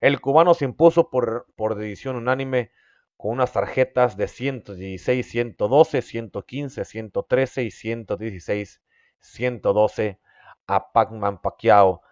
El 0.00 0.20
cubano 0.20 0.54
se 0.54 0.64
impuso 0.64 1.10
por, 1.10 1.76
decisión 1.76 2.16
unánime 2.16 2.72
con 3.16 3.30
unas 3.30 3.52
tarjetas 3.52 4.16
de 4.16 4.26
116, 4.26 5.24
112, 5.24 6.02
115, 6.02 6.84
113 6.84 7.62
y 7.62 7.70
116, 7.70 8.82
112 9.20 10.18
a 10.66 10.90
Pac-Man 10.92 11.40
Pacquiao. 11.40 12.02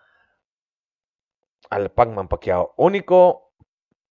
Al 1.70 1.90
Pac-Man 1.90 2.28
Pacquiao. 2.28 2.74
Único 2.76 3.52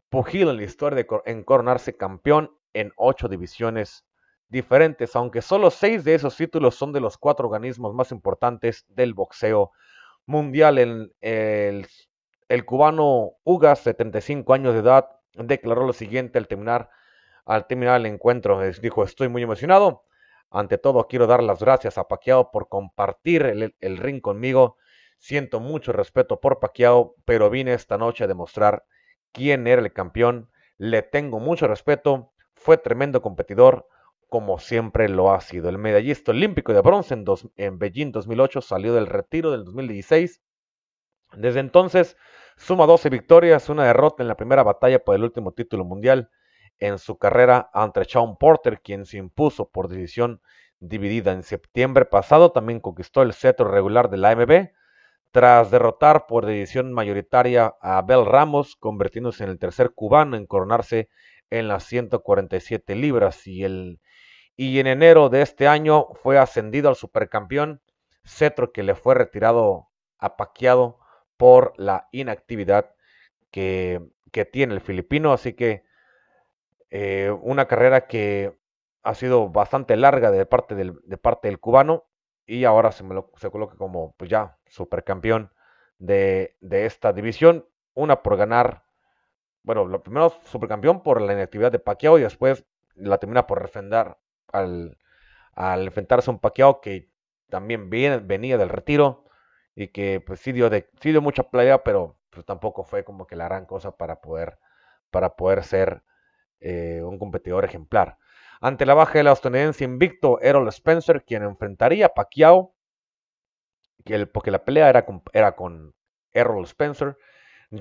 pugil 0.10 0.50
en 0.50 0.58
la 0.58 0.64
historia 0.64 0.96
de 0.96 1.44
coronarse 1.46 1.98
campeón 1.98 2.52
en 2.74 2.92
ocho 2.98 3.28
divisiones 3.28 4.06
diferentes, 4.50 5.16
aunque 5.16 5.42
solo 5.42 5.72
seis 5.72 6.04
de 6.04 6.16
esos 6.16 6.36
títulos 6.38 6.76
son 6.76 6.94
de 6.94 7.00
los 7.00 7.18
cuatro 7.18 7.48
organismos 7.48 7.94
más 7.94 8.12
importantes 8.12 8.86
del 8.90 9.14
boxeo 9.14 9.72
mundial. 10.26 10.78
El, 10.78 11.16
el, 11.22 11.88
el 12.50 12.66
cubano 12.66 13.34
Ugas, 13.44 13.80
75 13.80 14.54
años 14.54 14.74
de 14.74 14.82
edad, 14.82 15.10
declaró 15.34 15.86
lo 15.86 15.94
siguiente 15.94 16.38
al 16.38 16.48
terminar, 16.48 16.90
al 17.46 17.68
terminar 17.68 18.00
el 18.00 18.06
encuentro. 18.06 18.62
Dijo, 18.82 19.04
estoy 19.04 19.30
muy 19.30 19.44
emocionado. 19.44 20.06
Ante 20.52 20.78
todo, 20.78 21.08
quiero 21.08 21.28
dar 21.28 21.44
las 21.44 21.60
gracias 21.60 21.98
a 21.98 22.08
Paquiao 22.08 22.52
por 22.52 22.70
compartir 22.70 23.44
el, 23.44 23.76
el 23.80 23.98
ring 23.98 24.22
conmigo. 24.22 24.78
Siento 25.18 25.60
mucho 25.60 25.92
respeto 25.92 26.40
por 26.40 26.60
Paquiao, 26.60 27.16
pero 27.26 27.50
vine 27.50 27.74
esta 27.74 27.98
noche 27.98 28.24
a 28.24 28.28
demostrar 28.28 28.86
quién 29.32 29.68
era 29.68 29.82
el 29.82 29.94
campeón. 29.94 30.50
Le 30.78 31.02
tengo 31.02 31.40
mucho 31.40 31.68
respeto. 31.68 32.32
Fue 32.56 32.78
tremendo 32.78 33.22
competidor 33.22 33.88
como 34.30 34.60
siempre 34.60 35.08
lo 35.08 35.32
ha 35.32 35.42
sido. 35.42 35.70
El 35.70 35.78
medallista 35.78 36.32
olímpico 36.32 36.74
de 36.74 36.82
bronce 36.82 37.14
en, 37.14 37.26
en 37.56 37.80
Beijing 37.80 38.12
2008 38.12 38.62
salió 38.62 38.94
del 38.94 39.08
retiro 39.08 39.52
del 39.52 39.64
2016. 39.64 40.42
Desde 41.34 41.60
entonces 41.60 42.18
suma 42.58 42.86
12 42.86 43.10
victorias, 43.10 43.70
una 43.70 43.86
derrota 43.86 44.24
en 44.24 44.28
la 44.28 44.36
primera 44.36 44.64
batalla 44.64 45.04
por 45.04 45.16
el 45.16 45.24
último 45.24 45.52
título 45.52 45.86
mundial 45.86 46.30
en 46.80 47.00
su 47.00 47.18
carrera 47.18 47.70
ante 47.74 48.04
Sean 48.06 48.38
Porter, 48.38 48.82
quien 48.82 49.06
se 49.06 49.18
impuso 49.18 49.70
por 49.70 49.88
decisión 49.88 50.42
dividida. 50.80 51.32
En 51.32 51.44
septiembre 51.44 52.06
pasado 52.06 52.52
también 52.52 52.80
conquistó 52.80 53.22
el 53.22 53.34
cetro 53.34 53.70
regular 53.70 54.10
de 54.10 54.18
la 54.18 54.32
AMB 54.32 54.70
tras 55.36 55.70
derrotar 55.70 56.28
por 56.28 56.46
decisión 56.46 56.94
mayoritaria 56.94 57.76
a 57.82 57.98
Abel 57.98 58.26
Ramos, 58.26 58.78
convirtiéndose 58.78 59.44
en 59.44 59.50
el 59.50 59.60
tercer 59.60 59.92
cubano 59.94 60.38
en 60.38 60.46
coronarse 60.46 61.10
en 61.50 61.68
las 61.68 61.84
147 61.84 62.96
libras. 62.96 63.46
Y 63.46 63.66
el 63.66 64.00
y 64.56 64.80
en 64.80 64.88
enero 64.88 65.28
de 65.28 65.42
este 65.42 65.68
año 65.68 66.08
fue 66.24 66.38
ascendido 66.38 66.88
al 66.88 66.96
supercampeón, 66.96 67.82
cetro 68.24 68.72
que 68.72 68.84
le 68.84 68.96
fue 68.96 69.14
retirado 69.14 69.90
apaqueado 70.20 71.00
por 71.36 71.74
la 71.76 72.08
inactividad 72.14 72.96
que, 73.52 74.02
tiene 74.54 74.74
el 74.74 74.80
filipino, 74.80 75.34
así 75.34 75.52
que 75.52 75.84
eh, 76.92 77.36
una 77.42 77.68
carrera 77.68 78.08
que 78.08 78.58
ha 79.04 79.14
sido 79.16 79.50
bastante 79.50 79.98
larga 79.98 80.32
de 80.32 80.46
parte 80.46 80.76
del, 80.76 80.94
de 81.04 81.18
parte 81.18 81.50
del 81.50 81.60
cubano 81.60 82.06
y 82.46 82.66
ahora 82.66 82.92
se, 82.92 83.04
me 83.04 83.16
lo, 83.16 83.32
se 83.38 83.50
coloca 83.50 83.76
como 83.78 84.16
pues 84.18 84.30
ya 84.30 84.58
supercampeón 84.68 85.52
de, 85.98 86.56
de 86.62 86.86
esta 86.86 87.14
división, 87.14 87.66
una 87.94 88.22
por 88.24 88.38
ganar, 88.38 88.84
bueno, 89.64 89.86
lo 89.86 90.04
primero 90.04 90.34
supercampeón 90.46 91.04
por 91.04 91.22
la 91.22 91.34
inactividad 91.34 91.72
de 91.72 91.80
Pacquiao 91.80 92.20
y 92.20 92.24
después 92.24 92.66
la 92.96 93.18
termina 93.18 93.48
por 93.48 93.62
refrendar 93.62 94.20
al, 94.52 94.98
enfrentarse 95.56 96.30
a 96.30 96.34
un 96.34 96.40
Pacquiao 96.40 96.82
que 96.82 97.10
también 97.50 97.90
venía 97.90 98.58
del 98.58 98.70
retiro 98.70 99.26
y 99.76 99.90
que 99.90 100.22
pues 100.26 100.40
sí 100.40 100.52
dio, 100.52 100.70
de, 100.70 100.90
sí 101.02 101.12
dio 101.12 101.22
mucha 101.22 101.44
playa, 101.50 101.84
pero 101.84 102.18
pues, 102.30 102.46
tampoco 102.46 102.84
fue 102.84 103.04
como 103.04 103.28
que 103.28 103.36
la 103.36 103.46
gran 103.46 103.66
cosa 103.66 103.98
para 103.98 104.22
poder, 104.22 104.60
para 105.12 105.36
poder 105.36 105.64
ser 105.64 106.04
eh, 106.60 107.02
un 107.04 107.20
competidor 107.20 107.66
ejemplar. 107.66 108.18
Ante 108.62 108.86
la 108.86 108.94
baja 108.94 109.14
del 109.14 109.28
estadounidense 109.28 109.84
invicto 109.84 110.40
Errol 110.42 110.68
Spencer, 110.70 111.24
quien 111.24 111.44
enfrentaría 111.44 112.08
a 112.08 112.14
Pacquiao, 112.14 112.74
que 114.04 114.26
porque 114.28 114.52
la 114.52 114.64
pelea 114.64 114.90
era 114.90 115.06
con, 115.06 115.24
era 115.34 115.56
con 115.56 115.94
Errol 116.32 116.64
Spencer, 116.66 117.18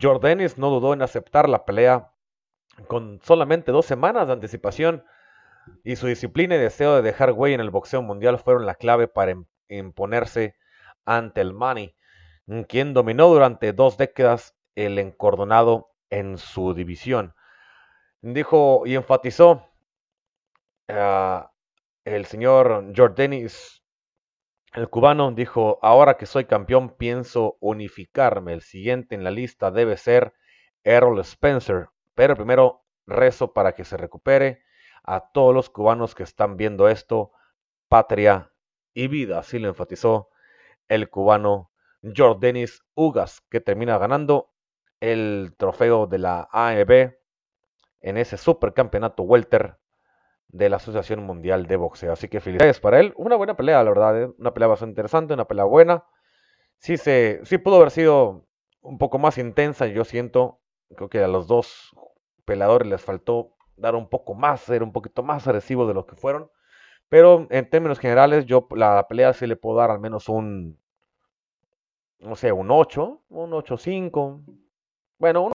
Jordanis 0.00 0.58
no 0.58 0.70
dudó 0.70 0.92
en 0.92 1.02
aceptar 1.02 1.48
la 1.48 1.64
pelea 1.64 2.10
con 2.88 3.20
solamente 3.22 3.72
dos 3.72 3.86
semanas 3.86 4.26
de 4.26 4.32
anticipación 4.32 5.04
y 5.84 5.96
su 5.96 6.06
disciplina 6.06 6.56
y 6.56 6.58
deseo 6.58 6.96
de 6.96 7.02
dejar 7.02 7.32
huella 7.32 7.54
en 7.54 7.60
el 7.60 7.70
boxeo 7.70 8.02
mundial 8.02 8.38
fueron 8.38 8.66
la 8.66 8.74
clave 8.74 9.08
para 9.08 9.34
imponerse 9.68 10.56
ante 11.04 11.40
el 11.40 11.52
Money, 11.52 11.94
quien 12.68 12.94
dominó 12.94 13.28
durante 13.28 13.72
dos 13.72 13.96
décadas 13.96 14.56
el 14.74 14.98
encordonado 14.98 15.90
en 16.10 16.38
su 16.38 16.74
división. 16.74 17.34
Dijo 18.20 18.82
y 18.86 18.94
enfatizó 18.96 19.68
uh, 20.88 21.46
el 22.04 22.26
señor 22.26 22.92
Jordanis, 22.96 23.82
el 24.72 24.88
cubano, 24.90 25.30
dijo, 25.32 25.78
ahora 25.82 26.16
que 26.16 26.26
soy 26.26 26.44
campeón 26.46 26.96
pienso 26.96 27.56
unificarme. 27.60 28.52
El 28.52 28.62
siguiente 28.62 29.14
en 29.14 29.24
la 29.24 29.30
lista 29.30 29.70
debe 29.70 29.96
ser 29.96 30.34
Errol 30.82 31.20
Spencer, 31.20 31.88
pero 32.14 32.36
primero 32.36 32.84
rezo 33.06 33.52
para 33.52 33.72
que 33.72 33.84
se 33.84 33.96
recupere 33.96 34.62
a 35.02 35.30
todos 35.32 35.54
los 35.54 35.70
cubanos 35.70 36.14
que 36.14 36.22
están 36.22 36.56
viendo 36.56 36.88
esto, 36.88 37.32
patria 37.88 38.52
y 38.94 39.08
vida, 39.08 39.38
así 39.38 39.58
lo 39.58 39.68
enfatizó 39.68 40.30
el 40.88 41.08
cubano 41.10 41.70
Jordanis 42.16 42.84
Ugas, 42.94 43.40
que 43.50 43.60
termina 43.60 43.98
ganando 43.98 44.52
el 45.00 45.54
trofeo 45.56 46.06
de 46.06 46.18
la 46.18 46.48
AEB 46.52 47.18
en 48.00 48.16
ese 48.16 48.36
supercampeonato 48.36 49.22
welter 49.22 49.78
de 50.54 50.68
la 50.68 50.76
Asociación 50.76 51.24
Mundial 51.24 51.66
de 51.66 51.76
Boxeo. 51.76 52.12
Así 52.12 52.28
que 52.28 52.40
felicidades 52.40 52.78
para 52.78 53.00
él. 53.00 53.12
Una 53.16 53.34
buena 53.34 53.56
pelea, 53.56 53.82
la 53.82 53.90
verdad. 53.90 54.22
¿eh? 54.22 54.32
Una 54.38 54.54
pelea 54.54 54.68
bastante 54.68 54.92
interesante, 54.92 55.34
una 55.34 55.46
pelea 55.46 55.64
buena. 55.64 56.04
Sí, 56.78 56.96
se, 56.96 57.40
sí 57.44 57.58
pudo 57.58 57.76
haber 57.76 57.90
sido 57.90 58.46
un 58.80 58.98
poco 58.98 59.18
más 59.18 59.36
intensa, 59.38 59.86
yo 59.86 60.04
siento. 60.04 60.60
Creo 60.96 61.08
que 61.08 61.18
a 61.24 61.28
los 61.28 61.48
dos 61.48 61.90
peleadores 62.44 62.88
les 62.88 63.02
faltó 63.02 63.56
dar 63.76 63.96
un 63.96 64.08
poco 64.08 64.34
más, 64.34 64.60
ser 64.60 64.84
un 64.84 64.92
poquito 64.92 65.24
más 65.24 65.44
agresivo 65.48 65.88
de 65.88 65.94
lo 65.94 66.06
que 66.06 66.14
fueron. 66.14 66.48
Pero 67.08 67.48
en 67.50 67.68
términos 67.68 67.98
generales, 67.98 68.46
yo 68.46 68.68
la 68.76 69.08
pelea 69.08 69.32
sí 69.32 69.48
le 69.48 69.56
puedo 69.56 69.78
dar 69.78 69.90
al 69.90 69.98
menos 69.98 70.28
un, 70.28 70.78
no 72.20 72.36
sé, 72.36 72.52
un 72.52 72.70
8, 72.70 73.22
un 73.28 73.50
8-5. 73.50 74.44
Bueno, 75.18 75.42
un 75.46 75.52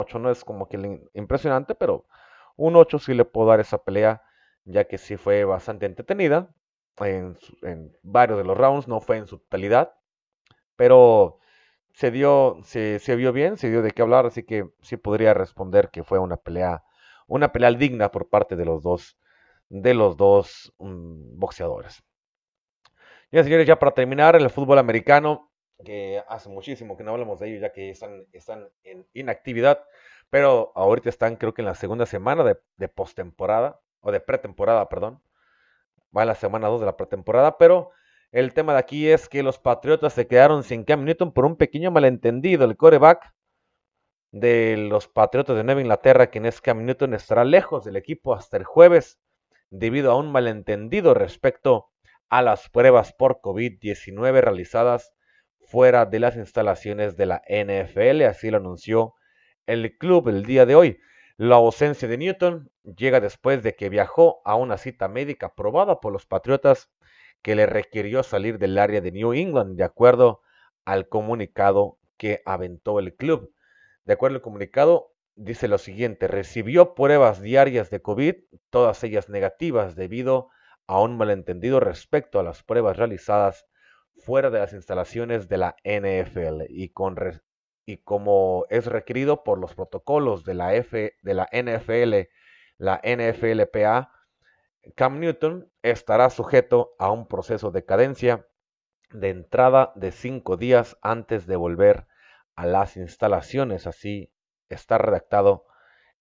8 0.00 0.18
no 0.18 0.30
es 0.30 0.44
como 0.44 0.68
que 0.68 1.00
impresionante, 1.14 1.76
pero 1.76 2.06
un 2.56 2.76
8 2.76 2.98
sí 2.98 3.14
le 3.14 3.24
puedo 3.24 3.48
dar 3.48 3.60
esa 3.60 3.78
pelea, 3.84 4.22
ya 4.64 4.84
que 4.84 4.98
sí 4.98 5.16
fue 5.16 5.44
bastante 5.44 5.86
entretenida 5.86 6.50
en, 7.04 7.36
varios 8.02 8.38
de 8.38 8.44
los 8.44 8.56
rounds, 8.56 8.88
no 8.88 9.00
fue 9.00 9.18
en 9.18 9.26
su 9.26 9.38
totalidad, 9.38 9.94
pero 10.76 11.38
se 11.92 12.10
dio, 12.10 12.58
se, 12.64 12.98
se, 12.98 13.16
vio 13.16 13.32
bien, 13.32 13.56
se 13.56 13.70
dio 13.70 13.82
de 13.82 13.90
qué 13.90 14.02
hablar, 14.02 14.26
así 14.26 14.42
que 14.44 14.70
sí 14.82 14.96
podría 14.96 15.34
responder 15.34 15.90
que 15.90 16.04
fue 16.04 16.18
una 16.18 16.36
pelea, 16.36 16.84
una 17.26 17.52
pelea 17.52 17.72
digna 17.72 18.10
por 18.10 18.28
parte 18.28 18.56
de 18.56 18.64
los 18.64 18.82
dos, 18.82 19.18
de 19.68 19.94
los 19.94 20.16
dos 20.16 20.72
mm, 20.78 21.38
boxeadores. 21.38 22.02
Bien, 23.30 23.44
señores, 23.44 23.66
ya 23.66 23.78
para 23.78 23.92
terminar, 23.92 24.36
el 24.36 24.50
fútbol 24.50 24.78
americano, 24.78 25.50
que 25.84 26.22
hace 26.28 26.48
muchísimo 26.48 26.96
que 26.96 27.04
no 27.04 27.12
hablamos 27.12 27.40
de 27.40 27.48
ello, 27.48 27.60
ya 27.60 27.72
que 27.72 27.90
están, 27.90 28.26
están 28.32 28.68
en 28.82 29.06
inactividad, 29.12 29.84
pero 30.30 30.72
ahorita 30.74 31.08
están 31.08 31.36
creo 31.36 31.54
que 31.54 31.62
en 31.62 31.66
la 31.66 31.74
segunda 31.74 32.06
semana 32.06 32.44
de, 32.44 32.88
postemporada, 32.88 33.80
o 34.00 34.12
de 34.12 34.20
pretemporada, 34.20 34.88
perdón. 34.88 35.22
Va 36.16 36.22
en 36.22 36.28
la 36.28 36.34
semana 36.34 36.68
2 36.68 36.80
de 36.80 36.86
la 36.86 36.96
pretemporada, 36.96 37.58
pero 37.58 37.90
el 38.32 38.54
tema 38.54 38.72
de 38.72 38.78
aquí 38.78 39.08
es 39.08 39.28
que 39.28 39.42
los 39.42 39.58
Patriotas 39.58 40.12
se 40.12 40.26
quedaron 40.26 40.62
sin 40.62 40.84
Cam 40.84 41.04
Newton 41.04 41.32
por 41.32 41.44
un 41.44 41.56
pequeño 41.56 41.90
malentendido. 41.90 42.64
El 42.64 42.76
coreback 42.76 43.34
de 44.32 44.76
los 44.76 45.08
Patriotas 45.08 45.56
de 45.56 45.64
Nueva 45.64 45.80
Inglaterra, 45.80 46.28
quien 46.28 46.46
es 46.46 46.60
Cam 46.60 46.84
Newton, 46.84 47.14
estará 47.14 47.44
lejos 47.44 47.84
del 47.84 47.96
equipo 47.96 48.34
hasta 48.34 48.56
el 48.56 48.64
jueves 48.64 49.18
debido 49.70 50.12
a 50.12 50.16
un 50.16 50.30
malentendido 50.30 51.14
respecto 51.14 51.90
a 52.28 52.42
las 52.42 52.68
pruebas 52.68 53.12
por 53.12 53.40
COVID-19 53.40 54.40
realizadas 54.40 55.12
fuera 55.66 56.06
de 56.06 56.20
las 56.20 56.36
instalaciones 56.36 57.16
de 57.16 57.26
la 57.26 57.42
NFL, 57.48 58.22
así 58.22 58.50
lo 58.50 58.58
anunció 58.58 59.14
el 59.66 59.96
club 59.98 60.28
el 60.28 60.44
día 60.44 60.66
de 60.66 60.74
hoy. 60.74 61.00
La 61.36 61.56
ausencia 61.56 62.08
de 62.08 62.16
Newton 62.16 62.70
llega 62.84 63.20
después 63.20 63.62
de 63.62 63.74
que 63.74 63.88
viajó 63.88 64.40
a 64.44 64.54
una 64.54 64.78
cita 64.78 65.08
médica 65.08 65.46
aprobada 65.46 66.00
por 66.00 66.12
los 66.12 66.24
Patriotas 66.26 66.90
que 67.42 67.54
le 67.54 67.66
requirió 67.66 68.22
salir 68.22 68.58
del 68.58 68.78
área 68.78 69.00
de 69.00 69.12
New 69.12 69.32
England, 69.32 69.76
de 69.76 69.84
acuerdo 69.84 70.40
al 70.84 71.08
comunicado 71.08 71.98
que 72.16 72.42
aventó 72.46 72.98
el 72.98 73.14
club. 73.14 73.52
De 74.04 74.14
acuerdo 74.14 74.36
al 74.36 74.42
comunicado, 74.42 75.12
dice 75.34 75.68
lo 75.68 75.78
siguiente, 75.78 76.28
recibió 76.28 76.94
pruebas 76.94 77.42
diarias 77.42 77.90
de 77.90 78.00
COVID, 78.00 78.34
todas 78.70 79.04
ellas 79.04 79.28
negativas 79.28 79.94
debido 79.94 80.48
a 80.86 81.00
un 81.00 81.16
malentendido 81.16 81.80
respecto 81.80 82.40
a 82.40 82.42
las 82.42 82.62
pruebas 82.62 82.96
realizadas 82.96 83.66
fuera 84.16 84.50
de 84.50 84.60
las 84.60 84.72
instalaciones 84.72 85.48
de 85.48 85.58
la 85.58 85.76
NFL 85.84 86.62
y, 86.68 86.88
con 86.90 87.16
y 87.86 87.98
como 87.98 88.66
es 88.68 88.86
requerido 88.86 89.44
por 89.44 89.58
los 89.58 89.74
protocolos 89.74 90.44
de 90.44 90.54
la, 90.54 90.74
NFL, 90.74 92.28
la 92.78 93.00
NFLPA, 93.02 94.12
Cam 94.96 95.20
Newton 95.20 95.70
estará 95.82 96.28
sujeto 96.30 96.94
a 96.98 97.12
un 97.12 97.28
proceso 97.28 97.70
de 97.70 97.84
cadencia 97.84 98.46
de 99.10 99.30
entrada 99.30 99.92
de 99.94 100.10
cinco 100.10 100.56
días 100.56 100.98
antes 101.00 101.46
de 101.46 101.54
volver 101.54 102.08
a 102.56 102.66
las 102.66 102.96
instalaciones. 102.96 103.86
Así 103.86 104.32
está 104.68 104.98
redactado 104.98 105.64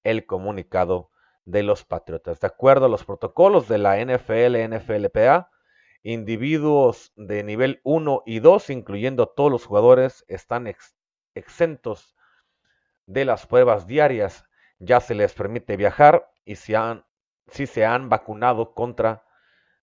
el 0.03 0.27
comunicado 0.27 1.09
de 1.45 1.63
los 1.63 1.83
Patriotas. 1.83 2.39
De 2.39 2.47
acuerdo 2.47 2.85
a 2.85 2.89
los 2.89 3.05
protocolos 3.05 3.67
de 3.67 3.79
la 3.79 3.97
NFL, 3.97 4.55
NFLPA, 4.69 5.49
individuos 6.03 7.11
de 7.15 7.43
nivel 7.43 7.81
1 7.83 8.21
y 8.27 8.39
2, 8.39 8.69
incluyendo 8.69 9.27
todos 9.27 9.51
los 9.51 9.65
jugadores, 9.65 10.25
están 10.27 10.67
exentos 11.35 12.15
de 13.05 13.25
las 13.25 13.45
pruebas 13.45 13.87
diarias. 13.87 14.45
Ya 14.79 14.99
se 14.99 15.15
les 15.15 15.33
permite 15.33 15.77
viajar 15.77 16.29
y 16.43 16.55
si, 16.55 16.73
se 17.67 17.85
han 17.85 18.09
vacunado 18.09 18.73
contra, 18.73 19.23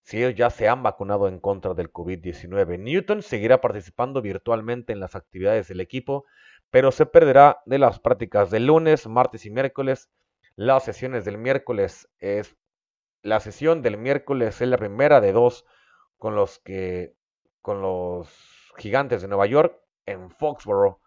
si 0.03 0.19
ellos 0.19 0.35
ya 0.35 0.51
se 0.51 0.69
han 0.69 0.83
vacunado 0.83 1.29
en 1.29 1.39
contra 1.39 1.75
del 1.75 1.93
COVID-19. 1.93 2.79
Newton 2.79 3.23
seguirá 3.23 3.61
participando 3.61 4.21
virtualmente 4.21 4.93
en 4.93 5.01
las 5.01 5.15
actividades 5.15 5.69
del 5.69 5.81
equipo, 5.81 6.25
pero 6.71 6.93
se 6.93 7.07
perderá 7.07 7.63
de 7.67 7.79
las 7.79 8.01
prácticas 8.01 8.51
de 8.51 8.61
lunes, 8.61 9.07
martes 9.07 9.47
y 9.47 9.51
miércoles 9.51 10.11
las 10.57 10.85
sesiones 10.85 11.25
del 11.25 11.39
miércoles 11.39 12.09
es 12.19 12.57
la 13.23 13.41
sesión 13.41 13.83
del 13.83 13.97
miércoles 13.97 14.61
es 14.61 14.69
la 14.69 14.77
primera 14.77 15.21
de 15.21 15.33
dos 15.33 15.65
con 16.19 16.35
los 16.35 16.59
que 16.59 17.15
con 17.63 17.81
los 17.81 18.29
gigantes 18.77 19.23
de 19.23 19.29
Nueva 19.29 19.47
York 19.47 19.81
en 20.05 20.31
Foxborough, 20.31 20.99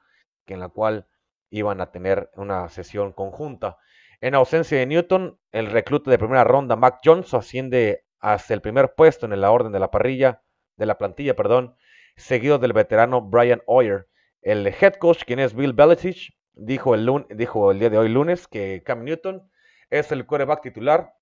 en 0.54 0.60
la 0.60 0.70
cual 0.70 1.08
iban 1.50 1.82
a 1.82 1.92
tener 1.92 2.32
una 2.36 2.70
sesión 2.70 3.14
conjunta. 3.14 3.78
En 4.22 4.36
ausencia 4.36 4.78
de 4.78 4.86
Newton, 4.86 5.40
el 5.52 5.68
recluta 5.68 6.12
de 6.12 6.18
primera 6.18 6.44
ronda 6.44 6.76
Mac 6.76 7.00
Jones 7.04 7.34
asciende 7.34 8.06
hasta 8.20 8.54
el 8.54 8.62
primer 8.62 8.96
puesto 8.96 9.26
en 9.26 9.40
la 9.40 9.52
orden 9.52 9.72
de 9.72 9.80
la 9.80 9.92
parrilla 9.92 10.42
de 10.78 10.86
la 10.86 10.98
plantilla, 10.98 11.36
perdón, 11.36 11.76
seguido 12.16 12.58
del 12.58 12.74
veterano 12.74 13.22
Brian 13.22 13.62
Hoyer. 13.66 14.08
El 14.42 14.68
head 14.68 14.96
coach, 14.96 15.24
quien 15.26 15.40
es 15.40 15.54
Bill 15.54 15.74
Belichick, 15.74 16.36
dijo 16.54 16.96
el, 16.96 17.26
dijo 17.30 17.72
el 17.72 17.80
día 17.80 17.90
de 17.90 17.98
hoy 17.98 18.10
lunes 18.10 18.48
que 18.48 18.84
Cam 18.84 19.04
Newton 19.04 19.50
es 19.90 20.12
el 20.12 20.26
quarterback 20.26 20.62
titular, 20.62 21.14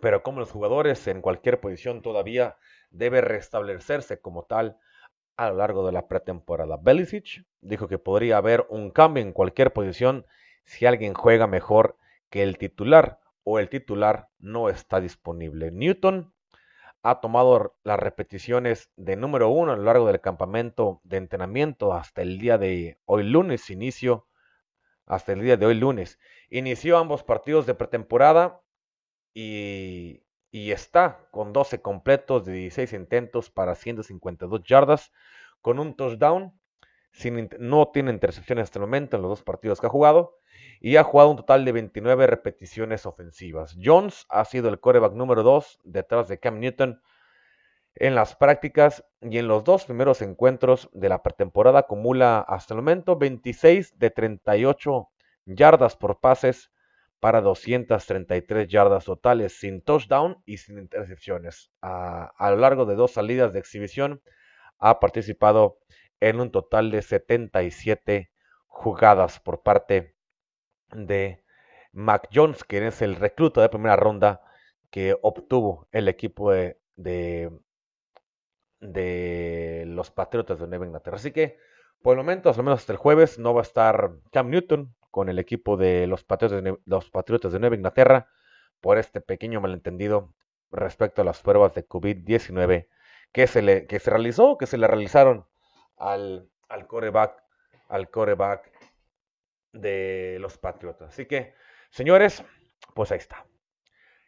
pero 0.00 0.22
como 0.22 0.40
los 0.40 0.50
jugadores 0.50 1.06
en 1.06 1.20
cualquier 1.20 1.60
posición 1.60 2.02
todavía 2.02 2.56
debe 2.90 3.20
restablecerse 3.20 4.20
como 4.20 4.44
tal 4.44 4.78
a 5.36 5.48
lo 5.48 5.56
largo 5.56 5.86
de 5.86 5.92
la 5.92 6.08
pretemporada. 6.08 6.76
Belichick 6.76 7.46
dijo 7.60 7.88
que 7.88 7.98
podría 7.98 8.36
haber 8.36 8.66
un 8.68 8.90
cambio 8.90 9.22
en 9.22 9.32
cualquier 9.32 9.72
posición 9.72 10.26
si 10.64 10.86
alguien 10.86 11.14
juega 11.14 11.46
mejor 11.46 11.96
que 12.30 12.42
el 12.42 12.58
titular 12.58 13.20
o 13.42 13.58
el 13.58 13.68
titular 13.68 14.28
no 14.38 14.68
está 14.68 15.00
disponible. 15.00 15.70
Newton 15.70 16.32
ha 17.02 17.20
tomado 17.20 17.76
las 17.84 17.98
repeticiones 17.98 18.90
de 18.96 19.16
número 19.16 19.50
uno 19.50 19.72
a 19.72 19.76
lo 19.76 19.82
largo 19.82 20.06
del 20.06 20.20
campamento 20.20 21.00
de 21.04 21.18
entrenamiento 21.18 21.92
hasta 21.92 22.22
el 22.22 22.38
día 22.38 22.56
de 22.56 22.98
hoy 23.04 23.24
lunes, 23.24 23.68
inicio 23.68 24.26
hasta 25.04 25.32
el 25.32 25.42
día 25.42 25.58
de 25.58 25.66
hoy 25.66 25.74
lunes. 25.74 26.18
Inició 26.48 26.96
ambos 26.96 27.22
partidos 27.22 27.66
de 27.66 27.74
pretemporada 27.74 28.62
y, 29.34 30.23
está 30.72 31.26
con 31.30 31.52
12 31.52 31.82
completos 31.82 32.44
de 32.44 32.52
16 32.52 32.92
intentos 32.92 33.50
para 33.50 33.74
152 33.74 34.62
yardas, 34.64 35.12
con 35.60 35.78
un 35.78 35.96
touchdown. 35.96 36.52
Sin, 37.10 37.48
no 37.60 37.88
tiene 37.92 38.10
intercepciones 38.10 38.64
hasta 38.64 38.80
el 38.80 38.86
momento 38.86 39.16
en 39.16 39.22
los 39.22 39.30
dos 39.30 39.42
partidos 39.42 39.80
que 39.80 39.86
ha 39.86 39.90
jugado 39.90 40.38
y 40.80 40.96
ha 40.96 41.04
jugado 41.04 41.30
un 41.30 41.36
total 41.36 41.64
de 41.64 41.72
29 41.72 42.26
repeticiones 42.26 43.06
ofensivas. 43.06 43.76
Jones 43.82 44.26
ha 44.28 44.44
sido 44.44 44.68
el 44.68 44.80
coreback 44.80 45.12
número 45.12 45.42
2 45.42 45.80
detrás 45.84 46.28
de 46.28 46.40
Cam 46.40 46.58
Newton 46.58 47.00
en 47.94 48.14
las 48.14 48.34
prácticas 48.34 49.04
y 49.20 49.38
en 49.38 49.48
los 49.48 49.64
dos 49.64 49.84
primeros 49.84 50.22
encuentros 50.22 50.90
de 50.92 51.08
la 51.08 51.22
pretemporada 51.22 51.80
acumula 51.80 52.40
hasta 52.40 52.74
el 52.74 52.78
momento 52.78 53.16
26 53.16 53.98
de 53.98 54.10
38 54.10 55.08
yardas 55.46 55.96
por 55.96 56.20
pases 56.20 56.70
para 57.24 57.40
233 57.40 58.68
yardas 58.68 59.06
totales 59.06 59.58
sin 59.58 59.80
touchdown 59.80 60.42
y 60.44 60.58
sin 60.58 60.78
intercepciones. 60.78 61.72
A, 61.80 62.50
lo 62.50 62.58
largo 62.58 62.84
de 62.84 62.96
dos 62.96 63.12
salidas 63.12 63.54
de 63.54 63.60
exhibición 63.60 64.20
ha 64.78 65.00
participado 65.00 65.78
en 66.20 66.38
un 66.38 66.50
total 66.50 66.90
de 66.90 67.00
77 67.00 68.30
jugadas 68.66 69.40
por 69.40 69.62
parte 69.62 70.14
de 70.92 71.42
Mac 71.92 72.28
Jones, 72.30 72.62
quien 72.62 72.84
es 72.84 73.00
el 73.00 73.16
recluta 73.16 73.62
de 73.62 73.70
primera 73.70 73.96
ronda 73.96 74.42
que 74.90 75.16
obtuvo 75.22 75.88
el 75.92 76.08
equipo 76.08 76.52
de, 76.52 76.78
de 78.80 79.84
los 79.86 80.10
Patriotas 80.10 80.60
de 80.60 80.66
Nueva 80.66 80.84
Inglaterra. 80.84 81.16
Así 81.16 81.32
que, 81.32 81.56
por 82.02 82.12
el 82.12 82.18
momento, 82.18 82.50
al 82.50 82.56
menos 82.58 82.80
hasta 82.80 82.92
el 82.92 82.98
jueves, 82.98 83.38
no 83.38 83.54
va 83.54 83.60
a 83.60 83.62
estar 83.62 84.10
Cam 84.30 84.50
Newton 84.50 84.94
con 85.14 85.28
el 85.28 85.38
equipo 85.38 85.76
de 85.76 86.08
los 86.08 86.24
Patriotas 86.24 86.64
de, 86.64 86.76
los 86.86 87.08
Patriotas 87.08 87.52
de 87.52 87.60
Nueva 87.60 87.76
Inglaterra 87.76 88.26
por 88.80 88.98
este 88.98 89.20
pequeño 89.20 89.60
malentendido 89.60 90.34
respecto 90.72 91.22
a 91.22 91.24
las 91.24 91.40
pruebas 91.40 91.72
de 91.72 91.86
COVID-19 91.86 92.88
que 93.30 93.46
se 93.46 93.86
que 93.86 94.00
se 94.00 94.10
realizó, 94.10 94.58
que 94.58 94.66
se 94.66 94.76
le 94.76 94.88
realizaron 94.88 95.46
al, 95.98 96.50
al 96.68 96.88
coreback, 96.88 97.40
al 97.88 98.10
coreback 98.10 98.72
de 99.72 100.38
los 100.40 100.58
Patriotas. 100.58 101.10
Así 101.10 101.26
que, 101.26 101.54
señores, 101.90 102.44
pues 102.92 103.12
ahí 103.12 103.18
está. 103.18 103.46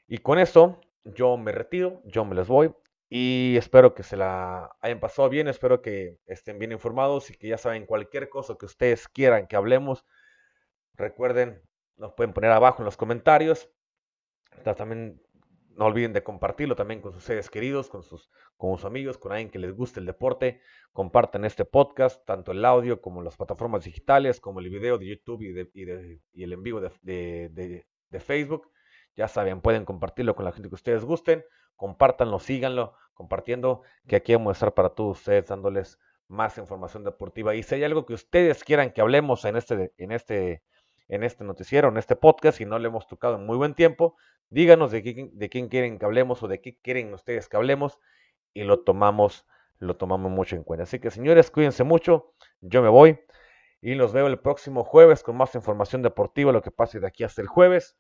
Y 0.07 0.19
con 0.19 0.39
eso 0.39 0.81
yo 1.03 1.37
me 1.37 1.51
retiro, 1.51 2.01
yo 2.05 2.25
me 2.25 2.37
les 2.37 2.47
voy. 2.47 2.73
Y 3.09 3.57
espero 3.57 3.93
que 3.93 4.05
se 4.05 4.17
la 4.17 4.77
hayan 4.81 5.01
pasado 5.01 5.29
bien, 5.31 5.49
espero 5.49 5.83
que 5.83 6.21
estén 6.27 6.61
bien 6.61 6.71
informados 6.71 7.29
y 7.31 7.35
que 7.35 7.49
ya 7.49 7.59
saben 7.59 7.87
cualquier 7.87 8.29
cosa 8.29 8.55
que 8.57 8.67
ustedes 8.67 9.09
quieran 9.09 9.49
que 9.49 9.57
hablemos. 9.57 10.05
Recuerden, 10.97 11.63
nos 11.97 12.13
pueden 12.15 12.33
poner 12.33 12.51
abajo 12.51 12.83
en 12.83 12.87
los 12.87 12.97
comentarios. 12.97 13.71
También 14.77 15.23
no 15.77 15.87
olviden 15.87 16.13
de 16.13 16.23
compartirlo 16.23 16.75
también 16.75 17.01
con 17.01 17.13
sus 17.13 17.25
seres 17.25 17.51
queridos, 17.51 17.89
con 17.89 18.03
sus, 18.03 18.31
con 18.57 18.77
sus 18.77 18.87
amigos, 18.87 19.19
con 19.19 19.33
alguien 19.33 19.51
que 19.51 19.59
les 19.59 19.75
guste 19.75 20.01
el 20.01 20.07
deporte. 20.07 20.61
Compartan 20.93 21.45
este 21.45 21.65
podcast, 21.65 22.25
tanto 22.25 22.53
el 22.53 22.65
audio 22.65 23.01
como 23.01 23.23
las 23.23 23.37
plataformas 23.37 23.85
digitales, 23.85 24.41
como 24.41 24.61
el 24.61 24.71
video 24.71 24.99
de 24.99 25.07
YouTube 25.07 25.43
y, 25.43 25.53
de, 25.53 25.71
y, 25.75 25.85
de, 25.85 26.21
y 26.33 26.45
el 26.45 26.53
en 26.53 26.63
vivo 26.63 26.81
de, 26.81 27.85
de 28.11 28.21
Facebook. 28.21 28.71
Ya 29.15 29.29
saben, 29.29 29.61
pueden 29.61 29.85
compartirlo 29.85 30.35
con 30.35 30.45
la 30.45 30.53
gente 30.53 30.69
que 30.69 30.75
ustedes 30.75 31.05
gusten 31.05 31.45
compártanlo, 31.77 32.39
síganlo, 32.41 32.95
compartiendo, 33.15 33.83
que 34.09 34.17
aquí 34.17 34.35
vamos 34.35 34.51
a 34.51 34.53
estar 34.53 34.75
para 34.75 34.91
todos 34.91 35.19
ustedes 35.19 35.47
dándoles 35.47 35.99
más 36.29 36.59
información 36.59 37.05
deportiva. 37.05 37.55
Y 37.55 37.63
si 37.63 37.77
hay 37.77 37.85
algo 37.85 38.05
que 38.05 38.15
ustedes 38.15 38.65
quieran 38.65 38.93
que 38.93 39.01
hablemos 39.01 39.45
en 39.45 39.57
este, 39.57 39.93
en 39.97 40.13
este, 40.13 40.63
en 41.09 41.23
este 41.23 41.45
noticiero, 41.45 41.89
en 41.89 41.97
este 41.97 42.17
podcast, 42.17 42.61
y 42.61 42.67
no 42.67 42.79
le 42.79 42.89
hemos 42.89 43.07
tocado 43.07 43.37
en 43.37 43.47
muy 43.47 43.57
buen 43.57 43.75
tiempo, 43.75 44.17
díganos 44.51 44.91
de 44.91 45.03
quién, 45.03 45.31
de 45.39 45.49
quién 45.49 45.69
quieren 45.69 45.99
que 45.99 46.05
hablemos 46.05 46.43
o 46.43 46.49
de 46.49 46.61
qué 46.61 46.79
quieren 46.81 47.13
ustedes 47.15 47.49
que 47.49 47.57
hablemos 47.57 48.01
y 48.55 48.65
lo 48.65 48.81
tomamos, 48.81 49.47
lo 49.79 49.97
tomamos 49.97 50.31
mucho 50.31 50.57
en 50.57 50.65
cuenta. 50.65 50.85
Así 50.85 50.99
que 50.99 51.11
señores, 51.11 51.51
cuídense 51.51 51.85
mucho, 51.85 52.35
yo 52.61 52.83
me 52.83 52.89
voy 52.89 53.21
y 53.81 53.95
los 53.95 54.13
veo 54.13 54.27
el 54.27 54.39
próximo 54.39 54.85
jueves 54.85 55.23
con 55.23 55.37
más 55.37 55.55
información 55.55 56.03
deportiva, 56.03 56.53
lo 56.53 56.63
que 56.63 56.71
pase 56.71 57.01
de 57.01 57.07
aquí 57.07 57.25
hasta 57.25 57.43
el 57.43 57.49
jueves. 57.49 57.97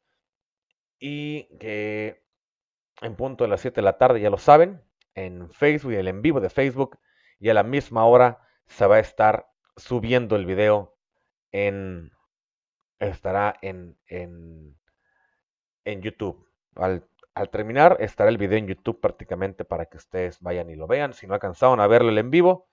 Y 0.98 1.56
que 1.58 2.24
en 3.02 3.16
punto 3.16 3.44
de 3.44 3.50
las 3.50 3.60
7 3.60 3.76
de 3.76 3.84
la 3.84 3.98
tarde, 3.98 4.20
ya 4.20 4.30
lo 4.30 4.38
saben, 4.38 4.82
en 5.14 5.50
Facebook, 5.50 5.92
el 5.92 6.08
en 6.08 6.22
vivo 6.22 6.40
de 6.40 6.50
Facebook, 6.50 6.98
y 7.38 7.50
a 7.50 7.54
la 7.54 7.62
misma 7.62 8.06
hora 8.06 8.40
se 8.66 8.86
va 8.86 8.96
a 8.96 9.00
estar 9.00 9.48
subiendo 9.76 10.36
el 10.36 10.46
video 10.46 10.96
en 11.52 12.10
estará 12.98 13.56
en, 13.62 13.96
en, 14.06 14.76
en 15.84 16.02
YouTube. 16.02 16.48
Al, 16.74 17.06
al, 17.34 17.50
terminar 17.50 17.96
estará 18.00 18.30
el 18.30 18.38
video 18.38 18.58
en 18.58 18.66
YouTube 18.66 19.00
prácticamente 19.00 19.64
para 19.64 19.86
que 19.86 19.96
ustedes 19.96 20.40
vayan 20.40 20.70
y 20.70 20.76
lo 20.76 20.86
vean. 20.86 21.14
Si 21.14 21.26
no 21.26 21.34
alcanzaron 21.34 21.80
a 21.80 21.86
verlo 21.86 22.16
en 22.18 22.30
vivo, 22.30 22.68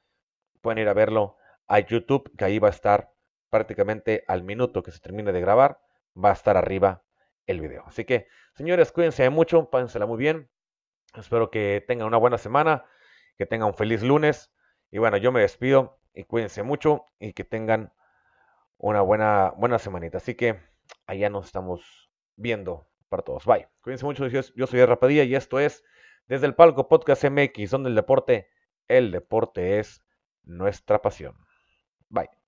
pueden 0.61 0.79
ir 0.79 0.89
a 0.89 0.93
verlo 0.93 1.37
a 1.67 1.79
YouTube, 1.79 2.31
que 2.37 2.45
ahí 2.45 2.59
va 2.59 2.67
a 2.67 2.71
estar 2.71 3.11
prácticamente 3.49 4.23
al 4.27 4.43
minuto 4.43 4.83
que 4.83 4.91
se 4.91 4.99
termine 4.99 5.31
de 5.31 5.39
grabar, 5.39 5.79
va 6.17 6.31
a 6.31 6.33
estar 6.33 6.57
arriba 6.57 7.03
el 7.45 7.61
video. 7.61 7.83
Así 7.85 8.05
que, 8.05 8.27
señores, 8.55 8.91
cuídense 8.91 9.29
mucho, 9.29 9.69
pásensela 9.69 10.05
muy 10.05 10.17
bien. 10.17 10.49
Espero 11.15 11.51
que 11.51 11.83
tengan 11.87 12.07
una 12.07 12.17
buena 12.17 12.37
semana, 12.37 12.85
que 13.37 13.45
tengan 13.45 13.67
un 13.67 13.73
feliz 13.75 14.01
lunes. 14.01 14.51
Y 14.89 14.97
bueno, 14.97 15.17
yo 15.17 15.31
me 15.31 15.41
despido 15.41 15.99
y 16.13 16.23
cuídense 16.23 16.63
mucho 16.63 17.05
y 17.19 17.33
que 17.33 17.43
tengan 17.43 17.93
una 18.77 19.01
buena, 19.01 19.53
buena 19.57 19.79
semanita. 19.79 20.17
Así 20.17 20.35
que 20.35 20.59
allá 21.07 21.29
nos 21.29 21.45
estamos 21.45 22.09
viendo 22.35 22.87
para 23.09 23.23
todos. 23.23 23.45
Bye. 23.45 23.67
Cuídense 23.81 24.05
mucho. 24.05 24.27
Yo 24.27 24.67
soy 24.67 24.85
Rapadilla 24.85 25.23
y 25.23 25.35
esto 25.35 25.59
es 25.59 25.83
Desde 26.25 26.47
el 26.47 26.55
Palco 26.55 26.87
Podcast 26.87 27.25
MX, 27.25 27.71
donde 27.71 27.89
el 27.89 27.95
deporte, 27.95 28.49
el 28.87 29.11
deporte 29.11 29.79
es 29.79 30.03
nuestra 30.43 31.01
pasión. 31.01 31.35
Bye. 32.09 32.42